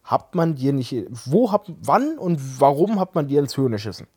hat 0.04 0.34
man 0.36 0.56
dir 0.56 0.74
nicht, 0.74 0.96
wo 1.26 1.52
hat, 1.52 1.72
wann 1.82 2.18
und 2.18 2.60
warum 2.60 3.00
hat 3.00 3.16
man 3.16 3.28
dir 3.28 3.40
ins 3.40 3.56
Hirn 3.56 3.72
geschissen? 3.72 4.08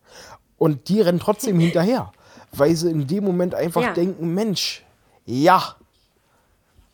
Und 0.57 0.88
die 0.88 1.01
rennen 1.01 1.20
trotzdem 1.20 1.59
hinterher, 1.61 2.12
weil 2.53 2.74
sie 2.76 2.90
in 2.90 3.07
dem 3.07 3.24
Moment 3.24 3.55
einfach 3.55 3.82
Ja. 3.82 3.92
denken, 3.92 4.34
Mensch, 4.34 4.84
ja, 5.24 5.76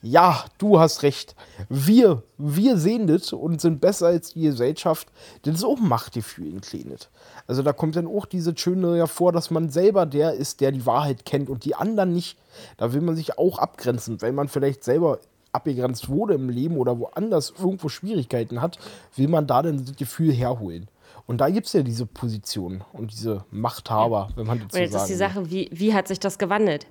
ja, 0.00 0.44
du 0.58 0.78
hast 0.78 1.02
recht. 1.02 1.34
Wir, 1.68 2.22
wir 2.36 2.76
sehen 2.78 3.08
das 3.08 3.32
und 3.32 3.60
sind 3.60 3.80
besser 3.80 4.06
als 4.06 4.32
die 4.32 4.42
Gesellschaft. 4.42 5.08
Das 5.42 5.56
ist 5.56 5.64
auch 5.64 5.80
Machtgefühl 5.80 6.46
in 6.46 6.60
Klenet. 6.60 7.10
Also 7.48 7.62
da 7.64 7.72
kommt 7.72 7.96
dann 7.96 8.06
auch 8.06 8.24
diese 8.24 8.56
Schöne 8.56 8.96
hervor, 8.96 9.32
dass 9.32 9.50
man 9.50 9.70
selber 9.70 10.06
der 10.06 10.34
ist, 10.34 10.60
der 10.60 10.70
die 10.70 10.86
Wahrheit 10.86 11.24
kennt 11.24 11.50
und 11.50 11.64
die 11.64 11.74
anderen 11.74 12.12
nicht. 12.12 12.38
Da 12.76 12.92
will 12.92 13.00
man 13.00 13.16
sich 13.16 13.38
auch 13.38 13.58
abgrenzen, 13.58 14.22
weil 14.22 14.32
man 14.32 14.46
vielleicht 14.46 14.84
selber 14.84 15.18
abgegrenzt 15.50 16.08
wurde 16.08 16.34
im 16.34 16.48
Leben 16.48 16.76
oder 16.76 17.00
woanders 17.00 17.54
irgendwo 17.58 17.88
Schwierigkeiten 17.88 18.62
hat, 18.62 18.78
will 19.16 19.26
man 19.28 19.48
da 19.48 19.62
dann 19.62 19.84
das 19.84 19.96
Gefühl 19.96 20.32
herholen. 20.32 20.86
Und 21.28 21.40
da 21.42 21.50
gibt 21.50 21.66
es 21.66 21.74
ja 21.74 21.82
diese 21.82 22.06
Position 22.06 22.82
und 22.92 23.12
diese 23.12 23.44
Machthaber, 23.50 24.30
wenn 24.34 24.46
man 24.46 24.60
das 24.60 24.72
Und 24.74 24.80
jetzt 24.80 24.92
sagen 24.92 25.02
ist 25.04 25.08
die. 25.10 25.14
Sache, 25.14 25.50
wie, 25.50 25.68
wie 25.72 25.92
hat 25.94 26.08
sich 26.08 26.18
das 26.18 26.38
gewandelt? 26.38 26.86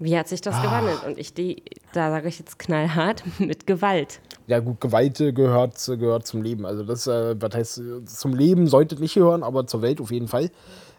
Wie 0.00 0.16
hat 0.18 0.26
sich 0.26 0.40
das 0.40 0.54
Ah. 0.56 0.62
gewandelt? 0.62 1.04
Und 1.06 1.18
ich, 1.18 1.34
die, 1.34 1.62
da 1.92 2.10
sage 2.10 2.28
ich 2.28 2.38
jetzt 2.38 2.58
knallhart, 2.58 3.22
mit 3.38 3.66
Gewalt. 3.66 4.20
Ja 4.46 4.60
gut, 4.60 4.80
Gewalt 4.80 5.18
gehört, 5.18 5.76
gehört 5.84 6.26
zum 6.26 6.40
Leben. 6.42 6.64
Also 6.64 6.82
das, 6.82 7.06
äh, 7.06 7.36
was 7.38 7.54
heißt, 7.54 7.82
zum 8.06 8.34
Leben 8.34 8.66
sollte 8.68 8.96
nicht 8.98 9.14
gehören, 9.14 9.42
aber 9.42 9.66
zur 9.66 9.82
Welt 9.82 10.00
auf 10.00 10.10
jeden 10.10 10.28
Fall. 10.28 10.50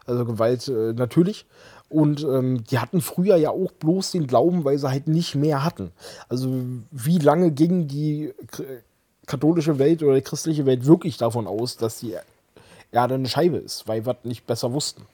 Also 0.05 0.25
Gewalt 0.25 0.67
äh, 0.67 0.93
natürlich. 0.93 1.47
Und 1.89 2.23
ähm, 2.23 2.63
die 2.65 2.77
hatten 2.77 3.01
früher 3.01 3.35
ja 3.37 3.49
auch 3.49 3.71
bloß 3.71 4.11
den 4.11 4.27
Glauben, 4.27 4.63
weil 4.63 4.77
sie 4.77 4.87
halt 4.89 5.07
nicht 5.07 5.33
mehr 5.33 5.63
hatten. 5.63 5.91
Also 6.27 6.53
wie 6.91 7.17
lange 7.17 7.49
ging 7.51 7.87
die 7.87 8.31
katholische 9.25 9.79
Welt 9.79 10.03
oder 10.03 10.13
die 10.15 10.21
christliche 10.21 10.67
Welt 10.67 10.85
wirklich 10.85 11.17
davon 11.17 11.47
aus, 11.47 11.77
dass 11.77 11.99
die 11.99 12.15
Erde 12.91 13.15
eine 13.15 13.29
Scheibe 13.29 13.57
ist, 13.57 13.87
weil 13.87 14.05
wir 14.05 14.17
nicht 14.23 14.47
besser 14.47 14.73
wussten. 14.73 15.05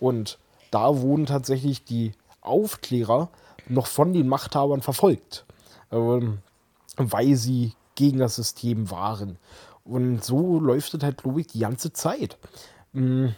Und 0.00 0.38
da 0.70 1.00
wurden 1.00 1.26
tatsächlich 1.26 1.84
die 1.84 2.12
Aufklärer 2.40 3.28
noch 3.68 3.86
von 3.86 4.12
den 4.12 4.28
Machthabern 4.28 4.82
verfolgt, 4.82 5.44
ähm, 5.92 6.38
weil 6.96 7.36
sie 7.36 7.74
gegen 7.94 8.18
das 8.18 8.36
System 8.36 8.90
waren. 8.90 9.38
Und 9.84 10.24
so 10.24 10.58
läuft 10.58 10.94
es 10.94 11.02
halt, 11.02 11.18
glaube 11.22 11.40
ich, 11.40 11.48
die 11.48 11.60
ganze 11.60 11.92
Zeit. 11.92 12.36
Mm. 12.92 13.28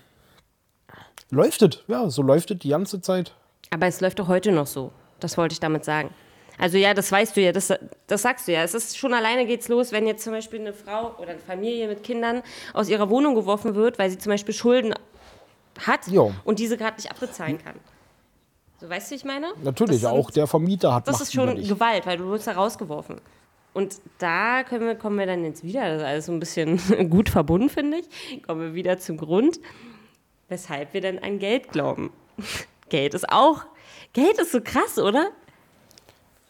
Läuft 1.31 1.63
es, 1.63 1.79
ja, 1.89 2.09
so 2.11 2.23
läuft 2.23 2.51
es 2.51 2.59
die 2.59 2.69
ganze 2.69 3.01
Zeit. 3.01 3.35
Aber 3.71 3.87
es 3.87 4.01
läuft 4.01 4.19
doch 4.19 4.29
heute 4.29 4.53
noch 4.53 4.67
so. 4.67 4.93
Das 5.21 5.37
wollte 5.37 5.55
ich 5.55 5.61
damit 5.61 5.85
sagen. 5.85 6.11
Also 6.59 6.79
ja, 6.79 6.95
das 6.95 7.11
weißt 7.11 7.37
du 7.37 7.41
ja, 7.41 7.53
das, 7.53 7.73
das 8.07 8.23
sagst 8.23 8.47
du 8.49 8.53
ja. 8.53 8.63
Es 8.63 8.75
ist 8.75 8.97
schon 8.97 9.13
alleine 9.15 9.47
geht's 9.47 9.69
los, 9.69 9.91
wenn 9.93 10.07
jetzt 10.07 10.23
zum 10.25 10.33
Beispiel 10.33 10.61
eine 10.61 10.73
Frau 10.73 11.15
oder 11.19 11.31
eine 11.31 11.41
Familie 11.41 11.89
mit 11.89 12.03
Kindern 12.05 12.43
aus 12.73 12.89
ihrer 12.89 13.11
Wohnung 13.11 13.35
geworfen 13.35 13.75
wird, 13.75 13.99
weil 13.99 14.11
sie 14.11 14.19
zum 14.19 14.31
Beispiel 14.31 14.55
Schulden 14.55 14.95
hat 15.87 16.07
Jo. 16.07 16.33
und 16.45 16.59
diese 16.61 16.77
gerade 16.77 16.97
nicht 16.97 17.11
abbezahlen 17.11 17.59
kann. 17.59 17.75
So 18.81 18.89
weißt 18.89 19.11
du, 19.11 19.15
ich 19.17 19.25
meine? 19.25 19.49
Natürlich, 19.63 20.01
sind- 20.01 20.11
auch 20.11 20.31
der 20.31 20.47
Vermieter 20.47 20.95
hat 20.95 21.09
Das 21.09 21.15
Macht 21.15 21.23
ist 21.25 21.33
schon. 21.35 21.57
Gewalt, 21.67 22.07
weil 22.07 22.19
du 22.19 22.29
wirst 22.31 22.47
da 22.47 22.53
rausgeworfen. 22.53 23.21
Und 23.73 23.97
da 24.19 24.63
können 24.63 24.87
wir, 24.87 24.95
kommen 24.95 25.19
wir 25.19 25.27
dann 25.27 25.43
jetzt 25.43 25.65
wieder, 25.65 25.89
das 25.89 26.03
ist 26.03 26.07
alles 26.07 26.27
so 26.27 26.33
ein 26.33 26.39
bisschen 26.39 26.79
gut 27.11 27.29
verbunden, 27.29 27.69
finde 27.69 27.99
ich, 27.99 28.43
kommen 28.45 28.61
wir 28.61 28.75
wieder 28.75 28.99
zum 28.99 29.17
Grund, 29.17 29.59
weshalb 30.49 30.95
wir 30.95 31.01
dann 31.01 31.19
an 31.19 31.41
Geld 31.41 31.71
glauben. 31.73 32.13
Geld 32.89 33.15
ist 33.15 33.29
auch, 33.33 33.65
Geld 34.13 34.39
ist 34.39 34.53
so 34.53 34.61
krass, 34.61 34.99
oder? 34.99 35.31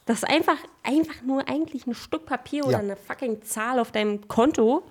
Das 0.06 0.18
ist 0.18 0.24
einfach, 0.28 0.56
einfach 0.82 1.22
nur 1.22 1.48
eigentlich 1.48 1.86
ein 1.86 1.94
Stück 1.94 2.26
Papier 2.26 2.64
oder 2.64 2.72
Ja. 2.72 2.78
eine 2.80 2.96
fucking 2.96 3.42
Zahl 3.42 3.78
auf 3.78 3.90
deinem 3.92 4.28
Konto. 4.28 4.82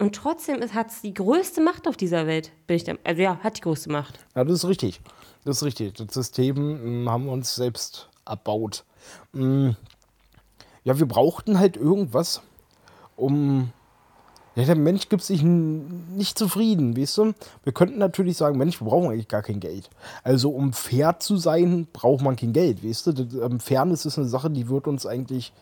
Und 0.00 0.16
trotzdem 0.16 0.60
hat 0.74 0.90
es 0.90 1.02
die 1.02 1.14
größte 1.14 1.60
Macht 1.60 1.86
auf 1.86 1.96
dieser 1.96 2.26
Welt. 2.26 2.50
Bin 2.66 2.76
ich 2.76 2.84
der, 2.84 2.98
also 3.04 3.22
ja, 3.22 3.38
hat 3.42 3.56
die 3.58 3.60
größte 3.60 3.90
Macht. 3.92 4.18
Ja, 4.34 4.42
das 4.44 4.54
ist 4.54 4.68
richtig. 4.68 5.00
Das 5.44 5.58
ist 5.58 5.62
richtig. 5.62 5.94
Das 5.94 6.12
System 6.12 7.04
mh, 7.04 7.10
haben 7.10 7.26
wir 7.26 7.32
uns 7.32 7.54
selbst 7.54 8.08
erbaut. 8.26 8.84
Mh, 9.32 9.76
Ja, 10.82 10.98
wir 10.98 11.06
brauchten 11.06 11.58
halt 11.58 11.76
irgendwas, 11.76 12.42
um. 13.16 13.70
Ja, 14.56 14.64
der 14.64 14.76
Mensch 14.76 15.08
gibt 15.08 15.22
sich 15.22 15.42
nicht 15.42 16.38
zufrieden, 16.38 16.96
weißt 16.96 17.18
du? 17.18 17.32
Wir 17.64 17.72
könnten 17.72 17.98
natürlich 17.98 18.36
sagen, 18.36 18.56
Mensch, 18.56 18.80
wir 18.80 18.86
brauchen 18.86 19.10
eigentlich 19.10 19.28
gar 19.28 19.42
kein 19.42 19.58
Geld. 19.58 19.90
Also, 20.22 20.50
um 20.50 20.72
fair 20.72 21.18
zu 21.18 21.36
sein, 21.36 21.88
braucht 21.92 22.22
man 22.22 22.36
kein 22.36 22.52
Geld, 22.52 22.84
weißt 22.84 23.06
du? 23.08 23.40
Ähm, 23.42 23.58
Fairness 23.58 24.06
ist 24.06 24.16
eine 24.16 24.28
Sache, 24.28 24.50
die 24.50 24.68
wird 24.68 24.86
uns 24.86 25.06
eigentlich. 25.06 25.52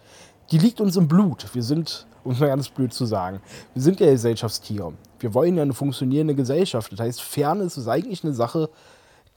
Die 0.50 0.58
liegt 0.58 0.80
uns 0.80 0.96
im 0.96 1.08
Blut. 1.08 1.46
Wir 1.54 1.62
sind, 1.62 2.06
um 2.22 2.32
es 2.32 2.40
mal 2.40 2.48
ganz 2.48 2.68
blöd 2.68 2.92
zu 2.92 3.06
sagen, 3.06 3.40
wir 3.72 3.82
sind 3.82 4.00
ja 4.00 4.10
Gesellschaftstiere. 4.10 4.92
Wir 5.18 5.32
wollen 5.32 5.56
ja 5.56 5.62
eine 5.62 5.72
funktionierende 5.72 6.34
Gesellschaft. 6.34 6.92
Das 6.92 7.00
heißt, 7.00 7.22
Fairness 7.22 7.78
ist 7.78 7.88
eigentlich 7.88 8.22
eine 8.24 8.34
Sache, 8.34 8.68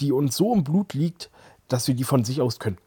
die 0.01 0.12
uns 0.12 0.36
so 0.36 0.53
im 0.53 0.66
Blut 0.66 0.93
liegt, 0.93 1.30
dass 1.70 1.88
wir 1.88 1.95
die 1.95 2.03
von 2.03 2.26
sich 2.26 2.41
aus 2.41 2.60
können. 2.60 2.78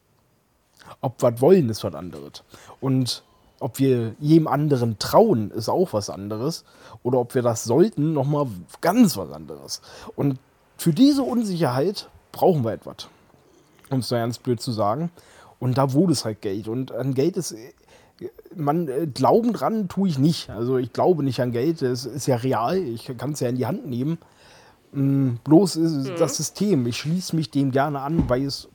Ob 1.00 1.22
wir 1.22 1.40
wollen, 1.40 1.70
ist 1.70 1.84
was 1.84 1.94
anderes. 1.94 2.44
Und 2.80 3.22
ob 3.60 3.78
wir 3.78 4.14
jedem 4.20 4.46
anderen 4.46 4.98
trauen, 4.98 5.50
ist 5.50 5.68
auch 5.68 5.92
was 5.92 6.10
anderes. 6.10 6.64
Oder 7.02 7.18
ob 7.18 7.34
wir 7.34 7.42
das 7.42 7.64
sollten, 7.64 8.12
nochmal 8.12 8.46
ganz 8.80 9.16
was 9.16 9.30
anderes. 9.32 9.80
Und 10.16 10.38
für 10.76 10.92
diese 10.92 11.22
Unsicherheit 11.22 12.08
brauchen 12.32 12.64
wir 12.64 12.72
etwas. 12.72 13.08
Um 13.90 14.00
es 14.00 14.10
mal 14.10 14.18
ganz 14.18 14.38
blöd 14.38 14.60
zu 14.60 14.70
sagen. 14.72 15.10
Und 15.58 15.78
da 15.78 15.92
wurde 15.92 16.12
es 16.12 16.24
halt 16.24 16.40
Geld. 16.40 16.68
Und 16.68 16.92
an 16.92 17.14
Geld 17.14 17.36
ist. 17.36 17.54
Man, 18.54 18.88
äh, 18.88 19.06
Glauben 19.06 19.52
dran 19.52 19.88
tue 19.88 20.08
ich 20.08 20.18
nicht. 20.18 20.50
Also 20.50 20.76
ich 20.76 20.92
glaube 20.92 21.22
nicht 21.22 21.40
an 21.40 21.52
Geld. 21.52 21.82
Es 21.82 22.04
ist 22.04 22.26
ja 22.26 22.36
real. 22.36 22.76
Ich 22.76 23.10
kann 23.16 23.32
es 23.32 23.40
ja 23.40 23.48
in 23.48 23.56
die 23.56 23.66
Hand 23.66 23.86
nehmen. 23.86 24.18
Mm, 24.92 25.36
Bloß 25.44 25.76
ist 25.76 25.92
es 25.92 26.18
das 26.18 26.36
System. 26.36 26.86
Ich 26.86 26.98
schließe 26.98 27.34
mich 27.34 27.50
dem 27.50 27.70
gerne 27.70 28.00
an, 28.00 28.28
weil 28.28 28.44
es 28.44 28.68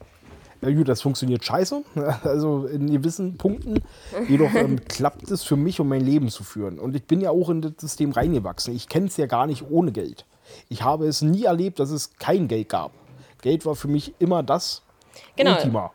ja 0.64 0.76
gut, 0.76 0.88
das 0.88 1.02
funktioniert 1.02 1.44
scheiße, 1.44 1.84
also 2.24 2.66
in 2.66 2.92
gewissen 2.92 3.38
Punkten. 3.38 3.84
Jedoch 4.28 4.54
ähm, 4.56 4.84
klappt 4.88 5.30
es 5.30 5.44
für 5.44 5.56
mich, 5.56 5.80
um 5.80 5.90
mein 5.90 6.02
Leben 6.02 6.30
zu 6.30 6.44
führen. 6.44 6.80
Und 6.80 6.96
ich 6.96 7.04
bin 7.04 7.22
ja 7.22 7.30
auch 7.30 7.50
in 7.50 7.62
das 7.62 7.74
System 7.78 8.12
reingewachsen. 8.12 8.76
Ich 8.76 8.90
kenne 8.90 9.08
es 9.08 9.18
ja 9.18 9.26
gar 9.26 9.48
nicht 9.48 9.64
ohne 9.70 9.92
Geld. 9.92 10.26
Ich 10.70 10.84
habe 10.84 11.08
es 11.08 11.22
nie 11.22 11.44
erlebt, 11.44 11.80
dass 11.80 11.92
es 11.92 12.16
kein 12.18 12.48
Geld 12.48 12.70
gab. 12.70 12.92
Geld 13.42 13.66
war 13.66 13.76
für 13.76 13.88
mich 13.88 14.14
immer 14.20 14.44
das 14.44 14.84
Genau. 15.36 15.56
Ultima. 15.56 15.92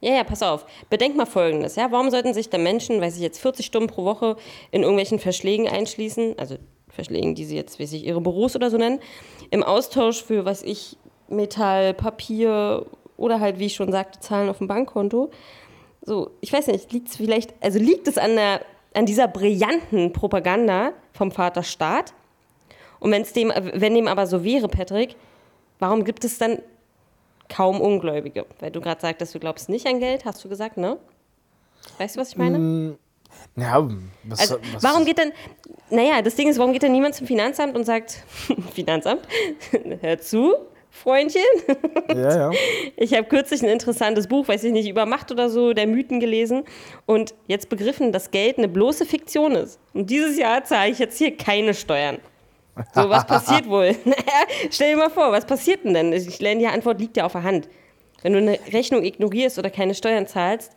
Ja, 0.00 0.14
ja, 0.14 0.24
pass 0.24 0.42
auf. 0.42 0.64
Bedenk 0.90 1.16
mal 1.16 1.26
Folgendes, 1.26 1.74
ja. 1.76 1.90
Warum 1.90 2.10
sollten 2.10 2.32
sich 2.32 2.50
da 2.50 2.58
Menschen, 2.58 3.00
weiß 3.00 3.16
ich 3.16 3.22
jetzt, 3.22 3.40
40 3.40 3.66
Stunden 3.66 3.88
pro 3.88 4.04
Woche 4.04 4.36
in 4.70 4.82
irgendwelchen 4.82 5.18
Verschlägen 5.18 5.68
einschließen, 5.68 6.38
also 6.38 6.56
Verschlägen, 6.88 7.34
die 7.34 7.44
sie 7.44 7.56
jetzt, 7.56 7.80
weiß 7.80 7.92
ich, 7.92 8.06
ihre 8.06 8.20
Büros 8.20 8.54
oder 8.54 8.70
so 8.70 8.76
nennen, 8.76 9.00
im 9.50 9.64
Austausch 9.64 10.22
für, 10.22 10.44
was 10.44 10.62
ich, 10.62 10.96
Metall, 11.28 11.94
Papier 11.94 12.86
oder 13.18 13.40
halt, 13.40 13.58
wie 13.58 13.66
ich 13.66 13.74
schon 13.74 13.92
sagte, 13.92 14.20
Zahlen 14.20 14.48
auf 14.48 14.58
dem 14.58 14.68
Bankkonto. 14.68 15.30
So, 16.00 16.30
ich 16.40 16.52
weiß 16.52 16.68
nicht, 16.68 16.90
liegt 16.92 17.08
es 17.08 17.16
vielleicht, 17.16 17.52
also 17.60 17.78
liegt 17.78 18.08
es 18.08 18.16
an, 18.16 18.36
der, 18.36 18.62
an 18.94 19.04
dieser 19.04 19.28
brillanten 19.28 20.12
Propaganda 20.12 20.92
vom 21.12 21.30
Vater 21.30 21.62
Staat? 21.62 22.14
Und 23.00 23.10
wenn's 23.10 23.32
dem, 23.32 23.52
wenn 23.74 23.94
dem 23.94 24.08
aber 24.08 24.26
so 24.26 24.42
wäre, 24.42 24.68
Patrick, 24.68 25.16
warum 25.78 26.04
gibt 26.04 26.24
es 26.24 26.38
dann 26.38 26.60
kaum 27.48 27.80
Ungläubige? 27.80 28.46
Weil 28.60 28.70
du 28.70 28.80
gerade 28.80 29.00
sagtest, 29.00 29.34
du 29.34 29.38
glaubst 29.38 29.68
nicht 29.68 29.86
an 29.86 30.00
Geld, 30.00 30.24
hast 30.24 30.42
du 30.44 30.48
gesagt, 30.48 30.76
ne? 30.78 30.96
Weißt 31.98 32.16
du, 32.16 32.20
was 32.20 32.30
ich 32.30 32.36
meine? 32.36 32.96
Ja, 33.56 33.86
was, 34.24 34.40
Also, 34.40 34.56
was, 34.72 34.82
warum 34.82 35.04
geht 35.04 35.18
denn, 35.18 35.32
naja, 35.90 36.22
das 36.22 36.34
Ding 36.34 36.48
ist, 36.48 36.58
warum 36.58 36.72
geht 36.72 36.82
denn 36.82 36.92
niemand 36.92 37.14
zum 37.14 37.26
Finanzamt 37.26 37.76
und 37.76 37.84
sagt, 37.84 38.24
Finanzamt, 38.72 39.22
hör 40.00 40.18
zu, 40.18 40.54
Freundchen, 40.90 41.42
Ja, 42.08 42.50
ja. 42.50 42.50
ich 42.96 43.14
habe 43.14 43.24
kürzlich 43.24 43.62
ein 43.62 43.68
interessantes 43.68 44.26
Buch, 44.26 44.48
weiß 44.48 44.64
ich 44.64 44.72
nicht, 44.72 44.88
über 44.88 45.06
Macht 45.06 45.30
oder 45.30 45.48
so, 45.50 45.72
der 45.72 45.86
Mythen 45.86 46.18
gelesen 46.18 46.64
und 47.06 47.34
jetzt 47.46 47.68
begriffen, 47.68 48.10
dass 48.10 48.30
Geld 48.30 48.58
eine 48.58 48.68
bloße 48.68 49.06
Fiktion 49.06 49.52
ist. 49.52 49.78
Und 49.94 50.10
dieses 50.10 50.38
Jahr 50.38 50.64
zahle 50.64 50.90
ich 50.90 50.98
jetzt 50.98 51.18
hier 51.18 51.36
keine 51.36 51.74
Steuern. 51.74 52.18
So, 52.94 53.08
was 53.08 53.26
passiert 53.26 53.66
wohl? 53.68 53.94
Stell 54.70 54.92
dir 54.92 54.98
mal 54.98 55.10
vor, 55.10 55.30
was 55.30 55.44
passiert 55.44 55.84
denn 55.84 55.94
denn? 55.94 56.12
Ich 56.12 56.40
lerne, 56.40 56.60
die 56.60 56.66
Antwort 56.66 57.00
liegt 57.00 57.16
ja 57.16 57.26
auf 57.26 57.32
der 57.32 57.42
Hand. 57.42 57.68
Wenn 58.22 58.32
du 58.32 58.38
eine 58.38 58.58
Rechnung 58.72 59.04
ignorierst 59.04 59.58
oder 59.58 59.70
keine 59.70 59.94
Steuern 59.94 60.26
zahlst, 60.26 60.72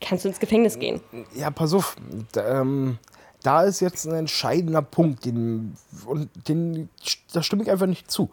kannst 0.00 0.24
du 0.24 0.28
ins 0.28 0.40
Gefängnis 0.40 0.78
gehen. 0.78 1.00
Ja, 1.34 1.50
pass 1.50 1.72
auf. 1.72 1.96
Da, 2.32 2.60
ähm, 2.60 2.98
da 3.42 3.62
ist 3.62 3.80
jetzt 3.80 4.06
ein 4.06 4.14
entscheidender 4.14 4.82
Punkt, 4.82 5.24
den, 5.24 5.74
und 6.06 6.28
den, 6.48 6.88
da 7.32 7.42
stimme 7.42 7.62
ich 7.62 7.70
einfach 7.70 7.86
nicht 7.86 8.10
zu. 8.10 8.30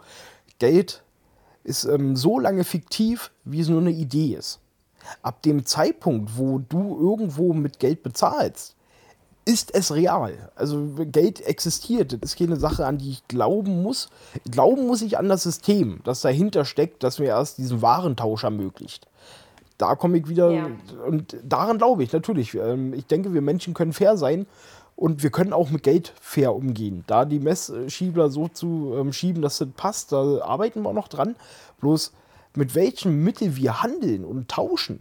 Geld 0.59 1.03
ist 1.63 1.85
ähm, 1.85 2.15
so 2.15 2.39
lange 2.39 2.63
fiktiv, 2.63 3.31
wie 3.43 3.59
es 3.61 3.69
nur 3.69 3.81
eine 3.81 3.91
Idee 3.91 4.35
ist. 4.35 4.59
Ab 5.21 5.41
dem 5.41 5.65
Zeitpunkt, 5.65 6.37
wo 6.37 6.59
du 6.59 6.97
irgendwo 6.99 7.53
mit 7.53 7.79
Geld 7.79 8.03
bezahlst, 8.03 8.75
ist 9.45 9.73
es 9.73 9.93
real. 9.93 10.51
Also 10.55 10.89
Geld 11.11 11.41
existiert. 11.41 12.13
Das 12.13 12.33
ist 12.33 12.37
keine 12.37 12.57
Sache, 12.57 12.85
an 12.85 12.97
die 12.99 13.09
ich 13.11 13.27
glauben 13.27 13.81
muss. 13.81 14.09
Glauben 14.51 14.85
muss 14.85 15.01
ich 15.01 15.17
an 15.17 15.27
das 15.29 15.43
System, 15.43 16.01
das 16.03 16.21
dahinter 16.21 16.65
steckt, 16.65 17.01
das 17.03 17.17
mir 17.19 17.27
erst 17.27 17.57
diesen 17.57 17.81
Warentausch 17.81 18.43
ermöglicht. 18.43 19.07
Da 19.79 19.95
komme 19.95 20.17
ich 20.17 20.27
wieder 20.27 20.51
Ja. 20.51 20.67
und 21.07 21.37
daran 21.43 21.77
glaube 21.77 22.03
ich 22.03 22.11
natürlich. 22.11 22.53
Ähm, 22.53 22.93
Ich 22.93 23.05
denke, 23.07 23.33
wir 23.33 23.41
Menschen 23.41 23.73
können 23.73 23.93
fair 23.93 24.17
sein 24.17 24.45
und 24.99 25.23
wir 25.23 25.29
können 25.29 25.53
auch 25.53 25.69
mit 25.69 25.83
Geld 25.83 26.13
fair 26.19 26.53
umgehen. 26.53 27.05
Da 27.07 27.23
die 27.23 27.39
Messschiebler 27.39 28.29
so 28.29 28.49
zu 28.49 28.93
ähm, 28.97 29.13
schieben, 29.13 29.41
dass 29.41 29.59
das 29.59 29.69
passt, 29.77 30.11
da 30.11 30.41
arbeiten 30.41 30.81
wir 30.81 30.91
noch 30.91 31.07
dran. 31.07 31.37
Bloß 31.79 32.11
mit 32.53 32.75
welchem 32.75 33.23
Mittel 33.23 33.55
wir 33.55 33.81
handeln 33.81 34.25
und 34.25 34.49
tauschen, 34.49 34.99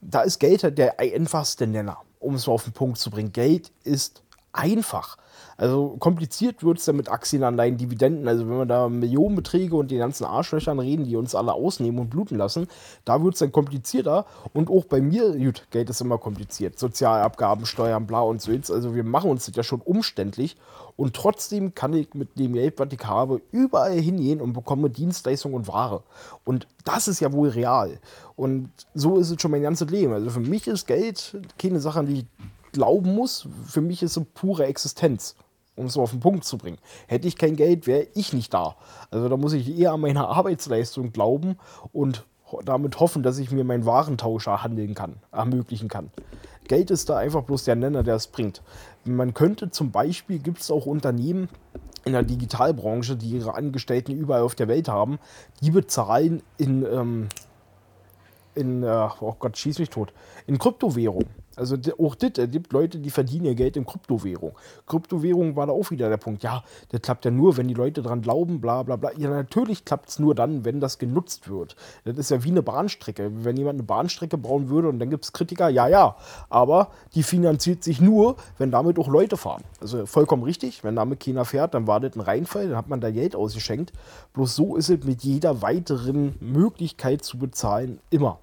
da 0.00 0.22
ist 0.22 0.38
Geld 0.38 0.64
halt 0.64 0.78
der 0.78 0.98
einfachste 0.98 1.66
Nenner, 1.66 1.98
um 2.20 2.36
es 2.36 2.46
mal 2.46 2.54
auf 2.54 2.64
den 2.64 2.72
Punkt 2.72 2.96
zu 2.96 3.10
bringen. 3.10 3.32
Geld 3.32 3.70
ist 3.84 4.22
einfach. 4.52 5.18
Also 5.58 5.96
kompliziert 5.98 6.62
wird 6.62 6.78
es 6.78 6.84
dann 6.84 6.96
mit 6.96 7.10
Aktienanleihen, 7.10 7.76
Dividenden. 7.76 8.28
Also 8.28 8.48
wenn 8.48 8.58
wir 8.58 8.66
da 8.66 8.88
Millionenbeträge 8.88 9.74
und 9.74 9.90
den 9.90 9.98
ganzen 9.98 10.24
Arschlöchern 10.24 10.78
reden, 10.78 11.04
die 11.04 11.16
uns 11.16 11.34
alle 11.34 11.52
ausnehmen 11.52 11.98
und 11.98 12.10
bluten 12.10 12.38
lassen, 12.38 12.68
da 13.04 13.22
wird 13.24 13.34
es 13.34 13.40
dann 13.40 13.50
komplizierter. 13.50 14.24
Und 14.54 14.70
auch 14.70 14.84
bei 14.84 15.00
mir, 15.00 15.36
gut, 15.36 15.66
Geld 15.72 15.90
ist 15.90 16.00
immer 16.00 16.16
kompliziert. 16.16 16.78
Sozialabgaben, 16.78 17.66
Steuern, 17.66 18.06
bla 18.06 18.20
und 18.20 18.40
so. 18.40 18.52
jetzt. 18.52 18.70
Also 18.70 18.94
wir 18.94 19.02
machen 19.02 19.30
uns 19.30 19.46
das 19.46 19.56
ja 19.56 19.64
schon 19.64 19.80
umständlich. 19.80 20.56
Und 20.94 21.14
trotzdem 21.14 21.74
kann 21.74 21.92
ich 21.92 22.14
mit 22.14 22.38
dem 22.38 22.52
Geld, 22.52 22.78
was 22.78 22.88
ich 22.92 23.04
habe, 23.04 23.40
überall 23.50 23.98
hingehen 23.98 24.40
und 24.40 24.52
bekomme 24.52 24.90
Dienstleistung 24.90 25.54
und 25.54 25.66
Ware. 25.66 26.04
Und 26.44 26.68
das 26.84 27.08
ist 27.08 27.18
ja 27.18 27.32
wohl 27.32 27.48
real. 27.48 27.98
Und 28.36 28.70
so 28.94 29.18
ist 29.18 29.30
es 29.30 29.42
schon 29.42 29.50
mein 29.50 29.62
ganzes 29.62 29.90
Leben. 29.90 30.12
Also 30.12 30.30
für 30.30 30.40
mich 30.40 30.68
ist 30.68 30.86
Geld 30.86 31.36
keine 31.58 31.80
Sache, 31.80 31.98
an 31.98 32.06
die 32.06 32.20
ich 32.20 32.26
glauben 32.72 33.14
muss. 33.14 33.48
Für 33.66 33.80
mich 33.80 34.02
ist 34.02 34.16
es 34.16 34.24
pure 34.34 34.66
Existenz, 34.66 35.34
um 35.78 35.86
es 35.86 35.94
so 35.94 36.02
auf 36.02 36.10
den 36.10 36.20
Punkt 36.20 36.44
zu 36.44 36.58
bringen. 36.58 36.78
Hätte 37.06 37.28
ich 37.28 37.36
kein 37.36 37.56
Geld, 37.56 37.86
wäre 37.86 38.06
ich 38.14 38.32
nicht 38.32 38.52
da. 38.52 38.76
Also 39.10 39.28
da 39.28 39.36
muss 39.36 39.52
ich 39.52 39.78
eher 39.78 39.92
an 39.92 40.00
meine 40.00 40.26
Arbeitsleistung 40.26 41.12
glauben 41.12 41.56
und 41.92 42.26
damit 42.64 42.98
hoffen, 43.00 43.22
dass 43.22 43.38
ich 43.38 43.50
mir 43.50 43.64
meinen 43.64 43.86
Warentausch 43.86 44.46
erhandeln 44.46 44.94
kann, 44.94 45.16
ermöglichen 45.32 45.88
kann. 45.88 46.10
Geld 46.66 46.90
ist 46.90 47.08
da 47.08 47.16
einfach 47.16 47.42
bloß 47.42 47.64
der 47.64 47.76
Nenner, 47.76 48.02
der 48.02 48.16
es 48.16 48.26
bringt. 48.26 48.62
Man 49.04 49.34
könnte 49.34 49.70
zum 49.70 49.90
Beispiel, 49.90 50.38
gibt 50.38 50.60
es 50.60 50.70
auch 50.70 50.86
Unternehmen 50.86 51.48
in 52.04 52.12
der 52.12 52.22
Digitalbranche, 52.22 53.16
die 53.16 53.30
ihre 53.30 53.54
Angestellten 53.54 54.12
überall 54.12 54.42
auf 54.42 54.54
der 54.54 54.68
Welt 54.68 54.88
haben, 54.88 55.18
die 55.62 55.70
bezahlen 55.70 56.42
in, 56.58 56.84
ähm, 56.84 57.28
in, 58.54 58.82
äh, 58.82 59.08
oh 59.20 59.36
Gott, 59.38 59.56
schieß 59.56 59.78
mich 59.78 59.90
tot, 59.90 60.12
in 60.46 60.58
Kryptowährung. 60.58 61.24
Also 61.58 61.76
auch 61.98 62.14
das, 62.14 62.32
es 62.36 62.50
gibt 62.50 62.72
Leute, 62.72 62.98
die 62.98 63.10
verdienen 63.10 63.46
ihr 63.46 63.54
Geld 63.54 63.76
in 63.76 63.84
Kryptowährung. 63.84 64.52
Kryptowährung 64.86 65.56
war 65.56 65.66
da 65.66 65.72
auch 65.72 65.90
wieder 65.90 66.08
der 66.08 66.16
Punkt. 66.16 66.42
Ja, 66.42 66.62
das 66.90 67.02
klappt 67.02 67.24
ja 67.24 67.30
nur, 67.30 67.56
wenn 67.56 67.68
die 67.68 67.74
Leute 67.74 68.02
dran 68.02 68.22
glauben, 68.22 68.60
bla 68.60 68.82
bla 68.82 68.96
bla. 68.96 69.10
Ja, 69.16 69.30
natürlich 69.30 69.84
klappt 69.84 70.08
es 70.08 70.18
nur 70.18 70.34
dann, 70.34 70.64
wenn 70.64 70.80
das 70.80 70.98
genutzt 70.98 71.48
wird. 71.48 71.76
Das 72.04 72.16
ist 72.16 72.30
ja 72.30 72.44
wie 72.44 72.50
eine 72.50 72.62
Bahnstrecke. 72.62 73.30
Wenn 73.44 73.56
jemand 73.56 73.74
eine 73.74 73.82
Bahnstrecke 73.82 74.38
bauen 74.38 74.68
würde 74.68 74.88
und 74.88 74.98
dann 74.98 75.10
gibt 75.10 75.24
es 75.24 75.32
Kritiker, 75.32 75.68
ja, 75.68 75.88
ja. 75.88 76.16
Aber 76.48 76.88
die 77.14 77.22
finanziert 77.22 77.82
sich 77.82 78.00
nur, 78.00 78.36
wenn 78.58 78.70
damit 78.70 78.98
auch 78.98 79.08
Leute 79.08 79.36
fahren. 79.36 79.64
Also 79.80 80.06
vollkommen 80.06 80.44
richtig. 80.44 80.84
Wenn 80.84 80.96
damit 80.96 81.20
keiner 81.20 81.44
fährt, 81.44 81.74
dann 81.74 81.86
war 81.86 82.00
das 82.00 82.14
ein 82.14 82.20
Reinfall, 82.20 82.68
dann 82.68 82.76
hat 82.76 82.88
man 82.88 83.00
da 83.00 83.10
Geld 83.10 83.34
ausgeschenkt. 83.34 83.92
Bloß 84.32 84.54
so 84.54 84.76
ist 84.76 84.90
es 84.90 85.04
mit 85.04 85.22
jeder 85.22 85.62
weiteren 85.62 86.36
Möglichkeit 86.40 87.24
zu 87.24 87.38
bezahlen 87.38 87.98
immer. 88.10 88.38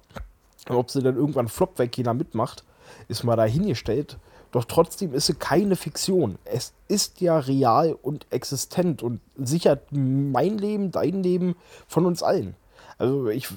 Und 0.68 0.76
ob 0.76 0.90
sie 0.90 1.02
dann 1.02 1.16
irgendwann 1.16 1.48
floppt, 1.48 1.78
weil 1.78 1.88
keiner 1.88 2.14
mitmacht, 2.14 2.64
ist 3.08 3.24
mal 3.24 3.36
dahingestellt. 3.36 4.18
Doch 4.52 4.64
trotzdem 4.64 5.12
ist 5.12 5.26
sie 5.26 5.34
keine 5.34 5.76
Fiktion. 5.76 6.38
Es 6.44 6.72
ist 6.88 7.20
ja 7.20 7.38
real 7.38 7.96
und 8.00 8.26
existent 8.30 9.02
und 9.02 9.20
sichert 9.36 9.86
mein 9.90 10.56
Leben, 10.58 10.90
dein 10.90 11.22
Leben 11.22 11.56
von 11.88 12.06
uns 12.06 12.22
allen. 12.22 12.54
Also 12.98 13.28
ich, 13.28 13.48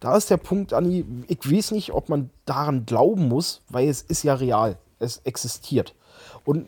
da 0.00 0.16
ist 0.16 0.30
der 0.30 0.36
Punkt, 0.36 0.72
Anni, 0.72 1.04
ich 1.28 1.50
weiß 1.50 1.70
nicht, 1.70 1.92
ob 1.92 2.08
man 2.08 2.30
daran 2.44 2.84
glauben 2.84 3.28
muss, 3.28 3.62
weil 3.68 3.88
es 3.88 4.02
ist 4.02 4.22
ja 4.22 4.34
real. 4.34 4.76
Es 4.98 5.18
existiert. 5.24 5.94
Und 6.44 6.66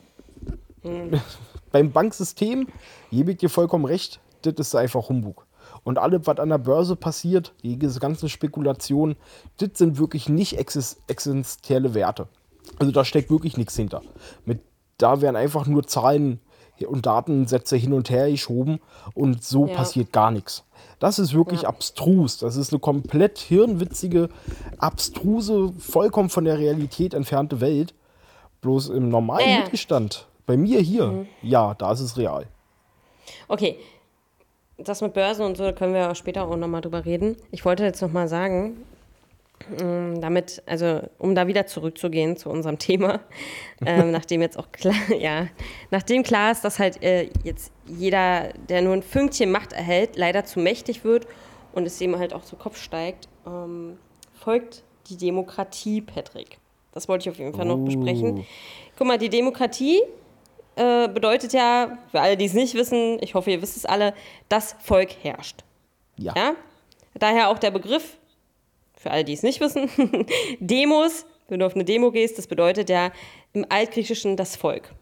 mhm. 0.83 1.21
beim 1.73 1.93
Banksystem 1.93 2.69
gebe 3.11 3.33
ich 3.33 3.39
dir 3.39 3.51
vollkommen 3.51 3.85
recht, 3.85 4.21
das 4.43 4.55
ist 4.59 4.75
einfach 4.75 5.09
Humbug. 5.09 5.46
Und 5.87 5.99
alles, 5.99 6.23
was 6.25 6.41
an 6.41 6.49
der 6.49 6.59
Börse 6.59 6.97
passiert, 6.97 7.55
diese 7.63 8.01
ganzen 8.01 8.29
Spekulationen, 8.29 9.15
das 9.59 9.71
sind 9.75 9.99
wirklich 10.01 10.29
nicht 10.29 10.59
existenzielle 10.59 11.95
Werte. 11.95 12.27
Also 12.81 12.91
da 12.91 13.05
steckt 13.05 13.31
wirklich 13.31 13.57
nichts 13.57 13.77
hinter. 13.77 14.03
Mit, 14.45 14.63
da 14.99 15.21
werden 15.21 15.37
einfach 15.37 15.69
nur 15.69 15.87
Zahlen 15.87 16.41
und 16.89 17.07
Datensätze 17.07 17.77
hin 17.77 17.93
und 17.93 18.11
her 18.11 18.29
geschoben 18.29 18.81
und 19.15 19.45
so 19.45 19.69
ja. 19.69 19.77
passiert 19.77 20.13
gar 20.13 20.33
nichts. 20.33 20.65
Das 20.99 21.21
ist 21.21 21.35
wirklich 21.35 21.63
ja. 21.63 21.69
abstrus. 21.69 22.39
Das 22.39 22.57
ist 22.57 22.73
eine 22.73 22.81
komplett 22.81 23.39
hirnwitzige, 23.39 24.29
abstruse, 24.79 25.73
vollkommen 25.79 26.31
von 26.31 26.47
der 26.47 26.59
Realität 26.59 27.15
entfernte 27.15 27.61
Welt. 27.61 27.95
Bloß 28.61 28.89
im 28.89 29.09
normalen 29.09 29.49
ja. 29.49 29.59
Mittelstand, 29.61 30.27
bei 30.47 30.57
mir 30.57 30.81
hier, 30.81 31.07
mhm. 31.07 31.27
ja, 31.43 31.75
da 31.75 31.93
ist 31.93 32.01
es 32.01 32.17
real. 32.17 32.49
Okay, 33.47 33.79
das 34.79 35.01
mit 35.01 35.15
Börsen 35.15 35.45
und 35.45 35.57
so, 35.57 35.65
da 35.65 35.73
können 35.73 35.95
wir 35.95 36.11
auch 36.11 36.17
später 36.17 36.47
auch 36.47 36.57
nochmal 36.57 36.81
drüber 36.81 37.05
reden. 37.05 37.37
Ich 37.51 37.65
wollte 37.65 37.85
jetzt 37.85 38.03
nochmal 38.03 38.29
sagen, 38.29 38.85
ähm, 39.81 40.21
damit, 40.21 40.63
also 40.67 41.01
um 41.19 41.35
da 41.35 41.47
wieder 41.47 41.67
zurückzugehen 41.67 42.37
zu 42.37 42.51
unserem 42.51 42.79
Thema, 42.79 43.21
ähm, 43.87 44.11
nachdem 44.11 44.43
jetzt 44.43 44.59
auch 44.59 44.71
klar, 44.73 44.95
ja, 45.19 45.49
nachdem 45.91 46.23
klar 46.23 46.53
ist, 46.53 46.65
dass 46.65 46.79
halt 46.79 47.03
äh, 47.03 47.31
jetzt 47.43 47.73
jeder, 47.87 48.53
der 48.69 48.83
nur 48.83 48.93
ein 48.93 49.03
Fünkchen 49.03 49.51
Macht 49.51 49.73
erhält, 49.73 50.17
leider 50.17 50.45
zu 50.45 50.61
mächtig 50.61 51.05
wird 51.05 51.27
und 51.73 51.87
es 51.87 51.99
dem 51.99 52.19
halt 52.19 52.35
auch 52.35 52.45
zu 52.45 52.57
Kopf 52.57 52.81
steigt, 52.81 53.29
ähm, 53.47 53.99
folgt 54.35 54.85
die 55.09 55.17
Demokratie, 55.17 56.01
Patrick. 56.01 56.59
Das 56.93 57.09
wollte 57.09 57.29
ich 57.29 57.31
auf 57.31 57.39
jeden 57.39 57.55
Fall 57.55 57.67
noch 57.67 57.79
besprechen. 57.79 58.39
Oh. 58.41 58.45
Guck 58.97 59.07
mal, 59.07 59.19
die 59.19 59.29
Demokratie 59.29 60.01
äh, 60.77 61.09
bedeutet 61.09 61.53
ja, 61.53 61.99
für 62.11 62.21
alle, 62.21 62.37
die 62.37 62.45
es 62.45 62.55
nicht 62.55 62.75
wissen, 62.75 63.19
ich 63.21 63.35
hoffe, 63.35 63.51
ihr 63.51 63.63
wisst 63.63 63.77
es 63.77 63.85
alle, 63.85 64.15
das 64.49 64.77
Volk 64.81 65.11
herrscht. 65.23 65.65
Ja. 66.17 66.35
ja? 66.37 66.55
Daher 67.15 67.49
auch 67.49 67.59
der 67.59 67.71
Begriff, 67.71 68.19
für 68.95 69.11
alle, 69.11 69.25
die 69.25 69.33
es 69.33 69.43
nicht 69.43 69.61
wissen, 69.61 69.89
Demos, 70.61 71.27
wenn 71.49 71.61
du 71.61 71.67
auf 71.67 71.75
eine 71.75 71.85
Demo 71.85 72.11
gehst, 72.11 72.39
das 72.39 72.47
bedeutet 72.47 72.91
ja 72.91 73.11
im 73.53 73.65
Altgriechischen 73.69 74.37
das 74.37 74.57
Volk. 74.57 74.93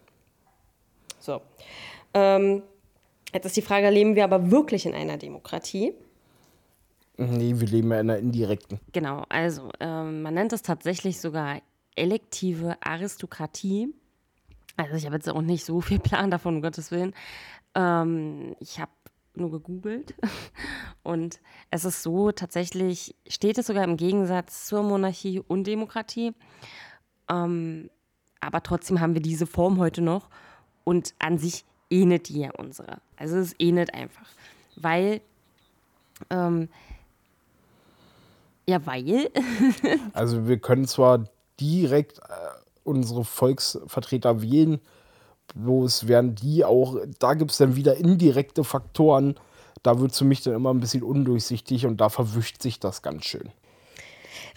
So. 1.19 1.41
Ähm, 2.13 2.63
jetzt 3.33 3.45
ist 3.45 3.57
die 3.57 3.61
Frage, 3.61 3.89
leben 3.89 4.15
wir 4.15 4.23
aber 4.23 4.51
wirklich 4.51 4.85
in 4.85 4.93
einer 4.93 5.17
Demokratie? 5.17 5.93
Nee, 7.17 7.53
wir 7.57 7.67
leben 7.67 7.91
ja 7.91 7.99
in 7.99 8.09
einer 8.09 8.19
indirekten. 8.19 8.79
Genau, 8.91 9.23
also 9.29 9.69
ähm, 9.79 10.21
man 10.21 10.33
nennt 10.33 10.53
es 10.53 10.61
tatsächlich 10.61 11.19
sogar 11.19 11.61
elektive 11.95 12.77
Aristokratie. 12.81 13.93
Also 14.77 14.95
ich 14.95 15.05
habe 15.05 15.15
jetzt 15.15 15.29
auch 15.29 15.41
nicht 15.41 15.65
so 15.65 15.81
viel 15.81 15.99
Plan 15.99 16.31
davon, 16.31 16.55
um 16.55 16.61
Gottes 16.61 16.91
Willen. 16.91 17.13
Ähm, 17.75 18.55
ich 18.59 18.79
habe 18.79 18.91
nur 19.33 19.51
gegoogelt 19.51 20.15
und 21.03 21.39
es 21.71 21.85
ist 21.85 22.03
so, 22.03 22.31
tatsächlich 22.31 23.15
steht 23.27 23.57
es 23.57 23.67
sogar 23.67 23.83
im 23.83 23.97
Gegensatz 23.97 24.65
zur 24.65 24.83
Monarchie 24.83 25.41
und 25.45 25.65
Demokratie. 25.65 26.33
Ähm, 27.29 27.89
aber 28.39 28.63
trotzdem 28.63 28.99
haben 28.99 29.13
wir 29.13 29.21
diese 29.21 29.47
Form 29.47 29.79
heute 29.79 30.01
noch 30.01 30.29
und 30.83 31.13
an 31.19 31.37
sich 31.37 31.65
ähnelt 31.89 32.29
die 32.29 32.41
ja 32.41 32.51
unsere. 32.51 32.99
Also 33.17 33.37
es 33.37 33.55
ähnelt 33.59 33.93
einfach, 33.93 34.27
weil 34.75 35.21
ähm, 36.29 36.69
ja, 38.67 38.85
weil. 38.85 39.29
also 40.13 40.47
wir 40.47 40.57
können 40.57 40.87
zwar 40.87 41.25
direkt 41.59 42.19
äh, 42.19 42.23
unsere 42.85 43.23
Volksvertreter 43.23 44.41
wählen. 44.41 44.79
Bloß 45.53 46.07
werden 46.07 46.35
die 46.35 46.65
auch, 46.65 46.97
da 47.19 47.33
gibt 47.33 47.51
es 47.51 47.57
dann 47.57 47.75
wieder 47.75 47.97
indirekte 47.97 48.63
Faktoren. 48.63 49.35
Da 49.83 49.99
wird 49.99 50.11
es 50.11 50.17
für 50.17 50.25
mich 50.25 50.41
dann 50.41 50.53
immer 50.53 50.73
ein 50.73 50.79
bisschen 50.79 51.03
undurchsichtig 51.03 51.85
und 51.85 52.01
da 52.01 52.09
verwischt 52.09 52.61
sich 52.61 52.79
das 52.79 53.01
ganz 53.01 53.25
schön. 53.25 53.51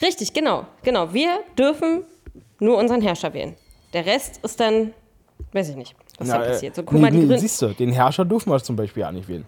Richtig, 0.01 0.33
genau. 0.33 0.66
Genau. 0.83 1.12
Wir 1.12 1.41
dürfen 1.59 2.05
nur 2.61 2.79
unseren 2.79 3.03
Herrscher 3.03 3.35
wählen. 3.35 3.55
Der 3.93 4.07
Rest 4.07 4.39
ist 4.43 4.61
dann, 4.61 4.93
weiß 5.53 5.70
ich 5.70 5.76
nicht, 5.76 5.95
was 6.18 6.29
Na, 6.29 6.39
da 6.39 6.45
passiert. 6.45 6.74
So, 6.74 6.83
guck 6.83 6.95
nee, 6.95 7.01
mal, 7.01 7.11
die 7.11 7.18
nee, 7.18 7.37
siehst 7.39 7.61
du, 7.62 7.68
den 7.68 7.93
Herrscher 7.93 8.24
dürfen 8.24 8.51
wir 8.51 8.62
zum 8.62 8.76
Beispiel 8.76 9.03
ja 9.03 9.12
nicht 9.12 9.29
wählen. 9.29 9.45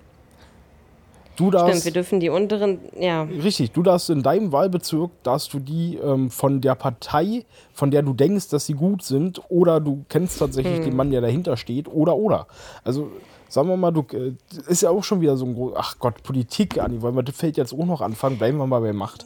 Du 1.40 1.50
darfst, 1.50 1.70
Stimmt, 1.70 1.84
wir 1.86 1.92
dürfen 1.92 2.20
die 2.20 2.28
unteren, 2.28 2.80
ja. 2.98 3.22
Richtig, 3.22 3.72
du 3.72 3.82
darfst 3.82 4.10
in 4.10 4.22
deinem 4.22 4.52
Wahlbezirk, 4.52 5.10
darfst 5.22 5.54
du 5.54 5.58
die 5.58 5.96
ähm, 5.96 6.30
von 6.30 6.60
der 6.60 6.74
Partei, 6.74 7.46
von 7.72 7.90
der 7.90 8.02
du 8.02 8.12
denkst, 8.12 8.50
dass 8.50 8.66
sie 8.66 8.74
gut 8.74 9.02
sind, 9.02 9.40
oder 9.48 9.80
du 9.80 10.04
kennst 10.10 10.38
tatsächlich 10.38 10.76
hm. 10.76 10.84
den 10.84 10.96
Mann, 10.96 11.10
der 11.10 11.22
dahinter 11.22 11.56
steht, 11.56 11.88
oder, 11.88 12.16
oder. 12.16 12.46
Also, 12.84 13.10
sagen 13.48 13.68
wir 13.68 13.78
mal, 13.78 13.90
du, 13.90 14.04
äh, 14.12 14.34
ist 14.68 14.82
ja 14.82 14.90
auch 14.90 15.02
schon 15.02 15.22
wieder 15.22 15.38
so 15.38 15.46
ein, 15.46 15.54
groß, 15.54 15.72
ach 15.76 15.98
Gott, 15.98 16.22
Politik, 16.22 16.78
Anni, 16.78 17.00
weil 17.00 17.12
wir 17.12 17.22
das 17.22 17.34
fällt 17.34 17.56
jetzt 17.56 17.72
auch 17.72 17.86
noch 17.86 18.02
anfangen, 18.02 18.36
bleiben 18.36 18.58
wir 18.58 18.66
mal 18.66 18.80
bei 18.80 18.92
Macht. 18.92 19.24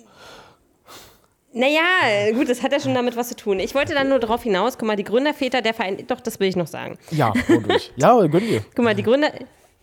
Naja, 1.52 2.30
gut, 2.32 2.48
das 2.48 2.62
hat 2.62 2.70
ja 2.70 2.78
schon 2.78 2.94
damit 2.94 3.16
was 3.16 3.30
zu 3.30 3.36
tun. 3.36 3.58
Ich 3.58 3.74
wollte 3.74 3.92
dann 3.92 4.08
nur 4.08 4.20
darauf 4.20 4.44
hinaus, 4.44 4.78
guck 4.78 4.86
mal, 4.86 4.94
die 4.94 5.02
Gründerväter 5.02 5.62
der 5.62 5.74
Verein, 5.74 6.04
doch, 6.06 6.20
das 6.20 6.38
will 6.38 6.46
ich 6.46 6.54
noch 6.54 6.68
sagen. 6.68 6.96
Ja, 7.10 7.32
durch. 7.66 7.92
ja, 7.96 8.24
gönn 8.26 8.46
dir. 8.46 8.64
Guck 8.76 8.84
mal, 8.84 8.94
die 8.94 9.02
Gründer, 9.02 9.32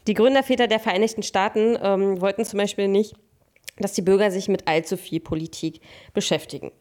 die 0.07 0.13
Gründerväter 0.13 0.67
der 0.67 0.79
Vereinigten 0.79 1.23
Staaten 1.23 1.77
ähm, 1.81 2.21
wollten 2.21 2.45
zum 2.45 2.57
Beispiel 2.57 2.87
nicht, 2.87 3.15
dass 3.77 3.93
die 3.93 4.01
Bürger 4.01 4.31
sich 4.31 4.47
mit 4.47 4.67
allzu 4.67 4.97
viel 4.97 5.19
Politik 5.19 5.81
beschäftigen. 6.13 6.71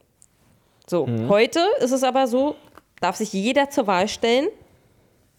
So, 0.86 1.06
mhm. 1.06 1.28
heute 1.28 1.60
ist 1.80 1.92
es 1.92 2.02
aber 2.02 2.26
so, 2.26 2.56
darf 3.00 3.16
sich 3.16 3.32
jeder 3.32 3.70
zur 3.70 3.86
Wahl 3.86 4.08
stellen. 4.08 4.48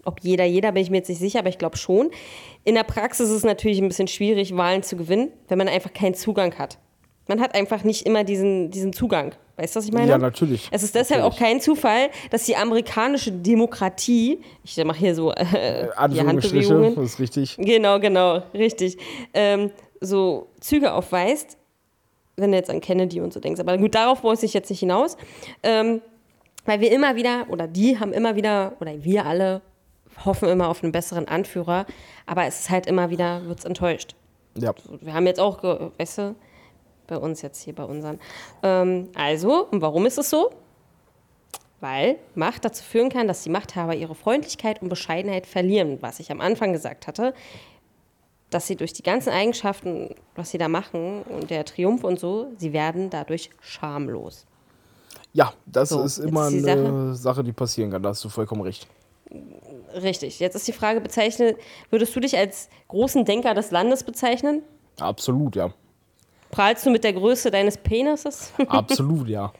Ob 0.03 0.21
jeder, 0.21 0.45
jeder 0.45 0.71
bin 0.71 0.82
ich 0.82 0.89
mir 0.89 0.97
jetzt 0.97 1.09
nicht 1.09 1.19
sicher, 1.19 1.39
aber 1.39 1.49
ich 1.49 1.59
glaube 1.59 1.77
schon. 1.77 2.09
In 2.63 2.73
der 2.75 2.84
Praxis 2.84 3.29
ist 3.29 3.36
es 3.36 3.43
natürlich 3.43 3.79
ein 3.79 3.88
bisschen 3.88 4.07
schwierig, 4.07 4.55
Wahlen 4.55 4.82
zu 4.82 4.95
gewinnen, 4.95 5.32
wenn 5.47 5.57
man 5.57 5.67
einfach 5.67 5.93
keinen 5.93 6.15
Zugang 6.15 6.57
hat. 6.57 6.79
Man 7.32 7.39
hat 7.39 7.55
einfach 7.55 7.86
nicht 7.86 8.05
immer 8.05 8.25
diesen, 8.25 8.71
diesen 8.71 8.91
Zugang. 8.91 9.32
Weißt 9.55 9.73
du, 9.73 9.79
was 9.79 9.86
ich 9.86 9.93
meine? 9.93 10.09
Ja, 10.09 10.17
natürlich. 10.17 10.67
Es 10.69 10.84
ist 10.84 10.93
deshalb 10.95 11.21
natürlich. 11.21 11.39
auch 11.39 11.39
kein 11.39 11.61
Zufall, 11.61 12.09
dass 12.29 12.43
die 12.43 12.57
amerikanische 12.57 13.32
Demokratie, 13.32 14.41
ich 14.65 14.84
mache 14.84 14.99
hier 14.99 15.15
so 15.15 15.32
äh, 15.32 15.88
die 16.09 16.19
Handbewegungen. 16.19 16.93
Das 16.95 17.05
ist 17.05 17.19
richtig. 17.21 17.55
Genau, 17.57 18.01
genau, 18.01 18.43
richtig. 18.53 18.97
Ähm, 19.34 19.71
so 20.01 20.49
Züge 20.59 20.91
aufweist, 20.91 21.57
wenn 22.36 22.51
du 22.51 22.57
jetzt 22.57 22.69
an 22.69 22.82
Kennedy 22.82 23.21
und 23.21 23.32
so 23.32 23.39
denkst. 23.39 23.61
Aber 23.61 23.77
gut, 23.77 23.95
darauf 23.95 24.23
muss 24.23 24.43
ich 24.43 24.53
jetzt 24.53 24.69
nicht 24.69 24.82
hinaus. 24.82 25.15
Ähm, 25.63 26.01
weil 26.65 26.82
wir 26.82 26.91
immer 26.91 27.15
wieder, 27.15 27.45
oder 27.47 27.65
die 27.65 27.97
haben 27.97 28.11
immer 28.11 28.36
wieder, 28.36 28.73
oder 28.82 29.05
wir 29.05 29.25
alle 29.25 29.61
hoffen 30.25 30.49
immer 30.49 30.67
auf 30.67 30.84
einen 30.84 30.91
besseren 30.91 31.29
Anführer, 31.29 31.86
aber 32.25 32.43
es 32.45 32.59
ist 32.59 32.69
halt 32.69 32.88
immer 32.88 33.09
wieder, 33.09 33.45
wird 33.45 33.59
es 33.59 33.63
enttäuscht. 33.63 34.15
Ja. 34.57 34.73
Wir 34.99 35.13
haben 35.13 35.27
jetzt 35.27 35.39
auch, 35.39 35.63
weißt 35.97 36.17
du, 36.17 36.36
bei 37.12 37.18
uns 37.18 37.41
jetzt 37.43 37.62
hier 37.62 37.76
bei 37.76 37.84
unseren. 37.84 38.20
Ähm, 38.64 39.09
also, 39.16 39.68
und 39.68 39.82
warum 39.82 40.05
ist 40.07 40.18
es 40.18 40.30
so? 40.30 40.49
Weil 41.80 42.18
Macht 42.36 42.66
dazu 42.66 42.84
führen 42.84 43.09
kann, 43.09 43.28
dass 43.28 43.43
die 43.43 43.49
Machthaber 43.49 43.95
ihre 43.95 44.16
Freundlichkeit 44.16 44.82
und 44.82 44.89
Bescheidenheit 44.89 45.45
verlieren, 45.45 45.97
was 46.01 46.20
ich 46.20 46.32
am 46.32 46.41
Anfang 46.41 46.74
gesagt 46.74 47.07
hatte, 47.07 47.34
dass 48.49 48.68
sie 48.68 48.76
durch 48.76 48.93
die 48.93 49.03
ganzen 49.03 49.30
Eigenschaften, 49.30 50.16
was 50.36 50.51
sie 50.51 50.57
da 50.57 50.68
machen 50.68 51.24
und 51.24 51.49
der 51.49 51.66
Triumph 51.66 52.03
und 52.03 52.20
so, 52.20 52.47
sie 52.57 52.74
werden 52.74 53.09
dadurch 53.09 53.49
schamlos. 53.62 54.45
Ja, 55.34 55.53
das 55.66 55.89
so, 55.89 56.01
ist 56.01 56.18
immer 56.18 56.47
ist 56.47 56.66
eine 56.66 57.14
Sache. 57.14 57.16
Sache, 57.16 57.43
die 57.43 57.53
passieren 57.53 57.91
kann, 57.91 58.03
da 58.03 58.09
hast 58.09 58.24
du 58.24 58.30
vollkommen 58.30 58.62
recht. 58.62 58.88
Richtig. 59.93 60.39
Jetzt 60.39 60.55
ist 60.55 60.68
die 60.68 60.74
Frage, 60.74 61.01
bezeichnen, 61.01 61.55
würdest 61.89 62.16
du 62.16 62.20
dich 62.20 62.38
als 62.38 62.70
großen 62.89 63.26
Denker 63.26 63.53
des 63.53 63.72
Landes 63.72 64.03
bezeichnen? 64.03 64.62
Absolut, 64.99 65.55
ja. 65.55 65.74
Prahlst 66.52 66.86
du 66.86 66.91
mit 66.91 67.04
der 67.04 67.14
Größe 67.14 67.49
deines 67.49 67.78
Penises? 67.78 68.54
Absolut, 68.68 69.28
ja. 69.28 69.52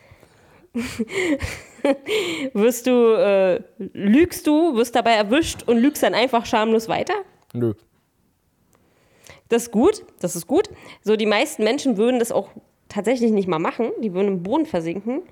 wirst 2.54 2.88
du, 2.88 3.16
äh, 3.16 3.62
lügst 3.94 4.48
du, 4.48 4.76
wirst 4.76 4.96
dabei 4.96 5.14
erwischt 5.14 5.64
und 5.68 5.78
lügst 5.78 6.04
dann 6.04 6.14
einfach 6.14 6.46
schamlos 6.46 6.88
weiter? 6.88 7.14
Nö. 7.54 7.74
Das 9.50 9.64
ist 9.64 9.72
gut, 9.72 10.06
das 10.20 10.36
ist 10.36 10.48
gut. 10.48 10.70
So, 11.02 11.18
die 11.18 11.26
meisten 11.26 11.64
Menschen 11.64 11.98
würden 11.98 12.20
das 12.20 12.32
auch 12.32 12.50
tatsächlich 12.88 13.32
nicht 13.32 13.48
mal 13.48 13.60
machen. 13.60 13.92
Die 14.02 14.14
würden 14.14 14.28
im 14.28 14.44
Boden 14.44 14.66
versinken. 14.66 15.24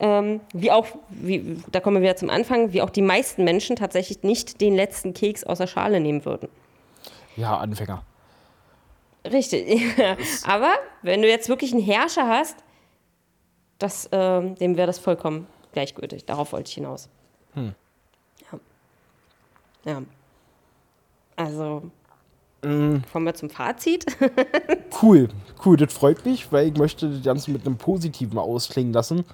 Ähm, 0.00 0.40
wie 0.52 0.70
auch, 0.70 0.86
wie, 1.08 1.60
da 1.72 1.80
kommen 1.80 1.96
wir 1.96 2.02
wieder 2.02 2.16
zum 2.16 2.30
Anfang, 2.30 2.72
wie 2.72 2.82
auch 2.82 2.90
die 2.90 3.02
meisten 3.02 3.42
Menschen 3.42 3.74
tatsächlich 3.74 4.22
nicht 4.22 4.60
den 4.60 4.76
letzten 4.76 5.12
Keks 5.12 5.42
aus 5.42 5.58
der 5.58 5.66
Schale 5.66 5.98
nehmen 5.98 6.24
würden. 6.24 6.48
Ja, 7.36 7.56
Anfänger. 7.56 8.04
Richtig. 9.30 9.82
Aber 10.44 10.72
wenn 11.02 11.22
du 11.22 11.28
jetzt 11.28 11.48
wirklich 11.48 11.72
einen 11.72 11.82
Herrscher 11.82 12.28
hast, 12.28 12.56
das, 13.78 14.08
ähm, 14.12 14.54
dem 14.56 14.76
wäre 14.76 14.86
das 14.86 14.98
vollkommen 14.98 15.46
gleichgültig. 15.72 16.24
Darauf 16.24 16.52
wollte 16.52 16.68
ich 16.68 16.74
hinaus. 16.74 17.08
Hm. 17.54 17.74
Ja. 18.50 18.58
ja. 19.92 20.02
Also, 21.36 21.82
Mm. 22.62 22.96
kommen 23.12 23.26
wir 23.26 23.34
zum 23.34 23.50
Fazit. 23.50 24.04
Cool, 25.00 25.28
cool, 25.64 25.76
das 25.76 25.92
freut 25.92 26.24
mich, 26.24 26.50
weil 26.50 26.68
ich 26.68 26.76
möchte 26.76 27.08
das 27.08 27.22
Ganze 27.22 27.52
mit 27.52 27.64
einem 27.64 27.76
Positiven 27.76 28.36
ausklingen 28.36 28.92
lassen. 28.92 29.24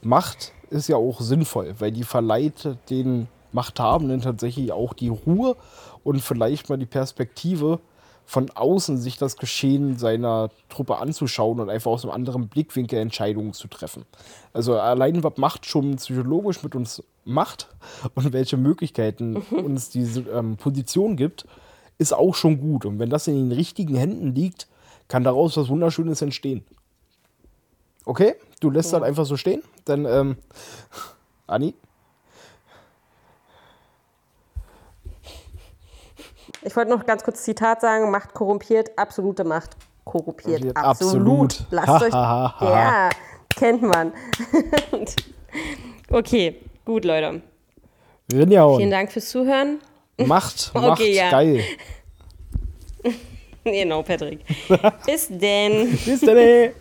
Macht 0.00 0.52
ist 0.70 0.88
ja 0.88 0.96
auch 0.96 1.20
sinnvoll, 1.20 1.76
weil 1.78 1.92
die 1.92 2.02
verleiht 2.02 2.76
den 2.90 3.28
Machthabenden 3.52 4.20
tatsächlich 4.20 4.72
auch 4.72 4.94
die 4.94 5.10
Ruhe 5.10 5.54
und 6.02 6.20
vielleicht 6.20 6.68
mal 6.70 6.76
die 6.78 6.86
Perspektive, 6.86 7.78
von 8.24 8.50
außen 8.50 8.98
sich 8.98 9.18
das 9.18 9.36
Geschehen 9.36 9.98
seiner 9.98 10.50
Truppe 10.68 10.98
anzuschauen 10.98 11.60
und 11.60 11.70
einfach 11.70 11.90
aus 11.90 12.04
einem 12.04 12.12
anderen 12.12 12.48
Blickwinkel 12.48 12.98
Entscheidungen 12.98 13.52
zu 13.52 13.68
treffen. 13.68 14.04
Also 14.52 14.78
allein 14.78 15.22
was 15.22 15.36
Macht 15.36 15.66
schon 15.66 15.96
psychologisch 15.96 16.62
mit 16.62 16.74
uns 16.74 17.02
macht 17.24 17.68
und 18.14 18.32
welche 18.32 18.56
Möglichkeiten 18.56 19.36
uns 19.36 19.90
diese 19.90 20.20
ähm, 20.30 20.56
Position 20.56 21.16
gibt, 21.16 21.46
ist 21.98 22.12
auch 22.12 22.34
schon 22.34 22.60
gut. 22.60 22.84
Und 22.86 22.98
wenn 22.98 23.10
das 23.10 23.28
in 23.28 23.34
den 23.34 23.52
richtigen 23.52 23.94
Händen 23.94 24.34
liegt, 24.34 24.66
kann 25.08 25.24
daraus 25.24 25.56
was 25.56 25.68
Wunderschönes 25.68 26.22
entstehen. 26.22 26.64
Okay, 28.04 28.34
du 28.60 28.70
lässt 28.70 28.92
das 28.92 29.02
einfach 29.02 29.26
so 29.26 29.36
stehen. 29.36 29.62
Dann, 29.84 30.06
ähm, 30.06 30.36
Anni, 31.46 31.74
Ich 36.64 36.76
wollte 36.76 36.90
noch 36.90 37.06
ganz 37.06 37.24
kurz 37.24 37.42
Zitat 37.42 37.80
sagen: 37.80 38.10
Macht 38.10 38.34
korrumpiert, 38.34 38.96
absolute 38.96 39.44
Macht 39.44 39.70
korrumpiert. 40.04 40.76
Absolut. 40.76 41.58
absolut. 41.58 41.66
Lasst 41.70 42.02
euch. 42.04 42.12
Ja, 42.12 43.10
kennt 43.56 43.82
man. 43.82 44.12
okay, 46.10 46.60
gut, 46.84 47.04
Leute. 47.04 47.42
Rinjauen. 48.32 48.78
Vielen 48.78 48.90
Dank 48.90 49.12
fürs 49.12 49.28
Zuhören. 49.28 49.78
Macht, 50.18 50.72
Macht, 50.74 51.00
Okay, 51.00 51.14
ja. 51.14 51.30
geil. 51.30 51.64
Genau, 53.64 54.02
Patrick. 54.02 54.40
Bis 55.06 55.28
denn. 55.28 55.96
Bis 56.04 56.20
dann, 56.20 56.36
ey. 56.36 56.72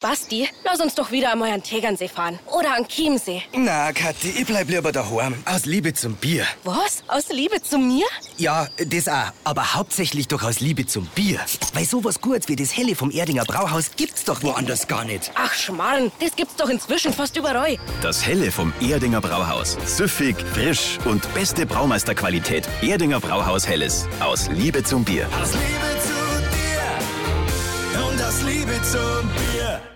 Basti, 0.00 0.46
lass 0.62 0.78
uns 0.80 0.94
doch 0.94 1.10
wieder 1.10 1.32
einmal 1.32 1.50
an 1.52 1.62
Tegernsee 1.62 2.08
fahren. 2.08 2.38
Oder 2.52 2.74
an 2.76 2.86
Chiemsee. 2.86 3.42
Na, 3.54 3.92
Kathi, 3.94 4.28
ich 4.28 4.44
bleib 4.44 4.68
lieber 4.68 4.92
daheim. 4.92 5.42
Aus 5.46 5.64
Liebe 5.64 5.94
zum 5.94 6.16
Bier. 6.16 6.44
Was? 6.64 7.02
Aus 7.08 7.30
Liebe 7.30 7.62
zu 7.62 7.78
mir? 7.78 8.04
Ja, 8.36 8.68
das 8.76 9.08
auch. 9.08 9.32
Aber 9.44 9.72
hauptsächlich 9.74 10.28
doch 10.28 10.42
aus 10.42 10.60
Liebe 10.60 10.84
zum 10.84 11.06
Bier. 11.14 11.40
Weil 11.72 11.86
sowas 11.86 12.20
Gutes 12.20 12.46
wie 12.48 12.56
das 12.56 12.76
Helle 12.76 12.94
vom 12.94 13.10
Erdinger 13.10 13.46
Brauhaus 13.46 13.92
gibt's 13.96 14.24
doch 14.24 14.42
woanders 14.42 14.86
gar 14.86 15.06
nicht. 15.06 15.32
Ach, 15.34 15.54
Schmarrn, 15.54 16.12
das 16.20 16.36
gibt's 16.36 16.56
doch 16.56 16.68
inzwischen 16.68 17.14
fast 17.14 17.34
überall. 17.34 17.78
Das 18.02 18.26
Helle 18.26 18.52
vom 18.52 18.74
Erdinger 18.82 19.22
Brauhaus. 19.22 19.78
Süffig, 19.86 20.36
frisch 20.52 20.98
und 21.06 21.32
beste 21.32 21.64
Braumeisterqualität. 21.64 22.68
Erdinger 22.82 23.20
Brauhaus 23.20 23.66
Helles. 23.66 24.06
Aus 24.20 24.48
Liebe 24.50 24.84
zum 24.84 25.04
Bier. 25.04 25.26
Aus 25.40 25.52
Liebe 25.54 26.00
zu 26.02 26.08
dir 26.10 26.15
und 28.04 28.22
aus 28.22 28.42
Liebe 28.42 28.80
zum 28.82 29.28
Bier. 29.28 29.86